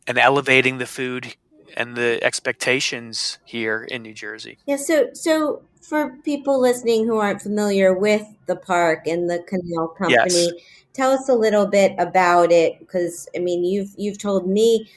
and 0.07 0.17
elevating 0.17 0.77
the 0.77 0.85
food 0.85 1.35
and 1.77 1.95
the 1.95 2.23
expectations 2.23 3.39
here 3.45 3.83
in 3.83 4.03
New 4.03 4.13
Jersey. 4.13 4.57
Yeah. 4.65 4.77
So 4.77 5.09
so 5.13 5.61
for 5.81 6.15
people 6.23 6.59
listening 6.59 7.05
who 7.05 7.17
aren't 7.17 7.41
familiar 7.41 7.93
with 7.93 8.25
the 8.45 8.55
park 8.55 9.07
and 9.07 9.29
the 9.29 9.43
Connell 9.49 9.89
Company, 9.89 10.45
Yes. 10.45 10.51
tell 10.93 11.11
us 11.11 11.27
a 11.29 11.33
little 11.33 11.65
bit 11.65 11.93
about 11.97 12.51
it 12.51 12.79
because 12.79 13.27
I 13.35 13.39
mean 13.39 13.63
you've 13.63 13.93
you've 13.97 14.17
told 14.17 14.47
me 14.47 14.89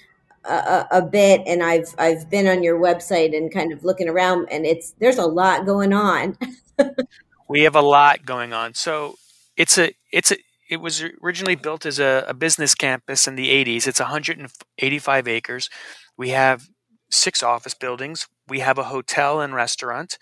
a, 0.44 0.87
a, 0.90 1.02
bit, 1.02 1.42
and 1.46 1.62
I've 1.62 1.94
I've 1.98 2.28
been 2.28 2.46
on 2.46 2.62
your 2.62 2.78
website 2.78 3.37
and 3.37 3.52
kind 3.52 3.72
of 3.72 3.84
looking 3.84 4.08
around, 4.08 4.48
and 4.50 4.66
it's 4.66 4.94
there's 4.98 5.18
a 5.18 5.26
lot 5.26 5.64
going 5.66 5.92
on. 5.92 6.37
we 7.48 7.62
have 7.62 7.74
a 7.74 7.80
lot 7.80 8.24
going 8.24 8.52
on. 8.52 8.74
So 8.74 9.16
it's 9.56 9.78
a 9.78 9.94
it's 10.12 10.32
a 10.32 10.37
it 10.68 10.78
was 10.78 11.04
originally 11.22 11.54
built 11.54 11.87
as 11.87 11.98
a, 11.98 12.24
a 12.26 12.34
business 12.34 12.74
campus 12.74 13.28
in 13.28 13.37
the 13.37 13.48
80s. 13.64 13.87
It's 13.87 14.00
185 14.00 15.28
acres. 15.28 15.68
We 16.16 16.31
have 16.31 16.68
six 17.11 17.42
office 17.42 17.74
buildings. 17.74 18.29
We 18.48 18.61
have 18.61 18.79
a 18.79 18.85
hotel 18.85 19.40
and 19.40 19.55
restaurant, 19.55 20.18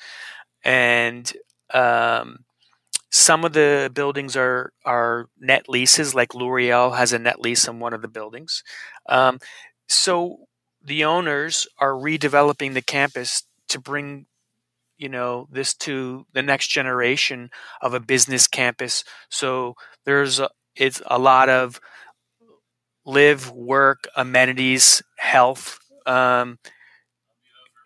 and 0.64 1.32
um, 1.74 2.44
some 3.10 3.44
of 3.44 3.52
the 3.52 3.90
buildings 3.92 4.36
are 4.36 4.72
are 4.84 5.28
net 5.38 5.68
leases. 5.68 6.14
Like 6.14 6.34
L'Oreal 6.34 6.96
has 6.96 7.12
a 7.12 7.18
net 7.18 7.40
lease 7.40 7.68
on 7.68 7.80
one 7.80 7.92
of 7.94 8.02
the 8.02 8.08
buildings. 8.08 8.62
Um, 9.08 9.38
so 9.88 10.46
the 10.84 11.04
owners 11.04 11.66
are 11.78 11.92
redeveloping 11.92 12.74
the 12.74 12.82
campus 12.82 13.44
to 13.68 13.80
bring 13.80 14.26
you 14.98 15.08
know 15.08 15.48
this 15.50 15.74
to 15.74 16.26
the 16.32 16.42
next 16.42 16.68
generation 16.68 17.50
of 17.80 17.94
a 17.94 18.00
business 18.00 18.46
campus 18.46 19.04
so 19.30 19.74
there's 20.04 20.38
a, 20.38 20.48
it's 20.76 21.02
a 21.06 21.18
lot 21.18 21.48
of 21.48 21.80
live 23.04 23.50
work 23.50 24.08
amenities 24.16 25.02
health 25.18 25.78
um, 26.06 26.58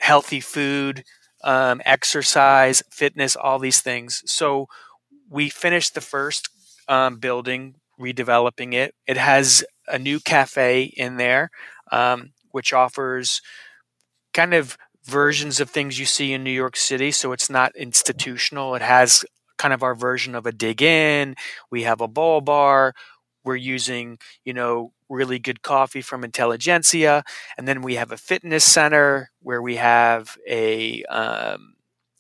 healthy 0.01 0.41
food 0.41 1.05
um, 1.45 1.81
exercise 1.85 2.83
fitness 2.91 3.37
all 3.37 3.59
these 3.59 3.81
things 3.81 4.23
so 4.27 4.67
we 5.31 5.49
finished 5.51 5.95
the 5.95 6.01
first 6.01 6.49
um, 6.89 7.19
building 7.19 7.77
redeveloping 8.01 8.75
it. 8.75 8.95
It 9.07 9.17
has 9.17 9.65
a 9.89 9.99
new 9.99 10.21
cafe 10.21 10.85
in 10.85 11.17
there, 11.17 11.51
um, 11.93 12.33
which 12.53 12.73
offers 12.73 13.43
kind 14.35 14.55
of 14.55 14.77
versions 15.05 15.61
of 15.61 15.71
things 15.71 15.99
you 15.99 16.07
see 16.07 16.33
in 16.33 16.45
New 16.45 16.51
York 16.51 16.77
City. 16.77 17.11
So 17.13 17.33
it's 17.33 17.51
not 17.51 17.73
institutional. 17.77 18.75
It 18.75 18.83
has 18.83 19.25
kind 19.59 19.73
of 19.75 19.83
our 19.83 19.95
version 19.95 20.35
of 20.35 20.47
a 20.47 20.53
Dig 20.53 20.83
Inn. 20.83 21.35
We 21.71 21.85
have 21.85 22.01
a 22.01 22.09
bowl 22.09 22.41
bar. 22.41 22.95
We're 23.45 23.57
using, 23.57 24.19
you 24.45 24.53
know, 24.53 24.93
really 25.09 25.39
good 25.39 25.63
coffee 25.63 26.03
from 26.03 26.25
Intelligentsia. 26.25 27.25
And 27.57 27.67
then 27.67 27.83
we 27.83 27.95
have 27.97 28.13
a 28.13 28.17
fitness 28.17 28.65
center 28.65 29.31
where 29.41 29.63
we 29.63 29.77
have 29.77 30.37
a, 30.49 31.05
um, 31.05 31.75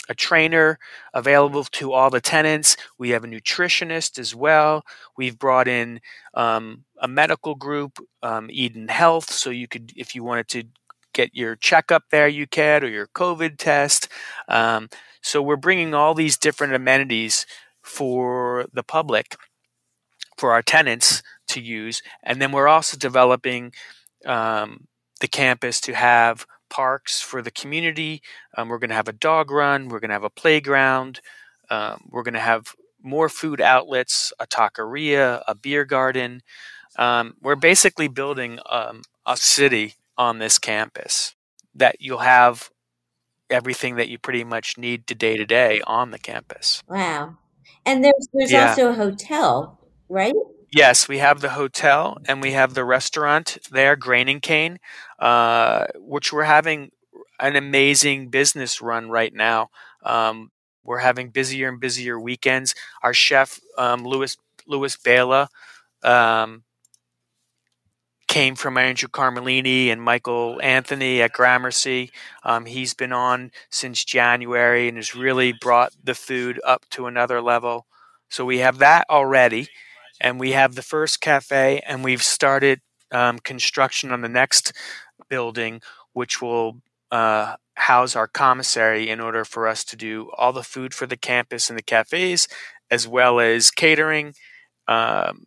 a 0.08 0.14
trainer 0.14 0.78
available 1.14 1.64
to 1.64 1.92
all 1.92 2.10
the 2.10 2.20
tenants. 2.20 2.76
We 2.98 3.10
have 3.10 3.24
a 3.24 3.28
nutritionist 3.28 4.18
as 4.18 4.34
well. 4.34 4.84
We've 5.16 5.38
brought 5.38 5.68
in 5.68 6.00
um, 6.34 6.84
a 7.00 7.08
medical 7.08 7.54
group, 7.54 7.98
um, 8.22 8.48
Eden 8.50 8.88
Health, 8.88 9.30
so 9.30 9.50
you 9.50 9.66
could, 9.66 9.92
if 9.96 10.14
you 10.14 10.22
wanted 10.22 10.48
to 10.48 10.64
get 11.12 11.34
your 11.34 11.56
checkup 11.56 12.04
there, 12.10 12.28
you 12.28 12.46
could, 12.46 12.84
or 12.84 12.88
your 12.88 13.08
COVID 13.08 13.56
test. 13.58 14.08
Um, 14.48 14.88
so 15.22 15.42
we're 15.42 15.56
bringing 15.56 15.94
all 15.94 16.14
these 16.14 16.36
different 16.36 16.74
amenities 16.74 17.46
for 17.82 18.66
the 18.72 18.82
public, 18.82 19.36
for 20.36 20.52
our 20.52 20.62
tenants 20.62 21.22
to 21.56 21.62
use, 21.62 22.02
and 22.22 22.40
then 22.40 22.52
we're 22.52 22.68
also 22.68 22.96
developing 22.96 23.72
um, 24.26 24.86
the 25.20 25.28
campus 25.28 25.80
to 25.82 25.94
have 25.94 26.46
parks 26.70 27.20
for 27.22 27.42
the 27.42 27.50
community. 27.50 28.22
Um, 28.56 28.68
we're 28.68 28.78
going 28.78 28.90
to 28.90 28.96
have 28.96 29.08
a 29.08 29.12
dog 29.12 29.50
run. 29.50 29.88
We're 29.88 30.00
going 30.00 30.10
to 30.10 30.14
have 30.20 30.24
a 30.24 30.30
playground. 30.30 31.20
Um, 31.70 32.08
we're 32.10 32.22
going 32.24 32.34
to 32.34 32.40
have 32.40 32.74
more 33.02 33.28
food 33.28 33.60
outlets, 33.60 34.32
a 34.40 34.46
taqueria, 34.46 35.42
a 35.48 35.54
beer 35.54 35.84
garden. 35.84 36.42
Um, 36.98 37.34
we're 37.42 37.56
basically 37.56 38.08
building 38.08 38.58
um, 38.70 39.02
a 39.26 39.36
city 39.36 39.94
on 40.18 40.38
this 40.38 40.58
campus 40.58 41.34
that 41.74 41.96
you'll 42.00 42.18
have 42.18 42.70
everything 43.50 43.96
that 43.96 44.08
you 44.08 44.18
pretty 44.18 44.44
much 44.44 44.76
need 44.78 45.06
to 45.06 45.14
day 45.14 45.36
to 45.36 45.46
day 45.46 45.80
on 45.86 46.10
the 46.10 46.18
campus. 46.18 46.82
Wow. 46.88 47.36
And 47.84 48.04
there's 48.04 48.28
there's 48.32 48.52
Yeah. 48.52 48.70
also 48.70 48.90
a 48.90 48.94
hotel, 48.94 49.78
right? 50.08 50.34
Yes, 50.70 51.08
we 51.08 51.18
have 51.18 51.40
the 51.40 51.50
hotel 51.50 52.18
and 52.26 52.42
we 52.42 52.52
have 52.52 52.74
the 52.74 52.84
restaurant 52.84 53.58
there, 53.70 53.96
Grain 53.96 54.28
and 54.28 54.42
Cane, 54.42 54.78
uh, 55.18 55.86
which 55.96 56.32
we're 56.32 56.42
having 56.44 56.90
an 57.38 57.56
amazing 57.56 58.28
business 58.28 58.80
run 58.82 59.08
right 59.08 59.32
now. 59.32 59.70
Um, 60.02 60.50
we're 60.84 60.98
having 60.98 61.30
busier 61.30 61.68
and 61.68 61.80
busier 61.80 62.18
weekends. 62.18 62.74
Our 63.02 63.14
chef, 63.14 63.60
um, 63.78 64.04
Louis 64.04 64.36
Louis 64.66 64.96
Bela, 64.96 65.48
um, 66.02 66.64
came 68.28 68.56
from 68.56 68.76
Andrew 68.76 69.08
Carmellini 69.08 69.86
and 69.88 70.02
Michael 70.02 70.58
Anthony 70.62 71.22
at 71.22 71.32
Gramercy. 71.32 72.10
Um, 72.42 72.66
he's 72.66 72.92
been 72.92 73.12
on 73.12 73.52
since 73.70 74.04
January 74.04 74.88
and 74.88 74.96
has 74.96 75.14
really 75.14 75.52
brought 75.52 75.92
the 76.02 76.14
food 76.14 76.60
up 76.64 76.86
to 76.90 77.06
another 77.06 77.40
level. 77.40 77.86
So 78.28 78.44
we 78.44 78.58
have 78.58 78.78
that 78.78 79.06
already, 79.08 79.68
and 80.20 80.40
we 80.40 80.52
have 80.52 80.74
the 80.74 80.82
first 80.82 81.20
cafe, 81.20 81.80
and 81.86 82.04
we've 82.04 82.22
started 82.22 82.80
um, 83.12 83.38
construction 83.38 84.12
on 84.12 84.22
the 84.22 84.28
next 84.28 84.72
building, 85.28 85.80
which 86.12 86.40
will 86.40 86.80
uh, 87.10 87.56
house 87.74 88.16
our 88.16 88.26
commissary 88.26 89.08
in 89.08 89.20
order 89.20 89.44
for 89.44 89.68
us 89.68 89.84
to 89.84 89.96
do 89.96 90.30
all 90.36 90.52
the 90.52 90.62
food 90.62 90.94
for 90.94 91.06
the 91.06 91.16
campus 91.16 91.68
and 91.68 91.78
the 91.78 91.82
cafes, 91.82 92.48
as 92.90 93.06
well 93.06 93.40
as 93.40 93.70
catering 93.70 94.34
um, 94.88 95.44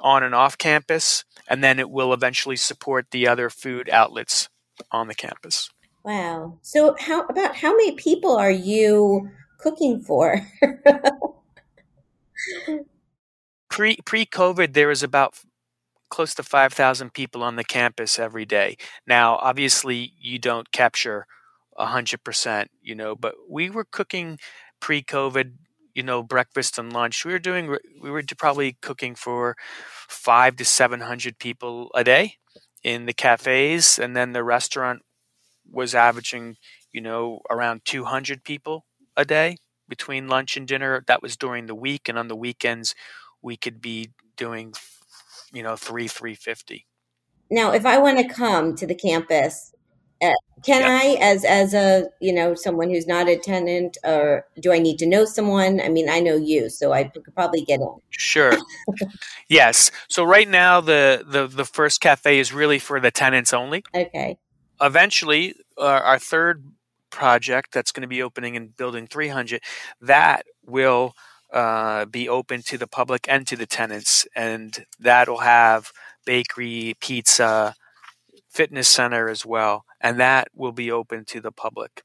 on 0.00 0.22
and 0.22 0.34
off 0.34 0.58
campus, 0.58 1.24
and 1.48 1.62
then 1.62 1.78
it 1.78 1.90
will 1.90 2.12
eventually 2.12 2.56
support 2.56 3.06
the 3.10 3.28
other 3.28 3.48
food 3.48 3.88
outlets 3.90 4.48
on 4.90 5.08
the 5.08 5.14
campus. 5.14 5.70
Wow. 6.04 6.58
So 6.62 6.96
how 6.98 7.24
about 7.24 7.56
how 7.56 7.70
many 7.70 7.92
people 7.92 8.36
are 8.36 8.50
you 8.50 9.30
cooking 9.58 10.00
for? 10.00 10.46
Pre 13.76 13.98
pre 14.06 14.24
COVID, 14.24 14.72
there 14.72 14.88
was 14.88 15.02
about 15.02 15.34
close 16.08 16.34
to 16.36 16.42
five 16.42 16.72
thousand 16.72 17.12
people 17.12 17.42
on 17.42 17.56
the 17.56 17.62
campus 17.62 18.18
every 18.18 18.46
day. 18.46 18.78
Now, 19.06 19.36
obviously, 19.36 20.14
you 20.18 20.38
don't 20.38 20.72
capture 20.72 21.26
hundred 21.76 22.24
percent, 22.24 22.70
you 22.80 22.94
know, 22.94 23.14
but 23.14 23.34
we 23.46 23.68
were 23.68 23.84
cooking 23.84 24.38
pre 24.80 25.02
COVID. 25.02 25.52
You 25.92 26.02
know, 26.02 26.22
breakfast 26.22 26.78
and 26.78 26.90
lunch. 26.90 27.22
We 27.26 27.32
were 27.32 27.38
doing. 27.38 27.76
We 28.00 28.10
were 28.10 28.22
probably 28.38 28.78
cooking 28.80 29.14
for 29.14 29.56
five 30.08 30.56
to 30.56 30.64
seven 30.64 31.00
hundred 31.00 31.38
people 31.38 31.90
a 31.94 32.02
day 32.02 32.36
in 32.82 33.04
the 33.04 33.12
cafes, 33.12 33.98
and 33.98 34.16
then 34.16 34.32
the 34.32 34.42
restaurant 34.42 35.02
was 35.70 35.94
averaging, 35.94 36.56
you 36.92 37.02
know, 37.02 37.42
around 37.50 37.82
two 37.84 38.06
hundred 38.06 38.42
people 38.42 38.86
a 39.18 39.26
day 39.26 39.58
between 39.86 40.28
lunch 40.28 40.56
and 40.56 40.66
dinner. 40.66 41.04
That 41.06 41.20
was 41.20 41.36
during 41.36 41.66
the 41.66 41.74
week, 41.74 42.08
and 42.08 42.18
on 42.18 42.28
the 42.28 42.36
weekends, 42.36 42.94
we 43.46 43.56
could 43.56 43.80
be 43.80 44.10
doing, 44.36 44.74
you 45.52 45.62
know, 45.62 45.76
three 45.76 46.08
three 46.08 46.34
fifty. 46.34 46.86
now, 47.50 47.72
if 47.72 47.86
I 47.86 47.96
want 47.98 48.18
to 48.18 48.26
come 48.28 48.74
to 48.74 48.86
the 48.86 48.94
campus, 48.94 49.72
uh, 50.20 50.32
can 50.64 50.82
Yeah. 50.82 50.98
I, 51.02 51.16
as 51.20 51.44
as 51.44 51.72
a 51.74 52.08
you 52.20 52.32
know 52.32 52.54
someone 52.54 52.90
who's 52.90 53.06
not 53.06 53.28
a 53.28 53.36
tenant, 53.38 53.96
or 54.04 54.44
do 54.60 54.72
I 54.72 54.80
need 54.80 54.98
to 54.98 55.06
know 55.06 55.24
someone? 55.24 55.80
I 55.80 55.88
mean, 55.88 56.08
I 56.10 56.18
know 56.20 56.36
you, 56.36 56.68
so 56.68 56.92
I 56.92 57.04
could 57.04 57.22
probably 57.34 57.62
get 57.62 57.80
in. 57.80 57.94
Sure. 58.10 58.52
yes. 59.48 59.90
So 60.08 60.24
right 60.24 60.48
now, 60.48 60.80
the, 60.80 61.24
the 61.26 61.46
the 61.46 61.64
first 61.64 62.00
cafe 62.00 62.40
is 62.40 62.52
really 62.52 62.80
for 62.80 62.98
the 63.00 63.12
tenants 63.12 63.52
only. 63.52 63.84
Okay. 63.94 64.38
Eventually, 64.80 65.54
uh, 65.78 65.84
our 65.84 66.18
third 66.18 66.64
project 67.10 67.72
that's 67.72 67.92
going 67.92 68.02
to 68.02 68.08
be 68.08 68.22
opening 68.22 68.56
in 68.56 68.68
Building 68.76 69.06
300, 69.06 69.62
that 70.02 70.42
will 70.66 71.14
uh, 71.52 72.04
be 72.06 72.28
open 72.28 72.62
to 72.62 72.78
the 72.78 72.86
public 72.86 73.26
and 73.28 73.46
to 73.46 73.56
the 73.56 73.66
tenants, 73.66 74.26
and 74.34 74.84
that'll 74.98 75.38
have 75.38 75.92
bakery, 76.24 76.94
pizza, 77.00 77.74
fitness 78.48 78.88
center 78.88 79.28
as 79.28 79.46
well, 79.46 79.84
and 80.00 80.18
that 80.18 80.48
will 80.54 80.72
be 80.72 80.90
open 80.90 81.24
to 81.26 81.40
the 81.40 81.52
public. 81.52 82.02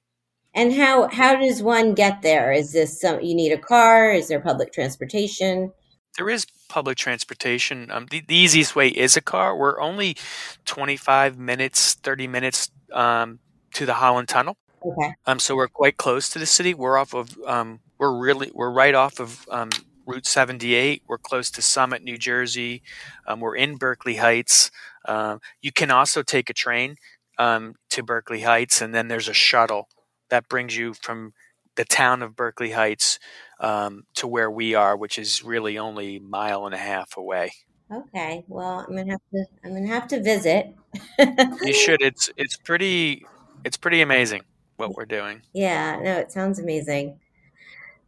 And 0.53 0.73
how 0.73 1.07
how 1.07 1.35
does 1.35 1.63
one 1.63 1.93
get 1.93 2.21
there? 2.21 2.51
Is 2.51 2.73
this 2.73 2.99
some 2.99 3.21
you 3.21 3.33
need 3.33 3.51
a 3.51 3.57
car? 3.57 4.11
Is 4.11 4.27
there 4.27 4.39
public 4.39 4.73
transportation? 4.73 5.71
There 6.17 6.29
is 6.29 6.45
public 6.67 6.97
transportation. 6.97 7.89
Um, 7.89 8.07
the, 8.11 8.21
the 8.27 8.35
easiest 8.35 8.75
way 8.75 8.89
is 8.89 9.15
a 9.15 9.21
car. 9.21 9.55
We're 9.55 9.79
only 9.79 10.17
25 10.65 11.37
minutes, 11.37 11.93
30 11.93 12.27
minutes 12.27 12.69
um, 12.91 13.39
to 13.73 13.85
the 13.85 13.93
Holland 13.93 14.27
Tunnel. 14.27 14.57
Okay. 14.85 15.13
Um, 15.25 15.39
so 15.39 15.55
we're 15.55 15.67
quite 15.67 15.97
close 15.97 16.29
to 16.29 16.39
the 16.39 16.45
city. 16.45 16.73
We're 16.73 16.97
off 16.97 17.13
of, 17.13 17.37
um, 17.45 17.79
we're 18.01 18.17
really, 18.17 18.49
we're 18.55 18.71
right 18.71 18.95
off 18.95 19.19
of 19.19 19.47
um, 19.51 19.69
Route 20.07 20.25
78. 20.25 21.03
We're 21.07 21.19
close 21.19 21.51
to 21.51 21.61
Summit, 21.61 22.03
New 22.03 22.17
Jersey. 22.17 22.81
Um, 23.27 23.39
we're 23.39 23.55
in 23.55 23.75
Berkeley 23.77 24.15
Heights. 24.15 24.71
Um, 25.05 25.39
you 25.61 25.71
can 25.71 25.91
also 25.91 26.23
take 26.23 26.49
a 26.49 26.53
train 26.53 26.95
um, 27.37 27.75
to 27.91 28.01
Berkeley 28.01 28.41
Heights, 28.41 28.81
and 28.81 28.91
then 28.91 29.07
there's 29.07 29.29
a 29.29 29.35
shuttle 29.35 29.87
that 30.31 30.49
brings 30.49 30.75
you 30.75 30.95
from 30.95 31.33
the 31.75 31.85
town 31.85 32.23
of 32.23 32.35
Berkeley 32.35 32.71
Heights 32.71 33.19
um, 33.59 34.05
to 34.15 34.25
where 34.25 34.49
we 34.49 34.73
are, 34.73 34.97
which 34.97 35.19
is 35.19 35.43
really 35.43 35.77
only 35.77 36.15
a 36.15 36.21
mile 36.21 36.65
and 36.65 36.73
a 36.73 36.79
half 36.79 37.15
away. 37.15 37.51
Okay. 37.93 38.43
Well, 38.47 38.83
I'm 38.87 38.95
gonna 38.95 39.11
have 39.11 39.21
to 39.31 39.45
I'm 39.63 39.73
gonna 39.75 39.87
have 39.87 40.07
to 40.07 40.23
visit. 40.23 40.75
You 41.61 41.73
should. 41.73 42.01
It's 42.01 42.31
it's 42.35 42.57
pretty 42.57 43.25
it's 43.63 43.77
pretty 43.77 44.01
amazing 44.01 44.41
what 44.77 44.95
we're 44.95 45.05
doing. 45.05 45.43
Yeah, 45.53 45.99
no, 46.01 46.17
it 46.17 46.31
sounds 46.31 46.57
amazing. 46.57 47.19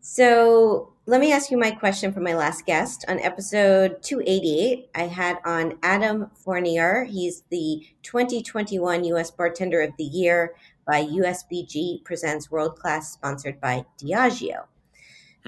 So 0.05 0.91
let 1.05 1.21
me 1.21 1.31
ask 1.31 1.49
you 1.49 1.57
my 1.57 1.71
question 1.71 2.11
from 2.11 2.23
my 2.25 2.35
last 2.35 2.65
guest. 2.65 3.05
On 3.07 3.19
episode 3.19 4.03
288, 4.03 4.89
I 4.93 5.03
had 5.03 5.37
on 5.45 5.79
Adam 5.81 6.29
Fournier. 6.35 7.05
He's 7.05 7.43
the 7.49 7.87
2021 8.03 9.05
U.S. 9.05 9.31
Bartender 9.31 9.79
of 9.79 9.95
the 9.97 10.03
Year 10.03 10.55
by 10.85 11.05
USBG 11.05 12.03
Presents 12.03 12.51
World 12.51 12.77
Class, 12.77 13.13
sponsored 13.13 13.61
by 13.61 13.85
Diageo. 13.97 14.65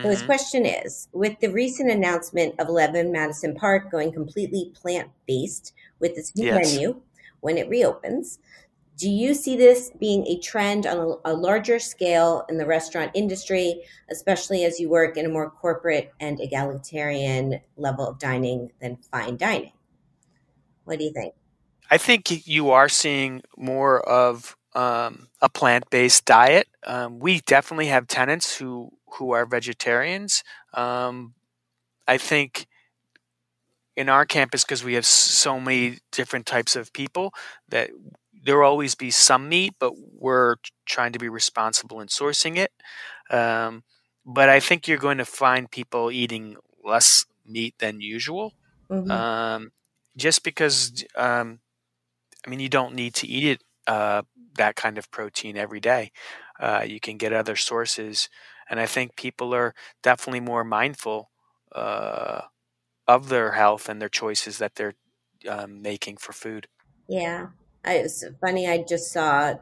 So 0.02 0.10
his 0.10 0.22
Mhm. 0.24 0.26
question 0.26 0.66
is 0.66 1.10
With 1.12 1.38
the 1.42 1.50
recent 1.52 1.92
announcement 1.92 2.58
of 2.58 2.70
11 2.70 3.12
Madison 3.12 3.56
Park 3.56 3.92
going 3.92 4.14
completely 4.14 4.72
plant 4.74 5.10
based 5.28 5.74
with 6.00 6.18
its 6.18 6.34
new 6.34 6.46
Yes. 6.46 6.74
menu 6.74 7.02
when 7.42 7.58
it 7.58 7.68
reopens, 7.68 8.40
do 8.98 9.10
you 9.10 9.34
see 9.34 9.58
this 9.58 9.92
being 10.00 10.26
a 10.28 10.40
trend 10.40 10.86
on 10.86 11.18
a, 11.26 11.34
larger 11.34 11.80
scale 11.80 12.46
in 12.48 12.58
the 12.58 12.66
restaurant 12.66 13.12
industry, 13.14 13.82
especially 14.10 14.64
as 14.64 14.80
you 14.80 14.90
work 14.90 15.18
in 15.18 15.26
a 15.26 15.30
more 15.30 15.50
corporate 15.50 16.14
and 16.20 16.40
egalitarian 16.40 17.60
level 17.76 18.08
of 18.08 18.20
dining 18.20 18.72
than 18.80 18.98
fine 19.12 19.36
dining? 19.36 19.74
What 20.86 21.00
do 21.00 21.06
you 21.06 21.12
think? 21.12 21.34
I 21.92 21.98
think 21.98 22.48
you 22.48 22.72
are 22.72 22.90
seeing 22.90 23.42
more 23.58 24.00
of 24.08 24.56
um, 24.74 25.28
a 25.42 25.50
plant-based 25.50 26.26
diet. 26.26 26.68
Um, 26.86 27.20
we 27.20 27.42
definitely 27.42 27.88
have 27.88 28.08
tenants 28.08 28.58
who 28.58 28.92
who 29.14 29.32
are 29.32 29.46
vegetarians. 29.46 30.44
Um, 30.74 31.34
I 32.08 32.18
think 32.18 32.68
in 33.96 34.10
our 34.10 34.26
campus 34.26 34.64
because 34.64 34.84
we 34.84 34.94
have 34.96 35.06
so 35.06 35.60
many 35.60 36.00
different 36.12 36.46
types 36.46 36.76
of 36.76 36.92
people 36.92 37.34
that 37.70 37.92
there 38.46 38.60
will 38.60 38.68
always 38.68 38.96
be 38.96 39.12
some 39.12 39.50
meat, 39.50 39.74
but 39.80 39.94
we're 39.98 40.56
trying 40.86 41.12
to 41.14 41.20
be 41.20 41.30
responsible 41.30 42.00
in 42.00 42.08
sourcing 42.08 42.58
it. 42.58 42.72
Um, 43.30 43.84
but 44.26 44.50
I 44.50 44.60
think 44.60 44.88
you're 44.88 44.98
going 44.98 45.18
to 45.18 45.26
find 45.26 45.70
people 45.70 46.12
eating 46.12 46.56
less 46.84 47.26
meat 47.46 47.76
than 47.80 48.02
usual, 48.02 48.54
mm-hmm. 48.90 49.12
um, 49.12 49.72
just 50.16 50.44
because. 50.44 51.04
Um, 51.16 51.60
I 52.46 52.50
mean, 52.50 52.60
you 52.60 52.70
don't 52.70 52.94
need 52.94 53.16
to 53.16 53.28
eat 53.28 53.44
it 53.44 53.64
uh, 53.88 54.22
that 54.58 54.76
kind 54.76 54.98
of 54.98 55.10
protein 55.12 55.58
every 55.58 55.80
day. 55.80 56.12
Uh, 56.60 56.84
you 56.86 57.00
can 57.00 57.18
get 57.18 57.34
other 57.34 57.56
sources, 57.56 58.30
and 58.70 58.80
I 58.80 58.86
think 58.86 59.16
people 59.16 59.54
are 59.54 59.74
definitely 60.04 60.42
more 60.42 60.64
mindful 60.64 61.32
uh, 61.74 62.42
of 63.08 63.30
their 63.30 63.54
health 63.54 63.90
and 63.90 64.02
their 64.02 64.10
choices 64.10 64.60
that 64.60 64.76
they're 64.76 64.94
um, 65.50 65.82
making 65.82 66.18
for 66.18 66.34
food. 66.34 66.68
Yeah, 67.08 67.48
I, 67.86 67.94
it's 67.96 68.24
funny. 68.42 68.68
I 68.68 68.84
just 68.88 69.12
saw 69.12 69.56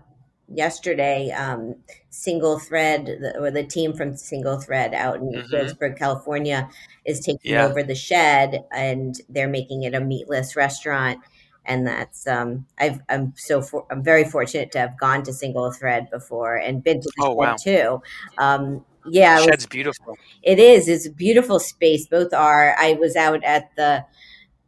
yesterday 0.47 1.31
um, 1.31 1.75
SingleThread 2.11 3.35
or 3.39 3.51
the 3.51 3.63
team 3.63 3.93
from 3.93 4.13
SingleThread 4.13 4.93
out 4.93 5.17
in 5.17 5.31
mm 5.31 5.97
california 5.97 6.69
is 7.05 7.19
taking 7.19 7.51
yeah. 7.51 7.65
over 7.65 7.83
the 7.83 7.95
shed 7.95 8.63
and 8.71 9.21
they're 9.29 9.47
making 9.47 9.83
it 9.83 9.93
a 9.93 9.99
meatless 9.99 10.55
restaurant 10.55 11.19
and 11.65 11.85
that's 11.85 12.27
um 12.27 12.65
i've 12.79 12.99
i'm 13.09 13.33
so 13.35 13.61
for, 13.61 13.85
i'm 13.91 14.03
very 14.03 14.23
fortunate 14.23 14.71
to 14.71 14.79
have 14.79 14.97
gone 14.97 15.23
to 15.23 15.31
SingleThread 15.31 16.09
before 16.09 16.55
and 16.55 16.83
been 16.83 16.99
to 17.01 17.09
the 17.17 17.23
oh, 17.23 17.33
wow. 17.33 17.55
too 17.55 18.01
um 18.37 18.83
yeah 19.05 19.37
the 19.37 19.43
shed's 19.45 19.65
was, 19.65 19.67
beautiful 19.67 20.17
it 20.41 20.59
is 20.59 20.87
it's 20.87 21.07
a 21.07 21.11
beautiful 21.11 21.59
space 21.59 22.07
both 22.07 22.33
are 22.33 22.75
i 22.79 22.93
was 22.93 23.15
out 23.15 23.43
at 23.43 23.69
the 23.75 24.03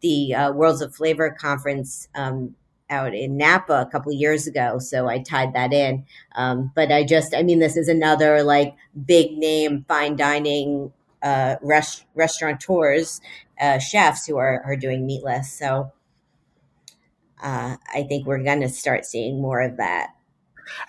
the 0.01 0.33
uh, 0.33 0.51
worlds 0.51 0.81
of 0.81 0.95
flavor 0.95 1.35
conference 1.39 2.07
um 2.15 2.55
out 2.89 3.13
in 3.15 3.37
Napa 3.37 3.81
a 3.81 3.85
couple 3.85 4.11
years 4.11 4.47
ago, 4.47 4.79
so 4.79 5.07
I 5.07 5.19
tied 5.19 5.53
that 5.53 5.73
in. 5.73 6.05
Um, 6.35 6.71
but 6.75 6.91
I 6.91 7.03
just, 7.03 7.33
I 7.35 7.43
mean, 7.43 7.59
this 7.59 7.77
is 7.77 7.87
another 7.87 8.43
like 8.43 8.75
big 9.05 9.37
name 9.37 9.85
fine 9.87 10.15
dining 10.15 10.91
uh, 11.23 11.55
rest, 11.61 12.05
restaurateurs, 12.13 13.21
uh, 13.59 13.79
chefs 13.79 14.27
who 14.27 14.37
are 14.37 14.61
are 14.65 14.75
doing 14.75 15.05
meatless. 15.05 15.51
So 15.51 15.91
uh, 17.41 17.77
I 17.93 18.03
think 18.03 18.27
we're 18.27 18.43
going 18.43 18.61
to 18.61 18.69
start 18.69 19.05
seeing 19.05 19.41
more 19.41 19.61
of 19.61 19.77
that. 19.77 20.11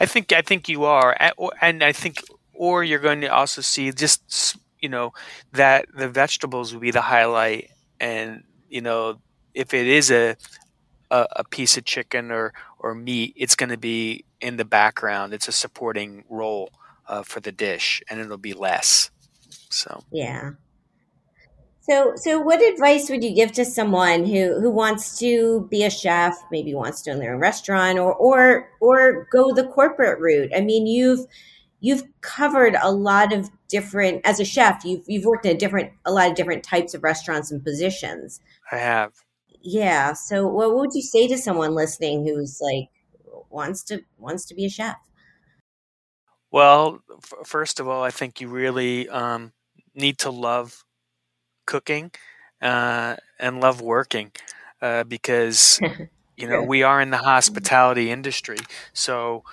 I 0.01 0.07
think 0.07 0.33
I 0.33 0.43
think 0.43 0.69
you 0.69 0.85
are, 0.85 1.17
and 1.61 1.83
I 1.83 1.93
think, 1.93 2.23
or 2.55 2.83
you're 2.83 2.99
going 2.99 3.21
to 3.23 3.29
also 3.29 3.61
see 3.61 3.93
just 3.93 4.57
you 4.81 4.89
know 4.89 5.13
that 5.53 5.87
the 5.95 6.09
vegetables 6.09 6.73
will 6.73 6.81
be 6.81 6.91
the 6.91 7.03
highlight, 7.03 7.71
and 8.01 8.45
you 8.69 8.81
know 8.81 9.19
if 9.55 9.75
it 9.75 9.87
is 9.87 10.11
a 10.11 10.37
a, 11.11 11.27
a 11.37 11.45
piece 11.45 11.77
of 11.77 11.85
chicken 11.85 12.31
or 12.31 12.53
or 12.79 12.95
meat, 12.95 13.35
it's 13.37 13.57
going 13.57 13.71
to 13.71 13.79
be 13.79 14.25
in 14.41 14.57
the 14.57 14.65
background. 14.65 15.33
It's 15.33 15.49
a 15.49 15.53
supporting 15.53 16.25
role 16.29 16.71
uh, 17.09 17.23
for 17.23 17.41
the 17.41 17.53
dish, 17.53 18.03
and 18.09 18.21
it'll 18.21 18.37
be 18.37 18.55
less. 18.55 19.11
So 19.71 20.03
yeah. 20.11 20.53
So 21.81 22.15
so 22.17 22.41
what 22.41 22.61
advice 22.63 23.09
would 23.11 23.23
you 23.23 23.35
give 23.35 23.53
to 23.53 23.65
someone 23.65 24.25
who 24.25 24.61
who 24.61 24.71
wants 24.71 25.19
to 25.21 25.69
be 25.71 25.85
a 25.85 25.91
chef, 25.91 26.37
maybe 26.51 26.75
wants 26.75 27.03
to 27.03 27.13
own 27.13 27.19
their 27.19 27.35
own 27.35 27.41
restaurant, 27.41 27.99
or 27.99 28.15
or 28.15 28.69
or 28.81 29.29
go 29.31 29.55
the 29.55 29.67
corporate 29.69 30.19
route? 30.19 30.51
I 30.55 30.61
mean, 30.61 30.87
you've 30.87 31.27
you've 31.81 32.03
covered 32.21 32.77
a 32.83 32.91
lot 32.91 33.33
of 33.33 33.51
different 33.69 34.21
as 34.25 34.41
a 34.41 34.45
chef 34.45 34.85
you've 34.85 35.05
you've 35.07 35.25
worked 35.25 35.45
in 35.45 35.55
a 35.55 35.59
different 35.59 35.93
a 36.05 36.13
lot 36.13 36.29
of 36.29 36.35
different 36.35 36.63
types 36.63 36.95
of 36.95 37.03
restaurants 37.03 37.51
and 37.51 37.63
positions 37.65 38.41
i 38.73 38.77
have 38.77 39.13
yeah. 39.67 40.13
So 40.13 40.47
what 40.47 40.75
would 40.75 40.91
you 40.95 41.03
say 41.03 41.27
to 41.29 41.37
someone 41.37 41.75
listening 41.75 42.27
who's 42.27 42.61
like 42.61 42.89
wants 43.51 43.83
to 43.85 44.03
wants 44.19 44.47
to 44.47 44.55
be 44.55 44.65
a 44.67 44.71
chef? 44.71 44.97
Well, 46.51 47.03
f- 47.13 47.47
first 47.47 47.81
of 47.81 47.89
all, 47.89 48.03
I 48.03 48.11
think 48.11 48.41
you 48.41 48.49
really 48.49 49.09
um, 49.09 49.53
need 49.95 50.19
to 50.19 50.31
love 50.31 50.85
cooking 51.67 52.13
uh, 52.63 53.17
and 53.39 53.61
love 53.61 53.81
working 53.81 54.33
uh, 54.81 55.05
because 55.05 55.81
you 56.37 56.49
know 56.49 56.63
we 56.63 56.83
are 56.83 57.01
in 57.01 57.11
the 57.11 57.19
hospitality 57.19 58.11
industry, 58.11 58.59
so 58.93 59.45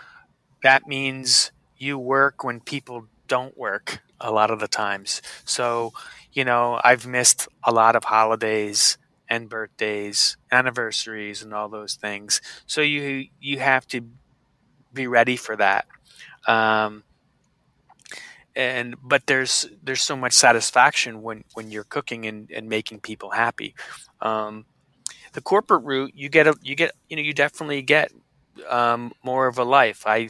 that 0.63 0.87
means 0.87 1.51
you 1.77 1.97
work 1.99 2.43
when 2.43 2.61
people 2.61 3.07
don't 3.27 3.57
work 3.57 4.01
a 4.21 4.31
lot 4.31 4.51
of 4.51 4.59
the 4.59 4.67
times. 4.67 5.21
So 5.45 5.93
you 6.33 6.45
know 6.45 6.79
I've 6.83 7.07
missed 7.07 7.47
a 7.63 7.73
lot 7.73 7.95
of 7.95 8.05
holidays 8.05 8.97
and 9.29 9.49
birthdays, 9.49 10.37
anniversaries, 10.51 11.41
and 11.41 11.53
all 11.53 11.69
those 11.69 11.95
things. 11.95 12.41
So 12.65 12.81
you 12.81 13.27
you 13.39 13.59
have 13.59 13.87
to 13.87 14.01
be 14.93 15.07
ready 15.07 15.35
for 15.35 15.55
that. 15.55 15.85
Um, 16.47 17.03
and 18.55 18.95
but 19.01 19.25
there's 19.25 19.67
there's 19.81 20.01
so 20.01 20.15
much 20.15 20.33
satisfaction 20.33 21.21
when 21.21 21.43
when 21.53 21.71
you're 21.71 21.83
cooking 21.83 22.25
and, 22.25 22.51
and 22.51 22.69
making 22.69 22.99
people 22.99 23.31
happy. 23.31 23.73
Um, 24.21 24.65
the 25.33 25.41
corporate 25.41 25.83
route, 25.83 26.13
you 26.15 26.29
get 26.29 26.47
a 26.47 26.55
you 26.61 26.75
get 26.75 26.91
you 27.09 27.15
know 27.15 27.21
you 27.23 27.33
definitely 27.33 27.81
get 27.81 28.11
um, 28.69 29.13
more 29.23 29.47
of 29.47 29.57
a 29.57 29.63
life. 29.63 30.03
I 30.05 30.29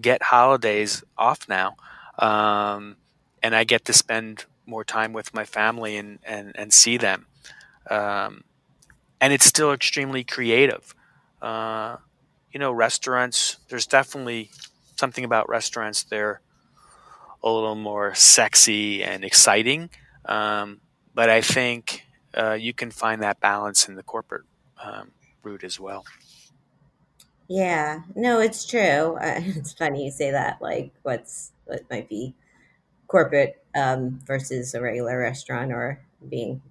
get 0.00 0.22
holidays 0.22 1.02
off 1.16 1.48
now, 1.48 1.76
um, 2.18 2.96
and 3.42 3.54
I 3.54 3.64
get 3.64 3.84
to 3.86 3.92
spend 3.92 4.44
more 4.66 4.84
time 4.84 5.12
with 5.12 5.32
my 5.32 5.44
family 5.44 5.96
and 5.96 6.18
and, 6.24 6.52
and 6.54 6.72
see 6.72 6.98
them 6.98 7.26
um, 7.90 8.44
and 9.20 9.32
it's 9.32 9.44
still 9.44 9.72
extremely 9.72 10.24
creative. 10.24 10.94
Uh, 11.40 11.96
you 12.52 12.60
know, 12.60 12.72
restaurants. 12.72 13.56
There's 13.68 13.86
definitely 13.86 14.50
something 14.96 15.24
about 15.24 15.48
restaurants. 15.48 16.02
They're 16.02 16.40
a 17.42 17.50
little 17.50 17.74
more 17.74 18.14
sexy 18.14 19.02
and 19.02 19.24
exciting, 19.24 19.90
um, 20.26 20.80
but 21.14 21.28
I 21.28 21.40
think 21.40 22.06
uh, 22.34 22.52
you 22.52 22.72
can 22.72 22.90
find 22.90 23.22
that 23.22 23.40
balance 23.40 23.88
in 23.88 23.96
the 23.96 24.02
corporate 24.02 24.44
um, 24.82 25.10
route 25.42 25.64
as 25.64 25.80
well. 25.80 26.04
Yeah, 27.48 28.00
no, 28.14 28.40
it's 28.40 28.64
true. 28.64 28.80
Uh, 28.80 29.40
it's 29.40 29.72
funny 29.72 30.04
you 30.04 30.10
say 30.10 30.30
that. 30.30 30.60
Like, 30.62 30.92
what's 31.02 31.52
what 31.64 31.82
might 31.90 32.08
be 32.08 32.34
corporate 33.08 33.62
um, 33.74 34.20
versus 34.26 34.74
a 34.74 34.80
regular 34.80 35.18
restaurant, 35.18 35.72
or 35.72 36.00
being 36.28 36.62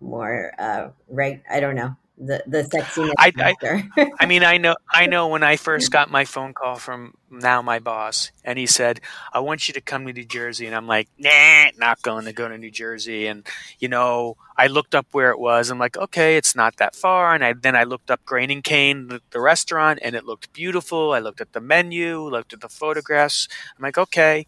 more 0.00 0.52
uh 0.58 0.88
right 1.08 1.42
i 1.50 1.60
don't 1.60 1.74
know 1.74 1.96
the 2.18 2.42
the 2.46 2.62
sexiness 2.64 3.12
I, 3.16 3.32
I, 3.38 4.10
I, 4.20 4.26
mean 4.26 4.42
i 4.42 4.58
know 4.58 4.74
i 4.90 5.06
know 5.06 5.28
when 5.28 5.42
i 5.42 5.56
first 5.68 5.92
got 5.92 6.10
my 6.10 6.24
phone 6.24 6.52
call 6.52 6.76
from 6.76 7.14
now 7.30 7.62
my 7.62 7.78
boss 7.78 8.32
and 8.44 8.58
he 8.58 8.66
said 8.66 9.00
i 9.32 9.38
want 9.38 9.68
you 9.68 9.74
to 9.74 9.80
come 9.80 10.06
to 10.06 10.12
new 10.12 10.24
jersey 10.24 10.66
and 10.66 10.74
i'm 10.74 10.86
like 10.86 11.08
nah 11.16 11.66
not 11.78 12.02
going 12.02 12.24
to 12.24 12.32
go 12.32 12.48
to 12.48 12.58
new 12.58 12.70
jersey 12.70 13.26
and 13.26 13.46
you 13.78 13.88
know 13.88 14.36
i 14.56 14.66
looked 14.66 14.94
up 14.94 15.06
where 15.12 15.30
it 15.30 15.38
was 15.38 15.70
i'm 15.70 15.78
like 15.78 15.96
okay 15.96 16.36
it's 16.36 16.56
not 16.56 16.76
that 16.76 16.96
far 16.96 17.34
and 17.34 17.44
I, 17.44 17.52
then 17.52 17.76
i 17.76 17.84
looked 17.84 18.10
up 18.10 18.24
grain 18.24 18.50
and 18.50 18.64
cane 18.64 19.08
the, 19.08 19.20
the 19.30 19.40
restaurant 19.40 20.00
and 20.02 20.16
it 20.16 20.24
looked 20.24 20.52
beautiful 20.52 21.12
i 21.12 21.20
looked 21.20 21.40
at 21.40 21.52
the 21.52 21.60
menu 21.60 22.20
looked 22.20 22.52
at 22.52 22.60
the 22.60 22.68
photographs 22.68 23.46
i'm 23.76 23.82
like 23.82 23.98
okay 23.98 24.46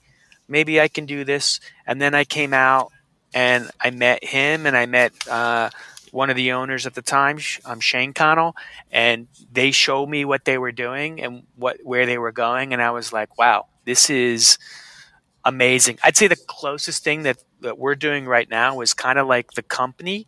maybe 0.48 0.80
i 0.80 0.88
can 0.88 1.06
do 1.06 1.24
this 1.24 1.60
and 1.86 2.02
then 2.02 2.14
i 2.14 2.24
came 2.24 2.52
out 2.52 2.90
and 3.32 3.70
I 3.80 3.90
met 3.90 4.24
him 4.24 4.66
and 4.66 4.76
I 4.76 4.86
met 4.86 5.12
uh, 5.28 5.70
one 6.10 6.30
of 6.30 6.36
the 6.36 6.52
owners 6.52 6.86
at 6.86 6.94
the 6.94 7.02
time, 7.02 7.38
um, 7.64 7.80
Shane 7.80 8.12
Connell, 8.12 8.56
and 8.90 9.28
they 9.52 9.70
showed 9.70 10.08
me 10.08 10.24
what 10.24 10.44
they 10.44 10.58
were 10.58 10.72
doing 10.72 11.20
and 11.20 11.44
what 11.56 11.78
where 11.84 12.06
they 12.06 12.18
were 12.18 12.32
going, 12.32 12.72
and 12.72 12.82
I 12.82 12.90
was 12.90 13.12
like, 13.12 13.38
wow, 13.38 13.66
this 13.84 14.10
is 14.10 14.58
amazing. 15.44 15.98
I'd 16.02 16.16
say 16.16 16.28
the 16.28 16.36
closest 16.36 17.04
thing 17.04 17.22
that, 17.22 17.42
that 17.60 17.78
we're 17.78 17.94
doing 17.94 18.26
right 18.26 18.48
now 18.48 18.80
is 18.80 18.94
kind 18.94 19.18
of 19.18 19.26
like 19.26 19.52
the 19.52 19.62
company 19.62 20.26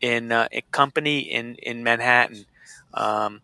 in 0.00 0.32
uh, 0.32 0.48
a 0.52 0.62
company 0.72 1.20
in 1.20 1.56
in 1.56 1.84
Manhattan 1.84 2.46
um, 2.94 3.40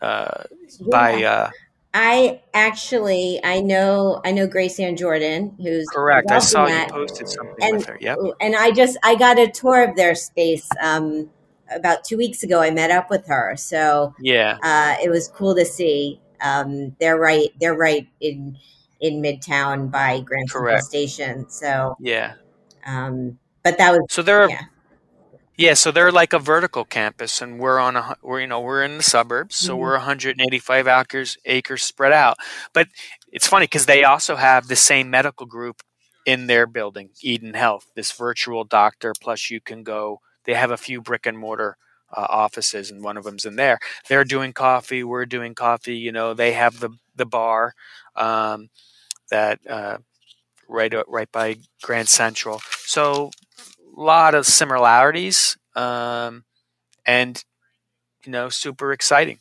uh, 0.00 0.44
yeah. 0.80 0.86
by 0.90 1.24
uh, 1.24 1.50
I 1.94 2.42
actually 2.52 3.40
I 3.42 3.60
know 3.60 4.20
I 4.24 4.32
know 4.32 4.46
Grace 4.46 4.78
Ann 4.78 4.96
Jordan, 4.96 5.56
who's 5.60 5.86
correct. 5.88 6.30
I 6.30 6.38
saw 6.38 6.66
that. 6.66 6.88
you 6.88 6.92
posted 6.92 7.28
something 7.28 7.56
and, 7.60 7.76
with 7.78 7.86
her. 7.86 7.98
Yep. 8.00 8.18
And 8.40 8.54
I 8.54 8.70
just 8.72 8.98
I 9.02 9.14
got 9.14 9.38
a 9.38 9.48
tour 9.50 9.88
of 9.88 9.96
their 9.96 10.14
space 10.14 10.68
um, 10.82 11.30
about 11.74 12.04
two 12.04 12.16
weeks 12.18 12.42
ago. 12.42 12.60
I 12.60 12.70
met 12.70 12.90
up 12.90 13.08
with 13.10 13.26
her, 13.26 13.56
so 13.56 14.14
yeah, 14.20 14.58
uh, 14.62 14.96
it 15.02 15.08
was 15.08 15.28
cool 15.28 15.54
to 15.54 15.64
see. 15.64 16.20
Um, 16.40 16.94
they're 17.00 17.18
right. 17.18 17.48
They're 17.58 17.76
right 17.76 18.06
in 18.20 18.58
in 19.00 19.22
Midtown 19.22 19.90
by 19.90 20.20
Grand 20.20 20.50
Central 20.50 20.80
Station. 20.80 21.48
So 21.48 21.96
yeah. 22.00 22.34
Um, 22.86 23.38
but 23.62 23.78
that 23.78 23.92
was 23.92 24.00
so 24.10 24.22
they're 24.22 24.48
yeah. 24.48 24.62
Yeah, 25.58 25.74
so 25.74 25.90
they're 25.90 26.12
like 26.12 26.32
a 26.32 26.38
vertical 26.38 26.84
campus, 26.84 27.42
and 27.42 27.58
we're 27.58 27.80
on 27.80 27.96
a 27.96 28.16
we're 28.22 28.40
you 28.40 28.46
know 28.46 28.60
we're 28.60 28.84
in 28.84 28.98
the 28.98 29.02
suburbs, 29.02 29.56
so 29.56 29.72
mm-hmm. 29.72 29.82
we're 29.82 29.92
185 29.94 30.86
acres 30.86 31.36
acres 31.44 31.82
spread 31.82 32.12
out. 32.12 32.36
But 32.72 32.86
it's 33.32 33.48
funny 33.48 33.64
because 33.64 33.86
they 33.86 34.04
also 34.04 34.36
have 34.36 34.68
the 34.68 34.76
same 34.76 35.10
medical 35.10 35.46
group 35.46 35.82
in 36.24 36.46
their 36.46 36.64
building, 36.68 37.10
Eden 37.22 37.54
Health, 37.54 37.90
this 37.96 38.12
virtual 38.12 38.62
doctor. 38.62 39.12
Plus, 39.20 39.50
you 39.50 39.60
can 39.60 39.82
go 39.82 40.20
they 40.44 40.54
have 40.54 40.70
a 40.70 40.76
few 40.76 41.02
brick 41.02 41.26
and 41.26 41.36
mortar 41.36 41.76
uh, 42.16 42.26
offices, 42.28 42.92
and 42.92 43.02
one 43.02 43.16
of 43.16 43.24
them's 43.24 43.44
in 43.44 43.56
there. 43.56 43.80
They're 44.08 44.22
doing 44.22 44.52
coffee. 44.52 45.02
We're 45.02 45.26
doing 45.26 45.56
coffee. 45.56 45.96
You 45.96 46.12
know, 46.12 46.34
they 46.34 46.52
have 46.52 46.78
the 46.78 46.90
the 47.16 47.26
bar 47.26 47.74
um, 48.14 48.68
that 49.32 49.58
uh, 49.68 49.98
right 50.68 50.94
right 51.08 51.32
by 51.32 51.56
Grand 51.82 52.08
Central. 52.08 52.60
So 52.84 53.32
lot 53.98 54.34
of 54.34 54.46
similarities, 54.46 55.56
um, 55.74 56.44
and 57.06 57.42
you 58.24 58.32
know, 58.32 58.48
super 58.48 58.92
exciting. 58.92 59.38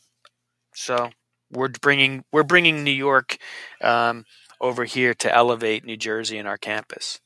So 0.73 1.09
we're 1.51 1.69
bringing 1.81 2.23
we're 2.31 2.43
bringing 2.43 2.83
New 2.83 2.91
York 2.91 3.37
um, 3.81 4.25
over 4.59 4.85
here 4.85 5.13
to 5.15 5.33
elevate 5.33 5.85
New 5.85 5.97
Jersey 5.97 6.37
and 6.37 6.47
our 6.47 6.57
campus. 6.57 7.19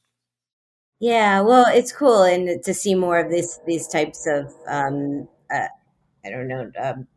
Yeah, 1.00 1.42
well, 1.42 1.66
it's 1.68 1.92
cool, 1.92 2.24
and 2.24 2.64
to 2.64 2.74
see 2.74 2.94
more 2.94 3.20
of 3.20 3.32
this 3.32 3.60
these 3.66 3.88
types 3.88 4.28
of 4.28 4.54
um, 4.68 5.28
uh, 5.54 5.68
I 6.24 6.30
don't 6.30 6.48
know 6.48 6.72
um, 6.80 7.08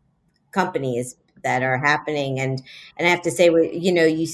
companies 0.52 1.16
that 1.42 1.62
are 1.62 1.78
happening, 1.78 2.40
and 2.40 2.62
and 2.96 3.06
I 3.06 3.10
have 3.10 3.22
to 3.22 3.30
say, 3.30 3.46
you 3.46 3.92
know, 3.92 4.04
you 4.04 4.26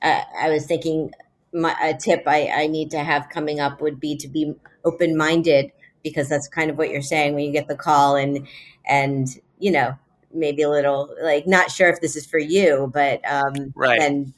uh, 0.00 0.22
I 0.40 0.50
was 0.50 0.66
thinking 0.66 1.12
my, 1.52 1.76
a 1.82 1.94
tip 1.94 2.24
I, 2.26 2.48
I 2.48 2.66
need 2.66 2.90
to 2.92 2.98
have 2.98 3.28
coming 3.28 3.60
up 3.60 3.80
would 3.80 4.00
be 4.00 4.16
to 4.16 4.28
be 4.28 4.54
open 4.84 5.16
minded 5.16 5.72
because 6.02 6.28
that's 6.28 6.48
kind 6.48 6.70
of 6.70 6.78
what 6.78 6.90
you're 6.90 7.02
saying 7.02 7.34
when 7.34 7.44
you 7.44 7.52
get 7.52 7.68
the 7.68 7.76
call 7.76 8.16
and 8.16 8.46
and 8.86 9.40
you 9.58 9.70
know 9.70 9.96
maybe 10.34 10.62
a 10.62 10.70
little 10.70 11.14
like 11.22 11.46
not 11.46 11.70
sure 11.70 11.88
if 11.88 12.00
this 12.00 12.16
is 12.16 12.26
for 12.26 12.38
you, 12.38 12.90
but 12.92 13.20
um, 13.30 13.72
right. 13.74 14.00
and 14.00 14.32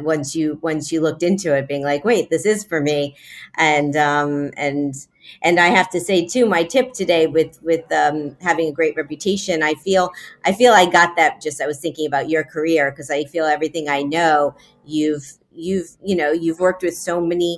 once 0.00 0.34
you 0.34 0.58
once 0.62 0.90
you 0.90 1.00
looked 1.00 1.22
into 1.22 1.54
it 1.54 1.68
being 1.68 1.84
like 1.84 2.04
wait 2.04 2.28
this 2.28 2.44
is 2.44 2.64
for 2.64 2.80
me 2.80 3.14
and 3.56 3.94
um 3.94 4.50
and 4.56 5.06
and 5.42 5.60
i 5.60 5.68
have 5.68 5.88
to 5.88 6.00
say 6.00 6.26
too 6.26 6.44
my 6.44 6.64
tip 6.64 6.92
today 6.92 7.28
with 7.28 7.62
with 7.62 7.84
um 7.92 8.36
having 8.40 8.68
a 8.68 8.72
great 8.72 8.96
reputation 8.96 9.62
i 9.62 9.74
feel 9.74 10.10
i 10.44 10.52
feel 10.52 10.72
i 10.72 10.86
got 10.86 11.14
that 11.14 11.40
just 11.40 11.60
i 11.60 11.66
was 11.66 11.78
thinking 11.78 12.06
about 12.06 12.28
your 12.28 12.42
career 12.42 12.90
because 12.90 13.10
i 13.10 13.22
feel 13.24 13.44
everything 13.44 13.88
i 13.88 14.02
know 14.02 14.52
you've 14.84 15.34
you've 15.52 15.90
you 16.02 16.16
know 16.16 16.32
you've 16.32 16.58
worked 16.58 16.82
with 16.82 16.96
so 16.96 17.20
many 17.20 17.56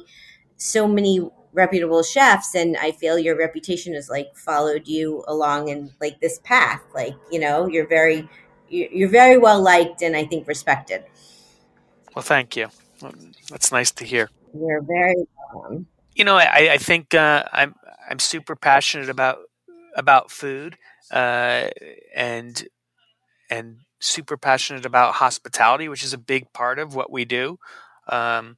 so 0.56 0.86
many 0.86 1.30
reputable 1.52 2.02
chefs 2.02 2.54
and 2.54 2.76
i 2.76 2.90
feel 2.90 3.18
your 3.18 3.36
reputation 3.36 3.94
has 3.94 4.08
like 4.08 4.36
followed 4.36 4.86
you 4.86 5.24
along 5.28 5.68
in 5.68 5.90
like 6.00 6.20
this 6.20 6.38
path 6.44 6.82
like 6.94 7.14
you 7.30 7.38
know 7.38 7.66
you're 7.66 7.86
very 7.86 8.28
you're 8.68 9.08
very 9.08 9.38
well 9.38 9.60
liked 9.60 10.02
and 10.02 10.16
i 10.16 10.24
think 10.24 10.46
respected 10.46 11.04
well, 12.18 12.24
thank 12.24 12.56
you. 12.56 12.68
That's 13.48 13.70
nice 13.70 13.92
to 13.92 14.04
hear. 14.04 14.28
You're 14.52 14.82
very 14.82 15.14
welcome. 15.52 15.86
You 16.16 16.24
know, 16.24 16.34
I, 16.34 16.70
I 16.72 16.76
think 16.78 17.14
uh, 17.14 17.44
I'm 17.52 17.76
I'm 18.10 18.18
super 18.18 18.56
passionate 18.56 19.08
about 19.08 19.38
about 19.94 20.32
food, 20.32 20.76
uh, 21.12 21.68
and 22.16 22.66
and 23.48 23.76
super 24.00 24.36
passionate 24.36 24.84
about 24.84 25.14
hospitality, 25.14 25.88
which 25.88 26.02
is 26.02 26.12
a 26.12 26.18
big 26.18 26.52
part 26.52 26.80
of 26.80 26.92
what 26.96 27.12
we 27.12 27.24
do, 27.24 27.60
um, 28.08 28.56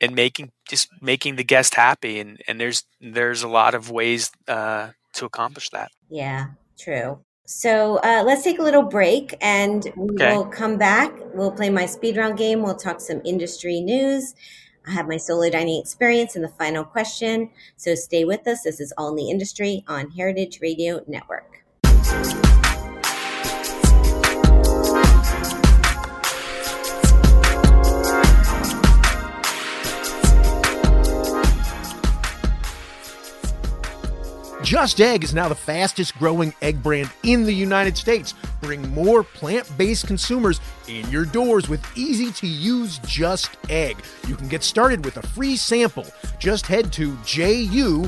and 0.00 0.14
making 0.14 0.52
just 0.68 0.88
making 1.00 1.36
the 1.36 1.44
guest 1.44 1.74
happy. 1.74 2.20
And, 2.20 2.40
and 2.46 2.60
there's 2.60 2.84
there's 3.00 3.42
a 3.42 3.48
lot 3.48 3.74
of 3.74 3.90
ways 3.90 4.30
uh, 4.48 4.90
to 5.14 5.24
accomplish 5.24 5.70
that. 5.70 5.90
Yeah, 6.08 6.48
true. 6.78 7.20
So 7.46 7.96
uh, 7.96 8.22
let's 8.24 8.44
take 8.44 8.60
a 8.60 8.62
little 8.62 8.84
break 8.84 9.36
and 9.40 9.84
we 9.96 10.14
okay. 10.14 10.36
will 10.36 10.44
come 10.44 10.78
back. 10.78 11.12
We'll 11.34 11.50
play 11.50 11.68
my 11.68 11.84
speed 11.84 12.16
round 12.16 12.38
game. 12.38 12.62
We'll 12.62 12.76
talk 12.76 13.00
some 13.00 13.20
industry 13.24 13.80
news. 13.80 14.34
I 14.86 14.92
have 14.92 15.08
my 15.08 15.16
solo 15.16 15.50
dining 15.50 15.80
experience 15.80 16.36
in 16.36 16.42
the 16.42 16.48
final 16.48 16.84
question. 16.84 17.50
So 17.76 17.94
stay 17.96 18.24
with 18.24 18.46
us. 18.46 18.62
This 18.62 18.80
is 18.80 18.92
All 18.96 19.10
in 19.10 19.16
the 19.16 19.30
Industry 19.30 19.84
on 19.88 20.10
Heritage 20.10 20.60
Radio 20.62 21.02
Network. 21.06 21.64
Just 34.70 35.00
Egg 35.00 35.24
is 35.24 35.34
now 35.34 35.48
the 35.48 35.54
fastest 35.56 36.16
growing 36.16 36.54
egg 36.62 36.80
brand 36.80 37.10
in 37.24 37.42
the 37.42 37.52
United 37.52 37.96
States. 37.96 38.34
Bring 38.62 38.88
more 38.94 39.24
plant 39.24 39.68
based 39.76 40.06
consumers 40.06 40.60
in 40.86 41.10
your 41.10 41.24
doors 41.24 41.68
with 41.68 41.84
easy 41.98 42.30
to 42.34 42.46
use 42.46 42.98
Just 42.98 43.50
Egg. 43.68 43.96
You 44.28 44.36
can 44.36 44.46
get 44.46 44.62
started 44.62 45.04
with 45.04 45.16
a 45.16 45.26
free 45.26 45.56
sample. 45.56 46.06
Just 46.38 46.68
head 46.68 46.92
to 46.92 47.18
ju.st 47.24 48.06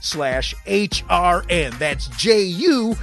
slash 0.00 0.54
HRN. 0.66 1.78
That's 1.78 2.08
ju.st 2.08 2.96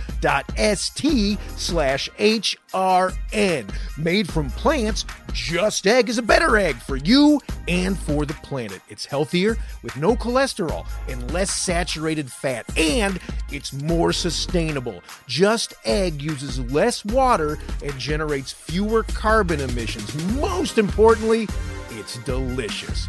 slash 1.55 2.09
HRN. 2.19 2.64
R 2.75 3.13
N 3.31 3.65
made 3.97 4.29
from 4.29 4.49
plants, 4.51 5.05
Just 5.33 5.87
Egg 5.87 6.09
is 6.09 6.17
a 6.17 6.21
better 6.21 6.57
egg 6.57 6.75
for 6.75 6.97
you 6.97 7.41
and 7.67 7.97
for 7.97 8.25
the 8.25 8.33
planet. 8.35 8.81
It's 8.89 9.05
healthier 9.05 9.57
with 9.81 9.95
no 9.95 10.15
cholesterol 10.15 10.85
and 11.07 11.33
less 11.33 11.55
saturated 11.55 12.29
fat, 12.31 12.65
and 12.77 13.19
it's 13.51 13.73
more 13.73 14.11
sustainable. 14.11 15.01
Just 15.25 15.73
Egg 15.85 16.21
uses 16.21 16.59
less 16.71 17.03
water 17.05 17.57
and 17.81 17.97
generates 17.97 18.51
fewer 18.51 19.03
carbon 19.03 19.61
emissions. 19.61 20.13
Most 20.35 20.77
importantly, 20.77 21.47
it's 21.91 22.17
delicious. 22.19 23.07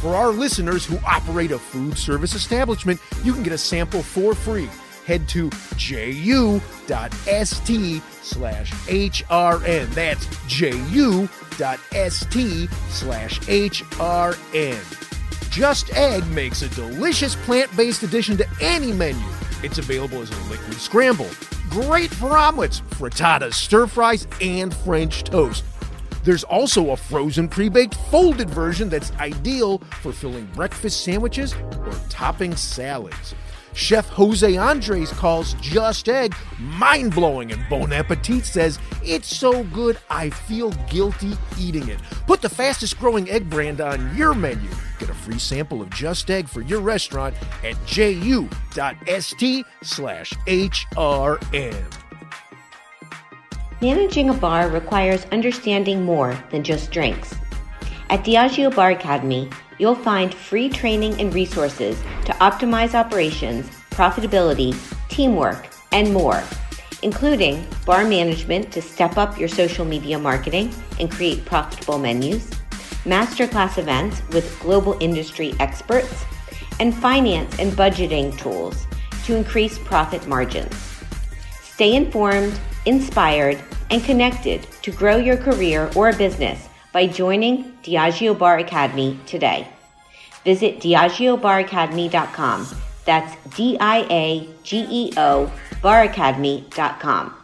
For 0.00 0.14
our 0.14 0.28
listeners 0.28 0.86
who 0.86 0.96
operate 1.04 1.50
a 1.50 1.58
food 1.58 1.98
service 1.98 2.34
establishment, 2.34 3.00
you 3.24 3.32
can 3.32 3.42
get 3.42 3.52
a 3.52 3.58
sample 3.58 4.00
for 4.00 4.32
free. 4.32 4.70
Head 5.08 5.26
to 5.28 5.50
ju.st 5.78 6.60
slash 8.22 8.72
HRN. 8.72 9.94
That's 9.94 10.26
ju.st 10.46 11.30
slash 12.90 13.40
HRN. 13.40 15.50
Just 15.50 15.90
Egg 15.94 16.26
makes 16.26 16.60
a 16.60 16.68
delicious 16.68 17.36
plant 17.36 17.74
based 17.74 18.02
addition 18.02 18.36
to 18.36 18.46
any 18.60 18.92
menu. 18.92 19.24
It's 19.62 19.78
available 19.78 20.20
as 20.20 20.30
a 20.30 20.50
liquid 20.50 20.74
scramble. 20.74 21.30
Great 21.70 22.10
for 22.10 22.36
omelets, 22.36 22.82
frittatas, 22.90 23.54
stir 23.54 23.86
fries, 23.86 24.26
and 24.42 24.76
French 24.76 25.24
toast. 25.24 25.64
There's 26.22 26.44
also 26.44 26.90
a 26.90 26.98
frozen 26.98 27.48
pre 27.48 27.70
baked 27.70 27.94
folded 28.10 28.50
version 28.50 28.90
that's 28.90 29.10
ideal 29.12 29.78
for 30.02 30.12
filling 30.12 30.44
breakfast 30.54 31.02
sandwiches 31.02 31.54
or 31.54 31.94
topping 32.10 32.54
salads. 32.54 33.34
Chef 33.78 34.08
Jose 34.08 34.56
Andres 34.56 35.12
calls 35.12 35.54
Just 35.60 36.08
Egg 36.08 36.34
mind 36.58 37.14
blowing, 37.14 37.52
and 37.52 37.64
Bon 37.70 37.92
Appetit 37.92 38.44
says 38.44 38.80
it's 39.04 39.34
so 39.34 39.62
good 39.62 39.96
I 40.10 40.30
feel 40.30 40.72
guilty 40.90 41.34
eating 41.56 41.86
it. 41.88 42.00
Put 42.26 42.42
the 42.42 42.48
fastest 42.48 42.98
growing 42.98 43.30
egg 43.30 43.48
brand 43.48 43.80
on 43.80 44.16
your 44.16 44.34
menu. 44.34 44.68
Get 44.98 45.10
a 45.10 45.14
free 45.14 45.38
sample 45.38 45.80
of 45.80 45.90
Just 45.90 46.28
Egg 46.28 46.48
for 46.48 46.60
your 46.62 46.80
restaurant 46.80 47.36
at 47.62 47.76
ju.st 47.86 49.66
slash 49.84 50.32
HRN. 50.32 51.94
Managing 53.80 54.30
a 54.30 54.34
bar 54.34 54.68
requires 54.70 55.24
understanding 55.26 56.02
more 56.02 56.36
than 56.50 56.64
just 56.64 56.90
drinks. 56.90 57.32
At 58.10 58.24
Diageo 58.24 58.74
Bar 58.74 58.90
Academy, 58.90 59.48
you'll 59.78 59.94
find 59.94 60.34
free 60.34 60.68
training 60.68 61.20
and 61.20 61.34
resources 61.34 62.00
to 62.24 62.32
optimize 62.34 62.94
operations, 62.94 63.68
profitability, 63.90 64.76
teamwork, 65.08 65.68
and 65.92 66.12
more, 66.12 66.42
including 67.02 67.66
bar 67.86 68.04
management 68.04 68.72
to 68.72 68.82
step 68.82 69.16
up 69.16 69.38
your 69.38 69.48
social 69.48 69.84
media 69.84 70.18
marketing 70.18 70.72
and 71.00 71.10
create 71.10 71.44
profitable 71.44 71.98
menus, 71.98 72.50
masterclass 73.04 73.78
events 73.78 74.22
with 74.30 74.58
global 74.60 74.96
industry 75.00 75.54
experts, 75.60 76.24
and 76.80 76.94
finance 76.94 77.58
and 77.58 77.72
budgeting 77.72 78.36
tools 78.38 78.86
to 79.24 79.34
increase 79.34 79.78
profit 79.78 80.26
margins. 80.26 80.74
Stay 81.62 81.94
informed 81.94 82.58
inspired, 82.88 83.58
and 83.90 84.02
connected 84.02 84.66
to 84.82 84.90
grow 84.90 85.16
your 85.16 85.36
career 85.36 85.90
or 85.94 86.12
business 86.14 86.67
by 86.92 87.06
joining 87.06 87.72
Diageo 87.82 88.38
Bar 88.38 88.58
Academy 88.58 89.18
today. 89.26 89.66
Visit 90.44 90.80
DiageoBarAcademy.com. 90.80 92.68
That's 93.04 93.36
D 93.56 93.76
I 93.80 94.06
A 94.10 94.48
G 94.62 94.86
E 94.88 95.12
O 95.16 95.50
baracademy.com. 95.82 97.34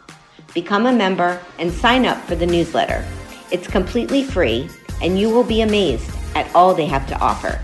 Become 0.53 0.85
a 0.85 0.93
member 0.93 1.41
and 1.59 1.69
sign 1.71 2.05
up 2.05 2.23
for 2.25 2.35
the 2.35 2.45
newsletter. 2.45 3.03
It's 3.51 3.67
completely 3.67 4.23
free 4.23 4.69
and 5.01 5.19
you 5.19 5.29
will 5.29 5.43
be 5.43 5.59
amazed 5.61 6.09
at 6.35 6.53
all 6.55 6.73
they 6.73 6.85
have 6.85 7.05
to 7.07 7.19
offer. 7.19 7.59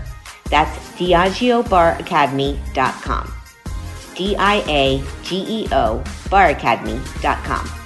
That's 0.50 0.76
DiageoBarAcademy.com. 0.98 3.32
D 4.14 4.36
I 4.36 4.62
A 4.68 5.02
G 5.22 5.44
E 5.48 5.66
O 5.72 6.02
baracademy.com. 6.28 7.81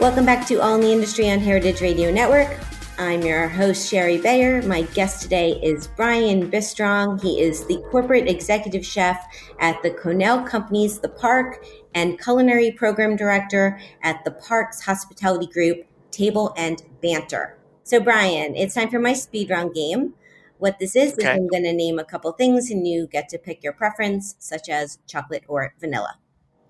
Welcome 0.00 0.24
back 0.24 0.46
to 0.46 0.62
All 0.62 0.76
in 0.76 0.80
the 0.80 0.92
Industry 0.92 1.28
on 1.28 1.40
Heritage 1.40 1.80
Radio 1.80 2.12
Network. 2.12 2.56
I'm 3.00 3.20
your 3.22 3.48
host, 3.48 3.90
Shari 3.90 4.18
Bayer. 4.18 4.62
My 4.62 4.82
guest 4.82 5.22
today 5.22 5.58
is 5.60 5.88
Brian 5.88 6.48
Bistrong. 6.48 7.20
He 7.20 7.40
is 7.40 7.66
the 7.66 7.82
corporate 7.90 8.28
executive 8.28 8.86
chef 8.86 9.26
at 9.58 9.82
the 9.82 9.90
Connell 9.90 10.42
Company's 10.42 11.00
The 11.00 11.08
Park 11.08 11.66
and 11.96 12.16
culinary 12.20 12.70
program 12.70 13.16
director 13.16 13.80
at 14.04 14.24
the 14.24 14.30
Parks 14.30 14.80
Hospitality 14.80 15.48
Group, 15.48 15.84
Table 16.12 16.54
and 16.56 16.80
Banter. 17.02 17.58
So, 17.82 17.98
Brian, 17.98 18.54
it's 18.54 18.76
time 18.76 18.90
for 18.90 19.00
my 19.00 19.14
speed 19.14 19.50
round 19.50 19.74
game. 19.74 20.14
What 20.58 20.78
this 20.78 20.94
is, 20.94 21.14
okay. 21.14 21.22
is 21.22 21.28
I'm 21.28 21.48
going 21.48 21.64
to 21.64 21.72
name 21.72 21.98
a 21.98 22.04
couple 22.04 22.30
things 22.30 22.70
and 22.70 22.86
you 22.86 23.08
get 23.08 23.28
to 23.30 23.38
pick 23.38 23.64
your 23.64 23.72
preference, 23.72 24.36
such 24.38 24.68
as 24.68 25.00
chocolate 25.08 25.42
or 25.48 25.74
vanilla. 25.80 26.18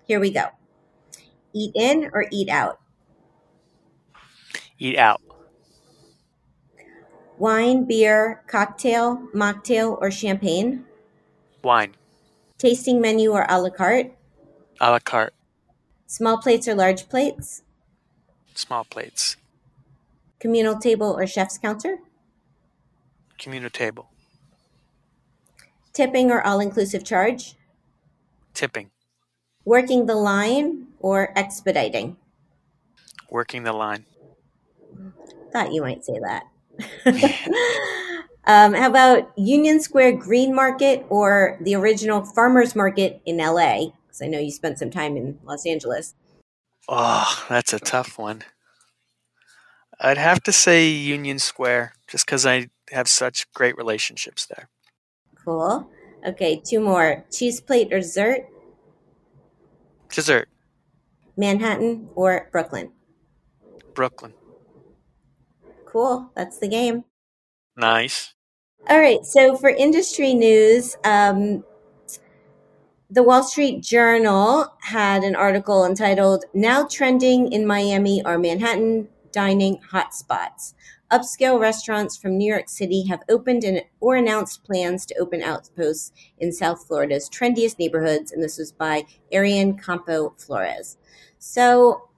Here 0.07 0.19
we 0.19 0.31
go. 0.31 0.47
Eat 1.53 1.73
in 1.75 2.09
or 2.11 2.25
eat 2.31 2.49
out? 2.49 2.79
Eat 4.79 4.97
out. 4.97 5.21
Wine, 7.37 7.85
beer, 7.85 8.43
cocktail, 8.47 9.27
mocktail, 9.35 9.97
or 10.01 10.09
champagne? 10.09 10.85
Wine. 11.63 11.95
Tasting 12.57 12.99
menu 13.01 13.31
or 13.31 13.45
a 13.49 13.61
la 13.61 13.69
carte? 13.69 14.13
A 14.79 14.91
la 14.91 14.99
carte. 14.99 15.33
Small 16.07 16.37
plates 16.37 16.67
or 16.67 16.75
large 16.75 17.07
plates? 17.09 17.63
Small 18.55 18.83
plates. 18.85 19.37
Communal 20.39 20.77
table 20.77 21.11
or 21.17 21.27
chef's 21.27 21.57
counter? 21.57 21.99
Communal 23.37 23.69
table. 23.69 24.09
Tipping 25.93 26.31
or 26.31 26.41
all 26.41 26.59
inclusive 26.59 27.03
charge? 27.03 27.55
Tipping. 28.53 28.91
Working 29.65 30.05
the 30.05 30.15
line 30.15 30.87
or 30.99 31.31
expediting? 31.37 32.17
Working 33.29 33.63
the 33.63 33.73
line. 33.73 34.05
Thought 35.51 35.73
you 35.73 35.81
might 35.81 36.03
say 36.05 36.19
that. 36.19 36.43
um, 38.45 38.73
how 38.73 38.89
about 38.89 39.31
Union 39.37 39.79
Square 39.79 40.13
Green 40.13 40.53
Market 40.53 41.05
or 41.09 41.57
the 41.61 41.75
original 41.75 42.23
Farmers 42.23 42.75
Market 42.75 43.21
in 43.25 43.37
LA? 43.37 43.87
Because 44.05 44.21
I 44.21 44.27
know 44.27 44.39
you 44.39 44.51
spent 44.51 44.79
some 44.79 44.91
time 44.91 45.17
in 45.17 45.39
Los 45.43 45.65
Angeles. 45.65 46.15
Oh, 46.87 47.45
that's 47.49 47.73
a 47.73 47.79
tough 47.79 48.17
one. 48.17 48.43
I'd 49.99 50.17
have 50.17 50.41
to 50.43 50.51
say 50.51 50.87
Union 50.87 51.39
Square, 51.39 51.93
just 52.07 52.25
because 52.25 52.45
I 52.45 52.69
have 52.91 53.07
such 53.07 53.51
great 53.53 53.77
relationships 53.77 54.45
there. 54.45 54.69
Cool. 55.43 55.89
Okay, 56.25 56.61
two 56.63 56.79
more. 56.79 57.25
Cheese 57.31 57.61
plate 57.61 57.91
or 57.91 57.99
dessert? 57.99 58.47
Dessert. 60.09 60.49
Manhattan 61.37 62.09
or 62.15 62.49
Brooklyn? 62.51 62.91
Brooklyn. 63.93 64.33
Cool. 65.91 66.31
That's 66.35 66.59
the 66.59 66.67
game. 66.67 67.03
Nice. 67.75 68.33
All 68.87 68.99
right. 68.99 69.25
So 69.25 69.57
for 69.57 69.69
industry 69.69 70.33
news, 70.33 70.95
um, 71.03 71.63
the 73.09 73.23
Wall 73.23 73.43
Street 73.43 73.81
Journal 73.81 74.71
had 74.81 75.23
an 75.23 75.35
article 75.35 75.83
entitled 75.83 76.45
Now 76.53 76.85
Trending 76.85 77.51
in 77.51 77.65
Miami 77.65 78.23
Are 78.23 78.37
Manhattan 78.37 79.07
Dining 79.31 79.79
Hotspots. 79.91 80.75
Upscale 81.11 81.59
restaurants 81.59 82.15
from 82.15 82.37
New 82.37 82.47
York 82.47 82.69
City 82.69 83.07
have 83.07 83.23
opened 83.29 83.63
and, 83.63 83.81
or 83.99 84.15
announced 84.15 84.63
plans 84.63 85.07
to 85.07 85.17
open 85.17 85.41
outposts 85.41 86.11
in 86.37 86.51
South 86.51 86.85
Florida's 86.85 87.27
trendiest 87.27 87.79
neighborhoods, 87.79 88.31
and 88.31 88.43
this 88.43 88.59
was 88.59 88.71
by 88.71 89.05
Arian 89.31 89.75
Campo 89.75 90.35
Flores. 90.37 90.97
So 91.39 92.08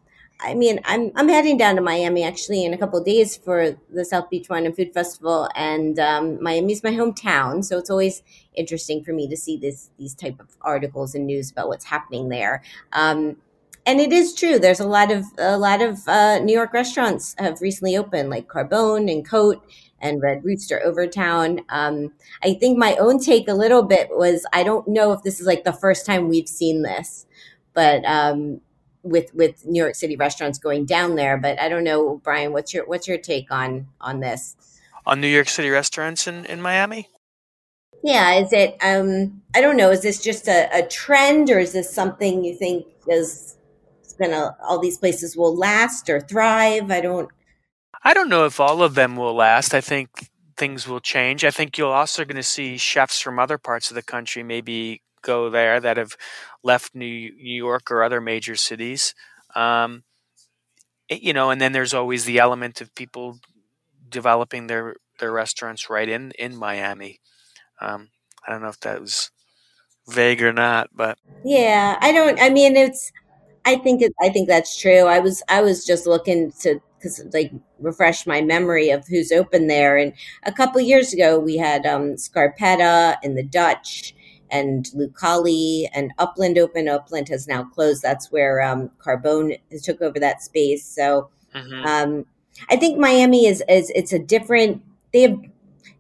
I 0.42 0.56
mean, 0.56 0.80
I'm 0.86 1.12
I'm 1.16 1.30
heading 1.30 1.58
down 1.58 1.76
to 1.76 1.82
Miami 1.82 2.24
actually 2.24 2.66
in 2.66 2.74
a 2.74 2.78
couple 2.78 3.02
days 3.04 3.38
for 3.38 3.78
the 3.94 4.04
South 4.04 4.30
Beach 4.30 4.50
Wine 4.50 4.66
and 4.66 4.76
Food 4.76 4.94
Festival, 4.94 5.50
and 5.56 6.00
um, 6.00 6.42
Miami's 6.42 6.84
my 6.84 6.92
hometown, 6.92 7.64
so 7.64 7.78
it's 7.78 7.90
always 7.90 8.24
interesting 8.56 9.04
for 9.04 9.14
me 9.14 9.28
to 9.28 9.38
see 9.38 9.58
this 9.58 9.92
these 9.98 10.16
type 10.16 10.40
of 10.40 10.58
articles 10.62 11.14
and 11.14 11.26
news 11.28 11.52
about 11.52 11.68
what's 11.68 11.86
happening 11.86 12.30
there. 12.30 12.64
Um, 12.92 13.38
and 13.86 14.00
it 14.00 14.12
is 14.12 14.34
true. 14.34 14.60
There's 14.60 14.80
a 14.80 14.88
lot 14.88 15.12
of 15.12 15.26
a 15.38 15.58
lot 15.58 15.82
of 15.82 16.08
uh, 16.08 16.40
New 16.40 16.54
York 16.54 16.74
restaurants 16.74 17.36
have 17.38 17.62
recently 17.62 17.96
opened, 17.96 18.30
like 18.30 18.48
Carbone 18.48 19.12
and 19.12 19.28
Cote 19.28 19.64
and 20.00 20.22
Red 20.22 20.44
Rooster 20.44 20.82
Overtown. 20.84 21.62
Um, 21.70 22.14
I 22.44 22.56
think 22.56 22.78
my 22.78 22.96
own 22.96 23.20
take 23.20 23.48
a 23.48 23.54
little 23.54 23.84
bit 23.84 24.10
was 24.12 24.46
I 24.54 24.64
don't 24.64 24.88
know 24.88 25.12
if 25.12 25.24
this 25.24 25.40
is 25.40 25.48
like 25.48 25.64
the 25.64 25.74
first 25.74 26.06
time 26.06 26.30
we've 26.30 26.50
seen 26.50 26.82
this, 26.82 27.26
but 27.74 28.04
um, 28.06 28.62
with 29.04 29.34
with 29.34 29.66
New 29.66 29.82
York 29.82 29.96
City 29.96 30.16
restaurants 30.16 30.58
going 30.60 30.86
down 30.86 31.16
there. 31.16 31.38
But 31.38 31.60
I 31.60 31.70
don't 31.70 31.84
know, 31.84 32.22
Brian. 32.24 32.54
What's 32.54 32.74
your 32.74 32.86
what's 32.86 33.08
your 33.08 33.18
take 33.18 33.52
on 33.52 33.88
on 34.00 34.20
this? 34.20 34.56
On 35.06 35.20
New 35.20 35.28
York 35.28 35.50
City 35.50 35.70
restaurants 35.70 36.28
in 36.28 36.46
in 36.46 36.62
Miami? 36.62 37.08
Yeah, 38.04 38.34
is 38.36 38.52
it? 38.52 38.78
Um, 38.82 39.42
I 39.56 39.62
don't 39.62 39.78
know. 39.78 39.92
Is 39.92 40.02
this 40.02 40.24
just 40.24 40.48
a, 40.48 40.70
a 40.74 40.88
trend, 40.88 41.50
or 41.50 41.60
is 41.60 41.74
this 41.74 41.92
something 41.94 42.44
you 42.44 42.56
think 42.56 42.86
is 43.08 43.58
gonna 44.20 44.56
all 44.64 44.80
these 44.80 44.98
places 44.98 45.38
will 45.38 45.56
last 45.56 46.10
or 46.10 46.20
thrive? 46.22 46.90
I 46.92 47.02
don't. 47.02 47.30
I 48.04 48.14
don't 48.14 48.30
know 48.30 48.46
if 48.46 48.60
all 48.60 48.82
of 48.82 48.96
them 48.96 49.16
will 49.16 49.36
last. 49.36 49.76
I 49.76 49.82
think 49.82 50.32
things 50.58 50.88
will 50.88 51.00
change. 51.00 51.44
I 51.44 51.52
think 51.52 51.78
you're 51.78 51.94
also 51.94 52.26
going 52.26 52.36
to 52.36 52.44
see 52.44 52.78
chefs 52.78 53.20
from 53.20 53.40
other 53.40 53.58
parts 53.58 53.90
of 53.90 53.96
the 53.96 54.04
country 54.04 54.44
maybe 54.44 55.02
go 55.22 55.50
there 55.50 55.80
that 55.80 55.98
have 55.98 56.16
left 56.64 56.96
New 56.96 57.32
New 57.36 57.56
York 57.56 57.92
or 57.92 58.04
other 58.04 58.22
major 58.22 58.56
cities. 58.56 59.14
Um, 59.56 60.04
it, 61.10 61.22
you 61.22 61.34
know, 61.34 61.50
and 61.50 61.60
then 61.60 61.72
there's 61.72 61.94
always 61.94 62.26
the 62.26 62.40
element 62.40 62.82
of 62.82 62.96
people 62.96 63.40
developing 64.10 64.68
their 64.68 64.96
their 65.20 65.32
restaurants 65.32 65.90
right 65.90 66.08
in 66.08 66.32
in 66.32 66.56
Miami. 66.56 67.20
Um, 67.80 68.10
I 68.48 68.52
don't 68.52 68.62
know 68.62 68.70
if 68.70 68.80
that 68.82 69.02
was 69.02 69.32
vague 70.10 70.42
or 70.44 70.54
not, 70.54 70.90
but 70.94 71.18
yeah, 71.44 71.98
I 72.02 72.12
don't. 72.12 72.40
I 72.42 72.50
mean, 72.50 72.76
it's. 72.76 73.12
I 73.64 73.76
think 73.76 74.02
it, 74.02 74.12
I 74.20 74.30
think 74.30 74.48
that's 74.48 74.80
true. 74.80 75.06
I 75.06 75.20
was 75.20 75.44
I 75.48 75.62
was 75.62 75.86
just 75.86 76.08
looking 76.08 76.52
to 76.62 76.82
because 77.02 77.22
like 77.34 77.52
refresh 77.80 78.28
my 78.28 78.42
memory 78.42 78.90
of 78.90 79.08
who's 79.08 79.32
open 79.32 79.68
there. 79.68 79.98
And 79.98 80.14
a 80.44 80.52
couple 80.52 80.80
years 80.82 81.14
ago, 81.14 81.40
we 81.40 81.58
had 81.58 81.86
um, 81.86 82.16
Scarpetta 82.16 83.18
and 83.24 83.38
the 83.38 83.44
Dutch 83.44 84.14
and 84.52 84.86
Lucali 84.96 85.88
and 85.94 86.12
Upland 86.20 86.58
Open. 86.58 86.88
Upland 86.88 87.30
has 87.30 87.48
now 87.48 87.64
closed. 87.64 88.02
That's 88.02 88.32
where 88.32 88.62
um, 88.62 88.92
Carbone 89.00 89.60
has 89.72 89.82
took 89.82 90.02
over 90.02 90.20
that 90.20 90.44
space. 90.44 90.86
So 90.86 91.30
mm-hmm. 91.56 91.86
um, 91.86 92.26
I 92.70 92.76
think 92.76 93.00
Miami 93.00 93.48
is, 93.48 93.64
is 93.68 93.92
it's 93.96 94.14
a 94.14 94.20
different. 94.20 94.84
They 95.14 95.22
have 95.22 95.40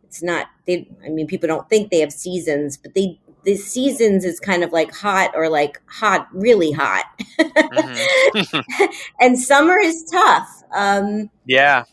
it's 0.04 0.22
not 0.22 0.48
they. 0.68 0.88
I 1.06 1.10
mean, 1.10 1.28
people 1.28 1.48
don't 1.48 1.70
think 1.70 1.90
they 1.90 2.02
have 2.02 2.12
seasons, 2.12 2.78
but 2.78 2.94
they 2.94 3.20
the 3.44 3.56
seasons 3.56 4.26
is 4.26 4.40
kind 4.40 4.64
of 4.64 4.72
like 4.72 4.94
hot 4.94 5.32
or 5.34 5.50
like 5.50 5.82
hot, 5.88 6.28
really 6.34 6.72
hot. 6.72 7.06
Mm-hmm. 7.40 8.86
and 9.20 9.40
summer 9.40 9.80
is 9.80 10.04
tough. 10.12 10.64
Um, 10.74 11.30
yeah. 11.46 11.86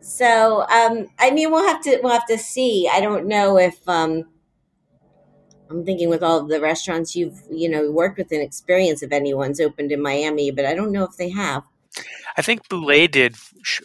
So 0.00 0.62
um, 0.62 1.08
I 1.18 1.30
mean, 1.30 1.50
we'll 1.50 1.66
have 1.66 1.82
to 1.82 2.00
we'll 2.02 2.12
have 2.12 2.26
to 2.26 2.38
see. 2.38 2.88
I 2.90 3.00
don't 3.00 3.26
know 3.26 3.58
if 3.58 3.76
um, 3.86 4.24
I'm 5.70 5.84
thinking 5.84 6.08
with 6.08 6.22
all 6.22 6.38
of 6.40 6.48
the 6.48 6.60
restaurants 6.60 7.14
you've 7.14 7.42
you 7.50 7.68
know 7.68 7.90
worked 7.90 8.18
with 8.18 8.32
and 8.32 8.42
experience 8.42 9.02
if 9.02 9.12
anyone's 9.12 9.60
opened 9.60 9.92
in 9.92 10.02
Miami, 10.02 10.50
but 10.50 10.64
I 10.64 10.74
don't 10.74 10.92
know 10.92 11.04
if 11.04 11.16
they 11.16 11.30
have. 11.30 11.64
I 12.36 12.42
think 12.42 12.68
Bouley 12.68 13.10
did 13.10 13.36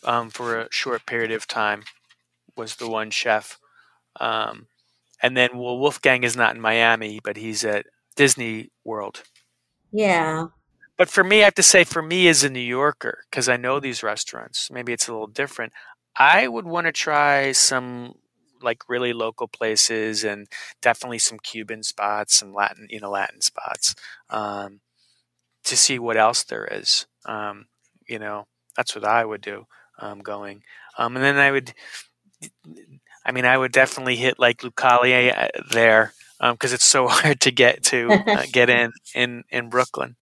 um, 0.04 0.30
for 0.30 0.60
a 0.60 0.68
short 0.72 1.06
period 1.06 1.32
of 1.32 1.48
time. 1.48 1.84
Was 2.56 2.76
the 2.76 2.88
one 2.88 3.10
chef, 3.10 3.60
um, 4.20 4.68
and 5.22 5.36
then 5.36 5.58
well, 5.58 5.80
Wolfgang 5.80 6.24
is 6.24 6.38
not 6.38 6.56
in 6.56 6.62
Miami, 6.62 7.20
but 7.24 7.38
he's 7.38 7.66
at 7.66 7.88
Disney 8.16 8.70
World. 8.84 9.24
Yeah. 9.92 10.48
But 10.98 11.10
for 11.10 11.24
me, 11.24 11.42
I 11.42 11.46
have 11.46 11.56
to 11.56 11.64
say, 11.64 11.84
for 11.84 12.02
me 12.04 12.28
as 12.28 12.44
a 12.44 12.50
New 12.50 12.60
Yorker, 12.60 13.24
because 13.30 13.50
I 13.50 13.58
know 13.58 13.80
these 13.80 14.04
restaurants, 14.04 14.70
maybe 14.72 14.94
it's 14.94 15.08
a 15.08 15.12
little 15.12 15.28
different. 15.28 15.74
I 16.16 16.48
would 16.48 16.66
want 16.66 16.86
to 16.86 16.92
try 16.92 17.52
some 17.52 18.14
like 18.64 18.90
really 18.90 19.14
local 19.14 19.48
places 19.48 20.24
and 20.24 20.48
definitely 20.82 21.20
some 21.20 21.40
Cuban 21.40 21.84
spots, 21.84 22.36
some 22.36 22.54
Latin, 22.54 22.88
you 22.90 23.00
know, 23.00 23.12
Latin 23.12 23.42
spots, 23.42 23.96
um, 24.30 24.80
to 25.66 25.78
see 25.78 26.00
what 26.00 26.18
else 26.18 26.44
there 26.44 26.66
is. 26.66 27.06
Um, 27.26 27.68
you 28.08 28.20
know, 28.20 28.48
that's 28.76 28.96
what 28.96 29.06
I 29.06 29.24
would 29.24 29.42
do 29.42 29.68
um, 30.00 30.20
going. 30.20 30.64
Um, 30.98 31.16
and 31.16 31.24
then 31.24 31.38
I 31.38 31.52
would, 31.52 31.74
I 33.26 33.32
mean, 33.32 33.46
I 33.46 33.58
would 33.58 33.72
definitely 33.72 34.16
hit 34.16 34.40
like 34.40 34.62
Lucali 34.62 35.36
uh, 35.36 35.48
there 35.72 36.14
because 36.40 36.72
um, 36.72 36.76
it's 36.76 36.86
so 36.86 37.08
hard 37.10 37.40
to 37.42 37.52
get 37.52 37.84
to 37.84 38.12
uh, 38.12 38.44
get 38.52 38.70
in 38.70 38.92
in 39.16 39.44
in 39.50 39.70
Brooklyn. 39.70 40.16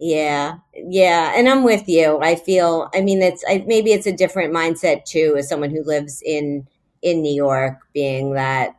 Yeah, 0.00 0.58
yeah, 0.74 1.32
and 1.34 1.48
I'm 1.48 1.64
with 1.64 1.88
you. 1.88 2.20
I 2.20 2.36
feel. 2.36 2.88
I 2.94 3.00
mean, 3.00 3.20
it's 3.20 3.44
I, 3.48 3.64
maybe 3.66 3.92
it's 3.92 4.06
a 4.06 4.12
different 4.12 4.54
mindset 4.54 5.04
too, 5.04 5.34
as 5.36 5.48
someone 5.48 5.70
who 5.70 5.82
lives 5.82 6.22
in 6.24 6.68
in 7.02 7.22
New 7.22 7.34
York, 7.34 7.80
being 7.92 8.32
that 8.34 8.76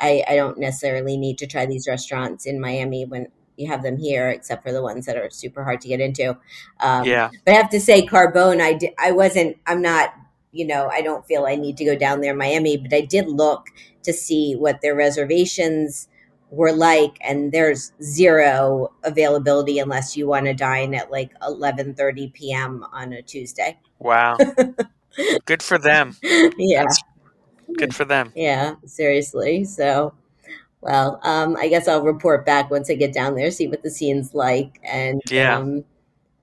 I, 0.00 0.22
I 0.28 0.36
don't 0.36 0.58
necessarily 0.58 1.16
need 1.16 1.38
to 1.38 1.46
try 1.46 1.66
these 1.66 1.86
restaurants 1.88 2.46
in 2.46 2.60
Miami 2.60 3.04
when 3.04 3.28
you 3.56 3.68
have 3.68 3.82
them 3.82 3.96
here, 3.96 4.28
except 4.28 4.62
for 4.62 4.72
the 4.72 4.82
ones 4.82 5.06
that 5.06 5.16
are 5.16 5.30
super 5.30 5.64
hard 5.64 5.80
to 5.80 5.88
get 5.88 6.00
into. 6.00 6.36
Um, 6.80 7.04
yeah. 7.04 7.30
But 7.44 7.54
I 7.54 7.56
have 7.56 7.70
to 7.70 7.80
say, 7.80 8.06
Carbone, 8.06 8.60
I, 8.60 8.74
di- 8.74 8.94
I 8.98 9.10
wasn't, 9.10 9.56
I'm 9.66 9.82
not 9.82 10.14
you 10.52 10.66
know, 10.66 10.88
I 10.88 11.02
don't 11.02 11.26
feel 11.26 11.44
I 11.44 11.56
need 11.56 11.76
to 11.78 11.84
go 11.84 11.96
down 11.96 12.20
there 12.20 12.32
in 12.32 12.38
Miami, 12.38 12.76
but 12.76 12.92
I 12.92 13.02
did 13.02 13.28
look 13.28 13.66
to 14.02 14.12
see 14.12 14.54
what 14.54 14.80
their 14.80 14.94
reservations 14.94 16.08
were 16.50 16.72
like 16.72 17.18
and 17.20 17.52
there's 17.52 17.92
zero 18.02 18.90
availability 19.04 19.78
unless 19.78 20.16
you 20.16 20.26
want 20.26 20.46
to 20.46 20.54
dine 20.54 20.94
at 20.94 21.10
like 21.10 21.38
11:30 21.40 22.32
p.m. 22.32 22.84
on 22.92 23.12
a 23.12 23.20
Tuesday. 23.20 23.78
Wow. 23.98 24.38
Good 25.44 25.62
for 25.62 25.78
them. 25.78 26.16
Yeah. 26.22 26.84
That's 26.84 27.02
good 27.76 27.94
for 27.94 28.04
them. 28.04 28.32
Yeah, 28.34 28.74
seriously. 28.86 29.64
So, 29.64 30.14
well, 30.80 31.20
um, 31.22 31.56
I 31.56 31.68
guess 31.68 31.88
I'll 31.88 32.02
report 32.02 32.46
back 32.46 32.70
once 32.70 32.90
I 32.90 32.94
get 32.94 33.12
down 33.12 33.34
there, 33.34 33.50
see 33.50 33.66
what 33.68 33.82
the 33.82 33.90
scene's 33.90 34.34
like, 34.34 34.78
and 34.82 35.20
Yeah. 35.30 35.56
um, 35.58 35.84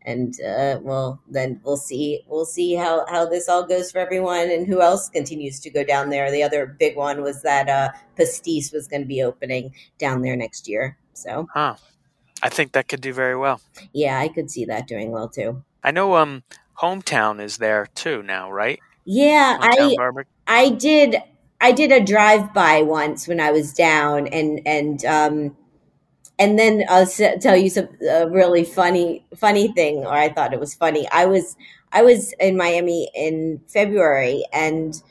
and 0.07 0.35
uh, 0.41 0.79
well, 0.83 1.19
then 1.29 1.59
we'll 1.63 1.77
see. 1.77 2.21
We'll 2.27 2.45
see 2.45 2.75
how 2.75 3.05
how 3.07 3.25
this 3.25 3.49
all 3.49 3.65
goes 3.65 3.91
for 3.91 3.97
everyone, 3.99 4.51
and 4.51 4.67
who 4.67 4.81
else 4.81 5.09
continues 5.09 5.59
to 5.61 5.69
go 5.71 5.83
down 5.83 6.09
there. 6.09 6.29
The 6.31 6.43
other 6.43 6.65
big 6.67 6.95
one 6.95 7.21
was 7.23 7.41
that 7.41 7.67
uh, 7.69 7.89
Pastis 8.17 8.71
was 8.71 8.87
going 8.87 9.01
to 9.01 9.07
be 9.07 9.23
opening 9.23 9.73
down 9.97 10.21
there 10.21 10.35
next 10.35 10.67
year. 10.67 10.97
So, 11.13 11.47
Huh. 11.53 11.75
I 12.43 12.49
think 12.49 12.73
that 12.73 12.87
could 12.87 13.01
do 13.01 13.13
very 13.13 13.35
well. 13.35 13.61
yeah, 13.93 14.19
I 14.19 14.27
could 14.27 14.51
see 14.51 14.65
that 14.65 14.85
doing 14.87 15.09
well 15.11 15.29
too. 15.29 15.63
I 15.83 15.91
know 15.91 16.15
um 16.17 16.43
hometown 16.79 17.41
is 17.41 17.57
there 17.57 17.87
too 17.95 18.21
now, 18.21 18.51
right? 18.51 18.79
Yeah, 19.05 19.57
Hometown 19.57 19.91
I 19.91 19.95
barbecue. 19.95 20.31
I 20.47 20.69
did 20.69 21.15
I 21.61 21.71
did 21.71 21.91
a 21.91 22.03
drive 22.03 22.53
by 22.53 22.81
once 22.81 23.27
when 23.27 23.39
I 23.39 23.51
was 23.51 23.73
down 23.73 24.27
and 24.27 24.61
and 24.65 25.03
um 25.05 25.57
and 26.39 26.59
then 26.59 26.83
I'll 26.89 27.03
s- 27.03 27.41
tell 27.41 27.57
you 27.57 27.69
some 27.69 27.89
a 28.09 28.29
really 28.29 28.63
funny 28.65 29.25
funny 29.37 29.69
thing 29.73 29.99
or 30.05 30.13
I 30.13 30.29
thought 30.29 30.53
it 30.53 30.59
was 30.59 30.75
funny. 30.75 31.07
I 31.11 31.25
was 31.25 31.55
I 31.91 32.03
was 32.03 32.33
in 32.39 32.57
Miami 32.57 33.09
in 33.15 33.61
February 33.69 34.45
and 34.53 35.01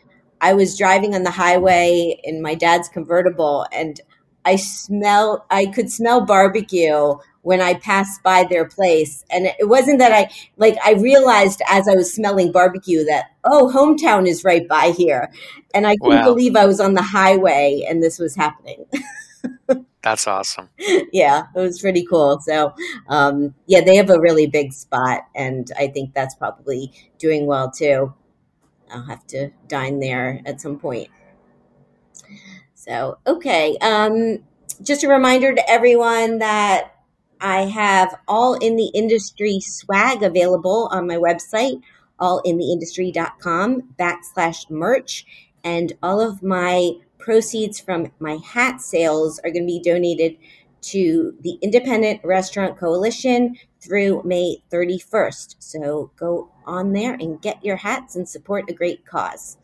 I 0.40 0.54
was 0.54 0.78
driving 0.78 1.14
on 1.14 1.24
the 1.24 1.30
highway 1.30 2.20
in 2.24 2.42
my 2.42 2.54
dad's 2.54 2.88
convertible 2.88 3.66
and 3.72 4.00
I 4.44 4.56
smell 4.56 5.46
I 5.50 5.66
could 5.66 5.90
smell 5.90 6.22
barbecue 6.26 7.14
when 7.44 7.60
I 7.62 7.74
passed 7.74 8.22
by 8.24 8.44
their 8.50 8.66
place 8.66 9.24
and 9.30 9.46
it 9.46 9.68
wasn't 9.68 10.00
that 10.00 10.12
I 10.12 10.30
like 10.56 10.76
I 10.84 10.94
realized 10.94 11.62
as 11.70 11.88
I 11.88 11.94
was 11.94 12.12
smelling 12.12 12.52
barbecue 12.52 13.04
that 13.04 13.26
oh 13.44 13.70
hometown 13.74 14.26
is 14.28 14.44
right 14.44 14.66
by 14.68 14.90
here 14.96 15.32
and 15.74 15.86
I 15.86 15.96
couldn't 16.02 16.22
Wow. 16.22 16.24
believe 16.24 16.56
I 16.56 16.66
was 16.66 16.80
on 16.80 16.94
the 16.94 17.02
highway 17.02 17.84
and 17.88 18.02
this 18.02 18.18
was 18.18 18.36
happening. 18.36 18.86
That's 20.02 20.26
awesome. 20.26 20.68
yeah, 21.12 21.44
it 21.56 21.60
was 21.60 21.80
pretty 21.80 22.04
cool. 22.04 22.38
So, 22.40 22.74
um, 23.08 23.54
yeah, 23.66 23.80
they 23.80 23.96
have 23.96 24.10
a 24.10 24.20
really 24.20 24.46
big 24.46 24.72
spot, 24.74 25.22
and 25.34 25.70
I 25.78 25.88
think 25.88 26.12
that's 26.12 26.34
probably 26.34 26.92
doing 27.18 27.46
well 27.46 27.70
too. 27.70 28.12
I'll 28.92 29.04
have 29.04 29.26
to 29.28 29.50
dine 29.68 30.00
there 30.00 30.42
at 30.46 30.60
some 30.60 30.78
point. 30.78 31.08
So, 32.74 33.18
okay. 33.26 33.76
Um, 33.80 34.38
just 34.82 35.04
a 35.04 35.08
reminder 35.08 35.54
to 35.54 35.70
everyone 35.70 36.38
that 36.38 36.93
I 37.40 37.62
have 37.62 38.14
all 38.26 38.54
in 38.54 38.76
the 38.76 38.90
industry 38.94 39.60
swag 39.60 40.22
available 40.22 40.88
on 40.90 41.06
my 41.06 41.16
website, 41.16 41.80
allintheindustry.com 42.20 43.94
backslash 43.98 44.70
merch. 44.70 45.26
And 45.62 45.92
all 46.02 46.20
of 46.20 46.42
my 46.42 46.92
proceeds 47.18 47.80
from 47.80 48.12
my 48.18 48.38
hat 48.44 48.80
sales 48.80 49.38
are 49.40 49.50
going 49.50 49.66
to 49.66 49.66
be 49.66 49.80
donated 49.82 50.36
to 50.82 51.34
the 51.40 51.58
Independent 51.62 52.20
Restaurant 52.22 52.76
Coalition 52.78 53.56
through 53.80 54.22
May 54.24 54.58
31st. 54.70 55.56
So 55.58 56.10
go 56.16 56.50
on 56.66 56.92
there 56.92 57.14
and 57.14 57.40
get 57.40 57.64
your 57.64 57.76
hats 57.76 58.16
and 58.16 58.28
support 58.28 58.68
a 58.68 58.74
great 58.74 59.06
cause. 59.06 59.56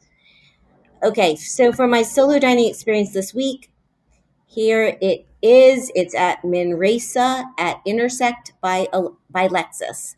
Okay, 1.03 1.37
so 1.37 1.73
for 1.73 1.87
my 1.87 2.03
solo 2.03 2.39
dining 2.39 2.69
experience 2.69 3.13
this 3.13 3.35
week, 3.35 3.71
here 4.47 4.99
it 5.01 5.27
is. 5.43 5.91
It's 5.95 6.15
at 6.15 6.43
Manresa 6.43 7.45
at 7.59 7.81
Intersect 7.85 8.53
by, 8.61 8.89
uh, 8.93 9.09
by 9.31 9.49
Lexus. 9.49 10.17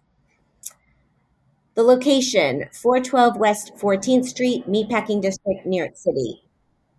The 1.74 1.82
location 1.82 2.68
412 2.72 3.36
West 3.38 3.72
14th 3.76 4.26
Street, 4.26 4.68
Meatpacking 4.68 5.22
District, 5.22 5.64
New 5.64 5.78
York 5.78 5.96
City. 5.96 6.42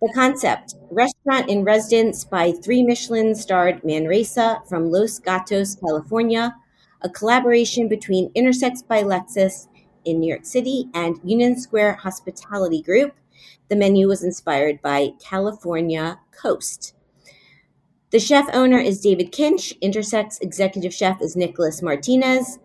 The 0.02 0.12
concept 0.12 0.74
restaurant 0.90 1.48
in 1.48 1.64
residence 1.64 2.24
by 2.24 2.52
three 2.52 2.82
Michelin 2.82 3.34
starred 3.34 3.84
Manresa 3.84 4.62
from 4.68 4.90
Los 4.90 5.18
Gatos, 5.18 5.76
California, 5.76 6.54
a 7.02 7.08
collaboration 7.08 7.88
between 7.88 8.32
Intersects 8.34 8.82
by 8.82 9.02
Lexus 9.02 9.68
in 10.04 10.20
New 10.20 10.28
York 10.28 10.44
City 10.44 10.88
and 10.92 11.20
Union 11.22 11.58
Square 11.58 11.94
Hospitality 11.94 12.82
Group. 12.82 13.14
The 13.68 13.76
menu 13.76 14.08
was 14.08 14.24
inspired 14.24 14.82
by 14.82 15.12
California 15.20 16.18
Coast. 16.32 16.94
The 18.14 18.20
chef 18.20 18.48
owner 18.52 18.78
is 18.78 19.00
David 19.00 19.32
Kinch. 19.32 19.72
Intersects 19.80 20.38
executive 20.38 20.94
chef 20.94 21.20
is 21.20 21.34
Nicholas 21.34 21.82
Martinez. 21.82 22.60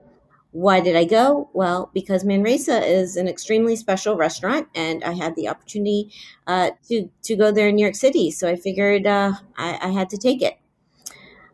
Why 0.52 0.80
did 0.80 0.96
I 0.96 1.06
go? 1.06 1.50
Well, 1.54 1.90
because 1.92 2.24
Manresa 2.24 2.86
is 2.86 3.18
an 3.18 3.28
extremely 3.28 3.76
special 3.76 4.16
restaurant, 4.16 4.68
and 4.76 5.04
I 5.04 5.14
had 5.14 5.36
the 5.36 5.48
opportunity 5.48 6.12
uh, 6.46 6.70
to 6.90 7.10
to 7.24 7.36
go 7.36 7.52
there 7.52 7.68
in 7.68 7.78
New 7.78 7.82
York 7.82 7.96
City. 7.96 8.30
So 8.30 8.48
I 8.48 8.58
figured 8.58 9.08
uh, 9.08 9.34
I, 9.58 9.80
I 9.82 9.88
had 9.88 10.12
to 10.12 10.18
take 10.18 10.44
it. 10.44 10.60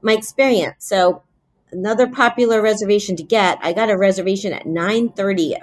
My 0.01 0.11
experience. 0.11 0.85
So 0.85 1.23
another 1.75 2.07
popular 2.07 2.61
reservation 2.61 3.15
to 3.17 3.23
get. 3.23 3.59
I 3.61 3.73
got 3.73 3.89
a 3.89 3.97
reservation 3.97 4.53
at 4.53 4.65
nine 4.65 5.09
thirty 5.09 5.55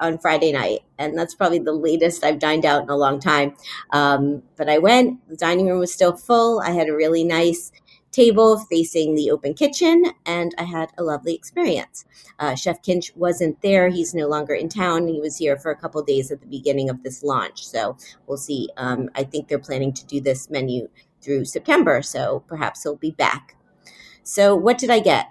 on 0.00 0.18
Friday 0.18 0.52
night, 0.52 0.80
and 0.98 1.16
that's 1.16 1.34
probably 1.34 1.60
the 1.60 1.72
latest 1.72 2.24
I've 2.24 2.38
dined 2.38 2.66
out 2.66 2.82
in 2.82 2.90
a 2.90 2.96
long 2.96 3.20
time. 3.20 3.54
Um, 3.90 4.42
but 4.56 4.68
I 4.68 4.78
went. 4.78 5.26
The 5.28 5.36
dining 5.36 5.68
room 5.68 5.78
was 5.78 5.92
still 5.92 6.16
full. 6.16 6.60
I 6.60 6.70
had 6.70 6.88
a 6.88 6.94
really 6.94 7.24
nice 7.24 7.72
table 8.10 8.58
facing 8.58 9.14
the 9.14 9.30
open 9.30 9.54
kitchen, 9.54 10.04
and 10.26 10.52
I 10.58 10.64
had 10.64 10.90
a 10.98 11.04
lovely 11.04 11.34
experience. 11.34 12.04
Uh, 12.40 12.56
Chef 12.56 12.82
Kinch 12.82 13.16
wasn't 13.16 13.62
there; 13.62 13.88
he's 13.88 14.14
no 14.14 14.26
longer 14.26 14.54
in 14.54 14.68
town. 14.68 15.06
He 15.06 15.20
was 15.20 15.38
here 15.38 15.56
for 15.56 15.70
a 15.70 15.76
couple 15.76 16.02
days 16.02 16.30
at 16.30 16.40
the 16.40 16.48
beginning 16.48 16.90
of 16.90 17.02
this 17.04 17.22
launch, 17.22 17.64
so 17.66 17.96
we'll 18.26 18.38
see. 18.38 18.68
Um, 18.76 19.08
I 19.14 19.22
think 19.22 19.48
they're 19.48 19.58
planning 19.58 19.92
to 19.92 20.06
do 20.06 20.20
this 20.20 20.50
menu 20.50 20.88
through 21.22 21.44
September, 21.44 22.02
so 22.02 22.42
perhaps 22.48 22.82
he'll 22.82 22.96
be 22.96 23.12
back. 23.12 23.56
So, 24.22 24.54
what 24.54 24.78
did 24.78 24.90
I 24.90 25.00
get? 25.00 25.26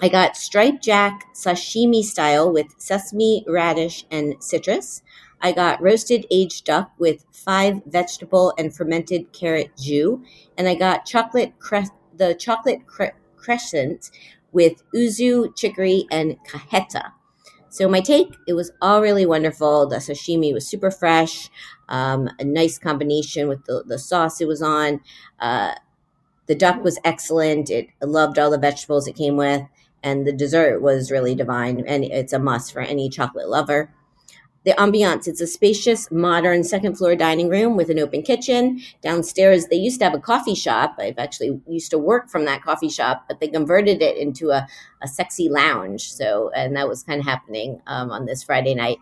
I 0.00 0.08
got 0.08 0.36
striped 0.36 0.84
jack 0.84 1.24
sashimi 1.34 2.02
style 2.02 2.52
with 2.52 2.74
sesame, 2.78 3.44
radish, 3.48 4.04
and 4.10 4.34
citrus. 4.42 5.02
I 5.40 5.52
got 5.52 5.82
roasted 5.82 6.26
aged 6.30 6.64
duck 6.66 6.92
with 6.98 7.24
five 7.32 7.82
vegetable 7.86 8.52
and 8.58 8.74
fermented 8.74 9.32
carrot 9.32 9.70
jus, 9.76 10.18
and 10.56 10.68
I 10.68 10.74
got 10.74 11.06
chocolate 11.06 11.58
cre- 11.58 11.92
the 12.14 12.34
chocolate 12.34 12.86
cre- 12.86 13.16
crescent 13.36 14.10
with 14.52 14.82
yuzu, 14.94 15.54
chicory, 15.56 16.06
and 16.10 16.36
cajeta. 16.44 17.12
So 17.70 17.88
my 17.88 18.00
take, 18.00 18.36
it 18.46 18.54
was 18.54 18.72
all 18.82 19.02
really 19.02 19.26
wonderful. 19.26 19.86
The 19.88 19.96
sashimi 19.96 20.52
was 20.54 20.66
super 20.66 20.90
fresh, 20.90 21.50
um, 21.88 22.30
a 22.38 22.44
nice 22.44 22.78
combination 22.78 23.48
with 23.48 23.64
the, 23.66 23.84
the 23.86 23.98
sauce 23.98 24.40
it 24.40 24.48
was 24.48 24.62
on. 24.62 25.00
Uh, 25.40 25.74
the 26.46 26.54
duck 26.54 26.82
was 26.82 26.98
excellent. 27.04 27.70
It 27.70 27.88
loved 28.02 28.38
all 28.38 28.50
the 28.50 28.58
vegetables 28.58 29.06
it 29.08 29.16
came 29.16 29.36
with, 29.36 29.62
and 30.02 30.26
the 30.26 30.32
dessert 30.32 30.80
was 30.80 31.10
really 31.10 31.34
divine. 31.34 31.84
And 31.86 32.04
it's 32.04 32.32
a 32.32 32.38
must 32.38 32.72
for 32.72 32.80
any 32.80 33.08
chocolate 33.08 33.48
lover. 33.48 33.92
The 34.64 34.72
ambiance, 34.72 35.28
it's 35.28 35.40
a 35.40 35.46
spacious, 35.46 36.10
modern 36.10 36.64
second 36.64 36.96
floor 36.96 37.14
dining 37.14 37.48
room 37.48 37.76
with 37.76 37.88
an 37.88 38.00
open 38.00 38.22
kitchen. 38.22 38.80
Downstairs, 39.00 39.66
they 39.66 39.76
used 39.76 40.00
to 40.00 40.04
have 40.06 40.14
a 40.14 40.18
coffee 40.18 40.56
shop. 40.56 40.96
I've 40.98 41.18
actually 41.18 41.60
used 41.68 41.92
to 41.92 41.98
work 41.98 42.28
from 42.28 42.46
that 42.46 42.62
coffee 42.62 42.88
shop, 42.88 43.26
but 43.28 43.38
they 43.38 43.46
converted 43.46 44.02
it 44.02 44.16
into 44.16 44.50
a, 44.50 44.66
a 45.00 45.06
sexy 45.06 45.48
lounge. 45.48 46.12
So, 46.12 46.50
and 46.50 46.74
that 46.74 46.88
was 46.88 47.04
kind 47.04 47.20
of 47.20 47.26
happening 47.26 47.80
um, 47.86 48.10
on 48.10 48.26
this 48.26 48.42
Friday 48.42 48.74
night. 48.74 48.98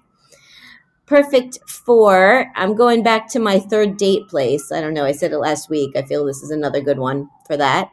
Perfect 1.06 1.58
for, 1.66 2.52
I'm 2.54 2.74
going 2.74 3.02
back 3.02 3.28
to 3.28 3.38
my 3.38 3.58
third 3.58 3.96
date 3.96 4.28
place. 4.28 4.70
I 4.70 4.82
don't 4.82 4.92
know, 4.92 5.06
I 5.06 5.12
said 5.12 5.32
it 5.32 5.38
last 5.38 5.70
week. 5.70 5.96
I 5.96 6.02
feel 6.02 6.26
this 6.26 6.42
is 6.42 6.50
another 6.50 6.82
good 6.82 6.98
one 6.98 7.30
for 7.46 7.56
that. 7.56 7.90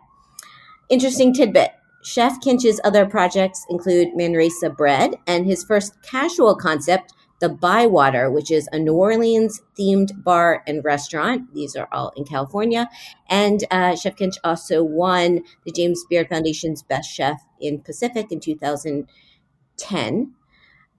Interesting 0.89 1.33
tidbit. 1.33 1.71
Chef 2.03 2.39
Kinch's 2.39 2.81
other 2.83 3.05
projects 3.05 3.65
include 3.69 4.15
Manresa 4.15 4.69
Bread 4.69 5.15
and 5.27 5.45
his 5.45 5.63
first 5.63 6.01
casual 6.01 6.55
concept, 6.55 7.13
the 7.39 7.49
Bywater, 7.49 8.29
which 8.31 8.51
is 8.51 8.67
a 8.71 8.79
New 8.79 8.93
Orleans 8.93 9.61
themed 9.77 10.23
bar 10.23 10.63
and 10.67 10.83
restaurant. 10.83 11.53
These 11.53 11.75
are 11.75 11.87
all 11.91 12.11
in 12.15 12.25
California. 12.25 12.89
And 13.29 13.63
uh, 13.71 13.95
Chef 13.95 14.15
Kinch 14.15 14.37
also 14.43 14.83
won 14.83 15.41
the 15.65 15.71
James 15.71 16.03
Beard 16.09 16.29
Foundation's 16.29 16.83
Best 16.83 17.11
Chef 17.11 17.41
in 17.59 17.81
Pacific 17.81 18.31
in 18.31 18.39
2010. 18.39 20.33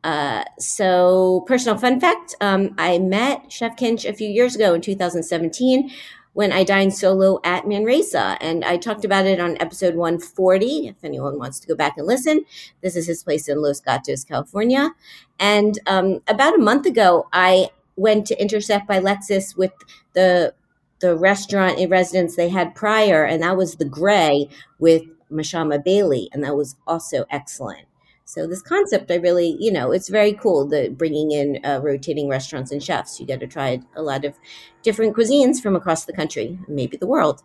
Uh, 0.04 0.42
so, 0.58 1.44
personal 1.46 1.78
fun 1.78 2.00
fact 2.00 2.34
um, 2.40 2.74
I 2.76 2.98
met 2.98 3.52
Chef 3.52 3.76
Kinch 3.76 4.04
a 4.04 4.12
few 4.12 4.28
years 4.28 4.56
ago 4.56 4.74
in 4.74 4.80
2017 4.80 5.90
when 6.34 6.52
I 6.52 6.64
dined 6.64 6.94
solo 6.94 7.40
at 7.44 7.66
Manresa. 7.66 8.38
And 8.40 8.64
I 8.64 8.76
talked 8.76 9.04
about 9.04 9.26
it 9.26 9.40
on 9.40 9.56
episode 9.60 9.94
140. 9.94 10.88
If 10.88 10.96
anyone 11.02 11.38
wants 11.38 11.60
to 11.60 11.68
go 11.68 11.74
back 11.74 11.96
and 11.96 12.06
listen, 12.06 12.44
this 12.82 12.96
is 12.96 13.06
his 13.06 13.22
place 13.22 13.48
in 13.48 13.60
Los 13.60 13.80
Gatos, 13.80 14.24
California. 14.24 14.94
And 15.38 15.78
um, 15.86 16.22
about 16.28 16.54
a 16.54 16.62
month 16.62 16.86
ago, 16.86 17.28
I 17.32 17.70
went 17.96 18.26
to 18.26 18.40
Intersect 18.40 18.86
by 18.86 19.00
Lexus 19.00 19.56
with 19.56 19.72
the 20.14 20.54
the 21.00 21.16
restaurant 21.16 21.80
in 21.80 21.90
residence 21.90 22.36
they 22.36 22.48
had 22.48 22.76
prior, 22.76 23.24
and 23.24 23.42
that 23.42 23.56
was 23.56 23.74
the 23.74 23.84
Grey 23.84 24.48
with 24.78 25.02
Mashama 25.32 25.84
Bailey, 25.84 26.28
and 26.32 26.44
that 26.44 26.56
was 26.56 26.76
also 26.86 27.24
excellent. 27.28 27.88
So 28.32 28.46
this 28.46 28.62
concept, 28.62 29.10
I 29.10 29.16
really, 29.16 29.58
you 29.60 29.70
know, 29.70 29.92
it's 29.92 30.08
very 30.08 30.32
cool. 30.32 30.66
The 30.66 30.88
bringing 30.88 31.32
in 31.32 31.62
uh, 31.66 31.80
rotating 31.82 32.30
restaurants 32.30 32.72
and 32.72 32.82
chefs. 32.82 33.20
You 33.20 33.26
get 33.26 33.40
to 33.40 33.46
try 33.46 33.82
a 33.94 34.00
lot 34.00 34.24
of 34.24 34.38
different 34.82 35.14
cuisines 35.14 35.60
from 35.60 35.76
across 35.76 36.06
the 36.06 36.14
country, 36.14 36.58
maybe 36.66 36.96
the 36.96 37.06
world. 37.06 37.42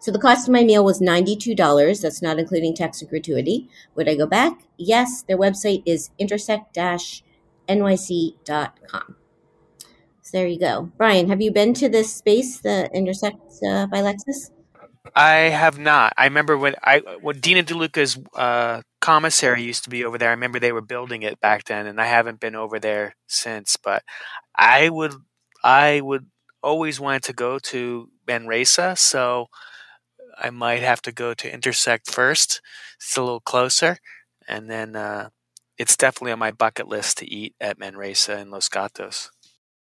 So 0.00 0.10
the 0.10 0.18
cost 0.18 0.48
of 0.48 0.52
my 0.52 0.64
meal 0.64 0.84
was 0.84 1.00
$92. 1.00 2.02
That's 2.02 2.20
not 2.20 2.40
including 2.40 2.74
tax 2.74 3.00
and 3.00 3.08
gratuity. 3.08 3.68
Would 3.94 4.08
I 4.08 4.16
go 4.16 4.26
back? 4.26 4.64
Yes. 4.76 5.22
Their 5.22 5.38
website 5.38 5.84
is 5.86 6.10
intersect-nyc.com. 6.18 9.16
So 10.22 10.30
there 10.32 10.48
you 10.48 10.58
go. 10.58 10.90
Brian, 10.96 11.28
have 11.28 11.40
you 11.40 11.52
been 11.52 11.74
to 11.74 11.88
this 11.88 12.12
space, 12.12 12.58
the 12.58 12.90
Intersect 12.92 13.38
uh, 13.64 13.86
by 13.86 13.98
Lexus? 13.98 14.50
I 15.14 15.50
have 15.62 15.78
not. 15.78 16.12
I 16.16 16.24
remember 16.24 16.58
when 16.58 16.74
I 16.82 17.02
when 17.20 17.38
Dean 17.38 17.64
& 17.64 17.64
DeLuca's 17.64 18.18
uh, 18.34 18.82
commissary 19.00 19.62
used 19.62 19.84
to 19.84 19.90
be 19.90 20.04
over 20.04 20.18
there. 20.18 20.28
I 20.30 20.32
remember 20.32 20.58
they 20.58 20.72
were 20.72 20.80
building 20.82 21.22
it 21.22 21.40
back 21.40 21.64
then, 21.64 21.86
and 21.86 22.00
I 22.00 22.06
haven't 22.06 22.40
been 22.40 22.54
over 22.56 22.78
there 22.78 23.16
since. 23.26 23.76
But 23.76 24.02
I 24.56 24.88
would 24.90 25.14
I 25.64 26.00
would 26.02 26.26
always 26.62 27.00
wanted 27.00 27.24
to 27.24 27.32
go 27.34 27.58
to 27.58 28.10
Manresa, 28.28 28.96
so 28.96 29.48
I 30.38 30.50
might 30.50 30.82
have 30.82 31.02
to 31.02 31.12
go 31.12 31.34
to 31.34 31.52
Intersect 31.52 32.10
first. 32.10 32.60
It's 32.96 33.16
a 33.16 33.22
little 33.22 33.40
closer, 33.40 33.98
and 34.48 34.70
then 34.70 34.96
uh, 34.96 35.30
it's 35.78 35.96
definitely 35.96 36.32
on 36.32 36.38
my 36.38 36.50
bucket 36.52 36.88
list 36.88 37.18
to 37.18 37.26
eat 37.30 37.54
at 37.60 37.78
Manresa 37.78 38.38
in 38.38 38.50
Los 38.50 38.68
Gatos. 38.68 39.30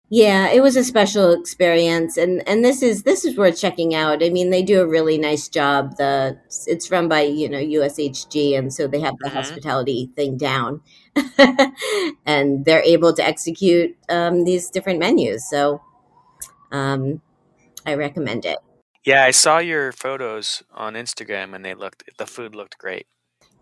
Yeah, 0.08 0.50
it 0.50 0.62
was 0.62 0.76
a 0.76 0.84
special 0.84 1.32
experience, 1.32 2.16
and 2.16 2.46
and 2.48 2.64
this 2.64 2.80
is 2.80 3.02
this 3.02 3.24
is 3.24 3.36
worth 3.36 3.58
checking 3.58 3.92
out. 3.92 4.22
I 4.22 4.28
mean, 4.30 4.50
they 4.50 4.62
do 4.62 4.80
a 4.80 4.86
really 4.86 5.18
nice 5.18 5.48
job. 5.48 5.96
The 5.96 6.38
it's 6.68 6.92
run 6.92 7.08
by 7.08 7.22
you 7.22 7.48
know 7.48 7.58
USHG, 7.58 8.56
and 8.56 8.72
so 8.72 8.86
they 8.86 9.00
have 9.00 9.16
the 9.18 9.26
mm-hmm. 9.26 9.36
hospitality 9.36 10.10
thing 10.14 10.36
down, 10.36 10.80
and 12.26 12.64
they're 12.64 12.84
able 12.84 13.14
to 13.14 13.24
execute 13.24 13.96
um, 14.08 14.44
these 14.44 14.70
different 14.70 15.00
menus. 15.00 15.50
So, 15.50 15.82
um, 16.70 17.20
I 17.84 17.94
recommend 17.94 18.44
it. 18.44 18.58
Yeah, 19.04 19.24
I 19.24 19.32
saw 19.32 19.58
your 19.58 19.90
photos 19.90 20.62
on 20.72 20.94
Instagram, 20.94 21.52
and 21.52 21.64
they 21.64 21.74
looked 21.74 22.04
the 22.16 22.26
food 22.26 22.54
looked 22.54 22.78
great. 22.78 23.08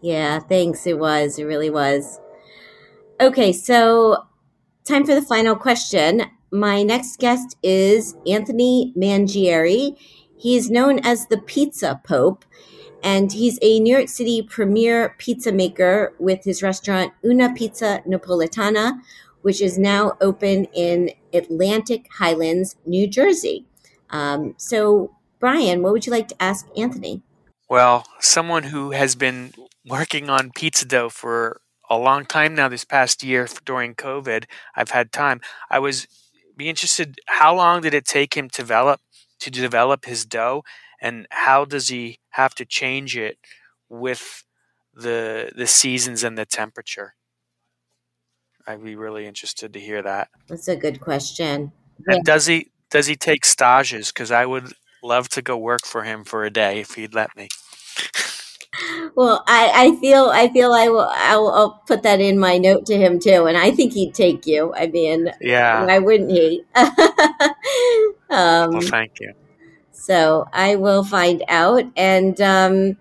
Yeah, 0.02 0.40
thanks. 0.40 0.86
It 0.86 0.98
was. 0.98 1.38
It 1.38 1.44
really 1.44 1.70
was. 1.70 2.20
Okay, 3.18 3.50
so 3.50 4.26
time 4.84 5.06
for 5.06 5.14
the 5.14 5.22
final 5.22 5.56
question. 5.56 6.22
My 6.50 6.82
next 6.82 7.18
guest 7.18 7.56
is 7.62 8.14
Anthony 8.26 8.92
Mangieri. 8.96 9.96
He 10.36 10.56
is 10.56 10.70
known 10.70 10.98
as 10.98 11.26
the 11.26 11.38
Pizza 11.38 12.00
Pope, 12.04 12.44
and 13.02 13.32
he's 13.32 13.58
a 13.62 13.80
New 13.80 13.96
York 13.96 14.08
City 14.08 14.42
premier 14.42 15.14
pizza 15.16 15.52
maker 15.52 16.14
with 16.18 16.44
his 16.44 16.62
restaurant 16.62 17.14
Una 17.24 17.54
Pizza 17.54 18.02
Napoletana, 18.06 19.00
which 19.40 19.62
is 19.62 19.78
now 19.78 20.18
open 20.20 20.66
in 20.74 21.10
Atlantic 21.32 22.06
Highlands, 22.12 22.76
New 22.84 23.06
Jersey. 23.06 23.64
Um, 24.10 24.54
so, 24.58 25.16
Brian, 25.40 25.82
what 25.82 25.92
would 25.92 26.04
you 26.04 26.12
like 26.12 26.28
to 26.28 26.42
ask 26.42 26.66
Anthony? 26.76 27.22
Well, 27.70 28.06
someone 28.20 28.64
who 28.64 28.90
has 28.90 29.14
been 29.16 29.54
working 29.86 30.28
on 30.28 30.50
pizza 30.54 30.84
dough 30.84 31.08
for 31.08 31.62
a 31.90 31.98
long 31.98 32.24
time 32.24 32.54
now 32.54 32.68
this 32.68 32.84
past 32.84 33.22
year 33.22 33.46
during 33.64 33.94
covid 33.94 34.44
i've 34.74 34.90
had 34.90 35.12
time. 35.12 35.40
I 35.70 35.78
was 35.78 36.06
be 36.56 36.68
interested 36.68 37.18
how 37.26 37.54
long 37.54 37.82
did 37.82 37.94
it 37.94 38.04
take 38.04 38.36
him 38.36 38.48
to 38.50 38.62
develop 38.62 39.00
to 39.40 39.50
develop 39.50 40.04
his 40.06 40.24
dough? 40.24 40.64
And 41.00 41.26
how 41.30 41.64
does 41.64 41.88
he 41.88 42.18
have 42.30 42.54
to 42.56 42.64
change 42.64 43.16
it 43.16 43.38
with 43.88 44.44
the 44.94 45.52
the 45.54 45.66
seasons 45.66 46.24
and 46.24 46.38
the 46.38 46.46
temperature? 46.46 47.14
I'd 48.66 48.82
be 48.82 48.96
really 48.96 49.26
interested 49.26 49.74
to 49.74 49.80
hear 49.80 50.00
that. 50.02 50.28
That's 50.48 50.68
a 50.68 50.76
good 50.76 51.00
question. 51.00 51.72
And 52.06 52.16
yeah. 52.18 52.22
does 52.24 52.46
he 52.46 52.70
does 52.90 53.06
he 53.06 53.16
take 53.16 53.44
stages? 53.44 54.08
Because 54.08 54.30
i 54.30 54.46
would 54.46 54.72
love 55.02 55.28
to 55.28 55.42
go 55.42 55.58
work 55.58 55.84
for 55.84 56.04
him 56.04 56.24
for 56.24 56.44
a 56.44 56.50
day 56.50 56.80
if 56.80 56.94
he'd 56.94 57.12
let 57.12 57.36
me 57.36 57.46
well, 59.14 59.44
I, 59.46 59.70
I 59.74 59.96
feel 59.96 60.30
I 60.32 60.48
feel 60.48 60.72
I 60.72 60.88
will 60.88 61.10
I 61.12 61.36
will 61.36 61.52
I'll 61.52 61.82
put 61.86 62.02
that 62.02 62.20
in 62.20 62.38
my 62.38 62.58
note 62.58 62.86
to 62.86 62.96
him 62.96 63.18
too, 63.18 63.46
and 63.46 63.56
I 63.56 63.70
think 63.70 63.92
he'd 63.92 64.14
take 64.14 64.46
you. 64.46 64.72
I 64.74 64.86
mean, 64.86 65.32
yeah, 65.40 65.84
why 65.84 65.98
wouldn't 65.98 66.30
he? 66.30 66.62
um, 66.74 68.72
well, 68.72 68.80
thank 68.80 69.20
you. 69.20 69.32
So 69.92 70.46
I 70.52 70.76
will 70.76 71.04
find 71.04 71.42
out, 71.48 71.84
and 71.96 72.40
um, 72.40 72.96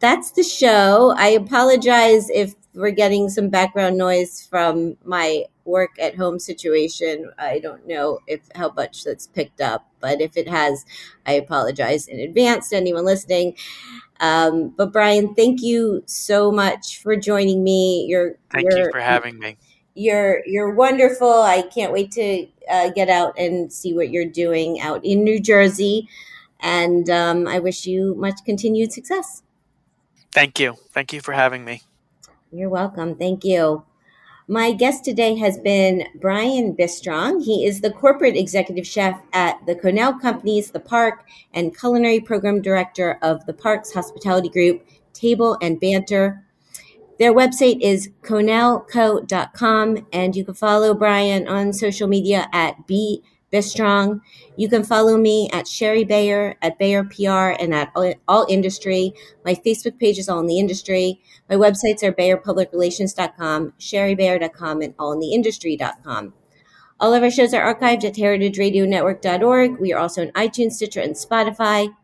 that's 0.00 0.32
the 0.32 0.42
show. 0.42 1.14
I 1.16 1.28
apologize 1.28 2.28
if 2.30 2.54
we're 2.74 2.90
getting 2.90 3.28
some 3.28 3.48
background 3.48 3.96
noise 3.96 4.46
from 4.48 4.96
my 5.04 5.44
work 5.70 5.90
at 5.98 6.16
home 6.16 6.38
situation. 6.38 7.30
I 7.38 7.58
don't 7.60 7.86
know 7.86 8.18
if 8.26 8.40
how 8.54 8.72
much 8.72 9.04
that's 9.04 9.26
picked 9.28 9.60
up, 9.60 9.86
but 10.00 10.20
if 10.20 10.36
it 10.36 10.48
has, 10.48 10.84
I 11.26 11.32
apologize 11.32 12.08
in 12.08 12.20
advance 12.20 12.70
to 12.70 12.76
anyone 12.76 13.04
listening. 13.04 13.56
Um, 14.20 14.68
but 14.70 14.92
Brian, 14.92 15.34
thank 15.34 15.62
you 15.62 16.02
so 16.06 16.52
much 16.52 17.00
for 17.02 17.16
joining 17.16 17.64
me. 17.64 18.06
You're 18.08 18.36
thank 18.50 18.70
you're, 18.70 18.86
you 18.86 18.90
for 18.92 19.00
having 19.00 19.38
me. 19.38 19.56
You're 19.94 20.42
you're 20.46 20.74
wonderful. 20.74 21.32
I 21.32 21.62
can't 21.62 21.92
wait 21.92 22.12
to 22.12 22.46
uh, 22.70 22.90
get 22.90 23.08
out 23.08 23.38
and 23.38 23.72
see 23.72 23.94
what 23.94 24.10
you're 24.10 24.26
doing 24.26 24.80
out 24.80 25.04
in 25.04 25.24
New 25.24 25.40
Jersey, 25.40 26.08
and 26.60 27.08
um, 27.08 27.48
I 27.48 27.58
wish 27.60 27.86
you 27.86 28.14
much 28.16 28.40
continued 28.44 28.92
success. 28.92 29.42
Thank 30.32 30.60
you. 30.60 30.76
Thank 30.92 31.12
you 31.12 31.20
for 31.20 31.32
having 31.32 31.64
me. 31.64 31.82
You're 32.52 32.68
welcome. 32.68 33.16
Thank 33.16 33.44
you. 33.44 33.84
My 34.50 34.72
guest 34.72 35.04
today 35.04 35.36
has 35.36 35.58
been 35.58 36.08
Brian 36.16 36.72
Bistrong. 36.72 37.40
He 37.40 37.64
is 37.64 37.82
the 37.82 37.92
corporate 37.92 38.36
executive 38.36 38.84
chef 38.84 39.22
at 39.32 39.64
the 39.64 39.76
Connell 39.76 40.14
Company's, 40.14 40.72
The 40.72 40.80
Park, 40.80 41.24
and 41.54 41.78
culinary 41.78 42.18
program 42.18 42.60
director 42.60 43.16
of 43.22 43.46
the 43.46 43.52
Parks 43.52 43.92
Hospitality 43.92 44.48
Group, 44.48 44.84
Table 45.12 45.56
and 45.62 45.78
Banter. 45.78 46.44
Their 47.20 47.32
website 47.32 47.80
is 47.80 48.10
connellco.com, 48.22 50.06
and 50.12 50.34
you 50.34 50.44
can 50.44 50.54
follow 50.54 50.94
Brian 50.94 51.46
on 51.46 51.72
social 51.72 52.08
media 52.08 52.48
at 52.52 52.88
B 52.88 53.22
Bistrong. 53.52 54.20
You 54.56 54.68
can 54.68 54.84
follow 54.84 55.16
me 55.16 55.48
at 55.52 55.66
Shari 55.66 56.04
Bayer, 56.04 56.56
at 56.62 56.78
Bayer 56.78 57.04
PR, 57.04 57.56
and 57.60 57.74
at 57.74 57.92
All, 58.28 58.46
Industry. 58.48 59.12
My 59.44 59.54
Facebook 59.54 59.98
page 59.98 60.18
is 60.18 60.28
All 60.28 60.40
in 60.40 60.46
the 60.46 60.58
Industry. 60.58 61.20
My 61.48 61.56
websites 61.56 62.02
are 62.02 62.12
BayerPublicRelations.com, 62.12 63.74
ShariBayer.com, 63.78 64.82
and 64.82 64.96
AllInTheIndustry.com. 64.96 66.34
All 67.00 67.14
of 67.14 67.22
our 67.22 67.30
shows 67.30 67.54
are 67.54 67.74
archived 67.74 68.04
at 68.04 68.14
heritageradionetwork.org. 68.14 69.80
We 69.80 69.92
are 69.92 69.98
also 69.98 70.26
on 70.26 70.32
iTunes, 70.32 70.72
Stitcher, 70.72 71.00
and 71.00 71.14
Spotify. 71.14 71.94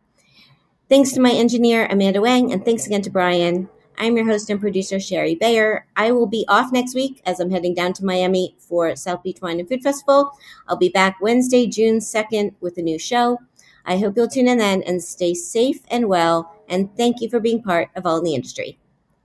Thanks 0.88 1.12
to 1.12 1.20
my 1.20 1.32
engineer, 1.32 1.86
Amanda 1.90 2.20
Wang, 2.20 2.53
and 2.53 2.64
thanks 2.64 2.86
again 2.86 3.03
to 3.03 3.11
Brian. 3.11 3.68
I'm 3.99 4.16
your 4.16 4.26
host 4.26 4.51
and 4.51 4.61
producer, 4.61 5.01
Shari 5.01 5.34
Bayer. 5.34 5.86
I 5.97 6.12
will 6.12 6.26
be 6.26 6.44
off 6.49 6.72
next 6.72 6.94
week 6.94 7.22
as 7.26 7.40
I'm 7.40 7.51
heading 7.51 7.74
down 7.74 7.92
to 7.94 8.05
Miami 8.05 8.55
for 8.59 8.94
South 8.97 9.22
Beach 9.22 9.38
Wine 9.40 9.61
and 9.61 9.68
Food 9.68 9.82
Festival. 9.82 10.32
I'll 10.68 10.76
be 10.76 10.90
back 10.90 11.16
Wednesday, 11.20 11.66
June 11.66 11.99
2nd 11.99 12.55
with 12.61 12.78
a 12.78 12.82
new 12.82 12.99
show. 12.99 13.38
I 13.86 13.99
hope 13.99 14.16
you'll 14.16 14.28
tune 14.28 14.49
in 14.49 14.59
then 14.59 14.82
and 14.82 15.03
stay 15.03 15.34
safe 15.34 15.80
and 15.88 16.07
well. 16.07 16.53
And 16.68 16.94
thank 16.97 17.20
you 17.20 17.30
for 17.30 17.40
being 17.40 17.62
part 17.62 17.88
of 17.94 18.05
All 18.05 18.18
in 18.18 18.24
the 18.24 18.34
Industry. 18.34 18.78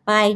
Bye. 0.06 0.36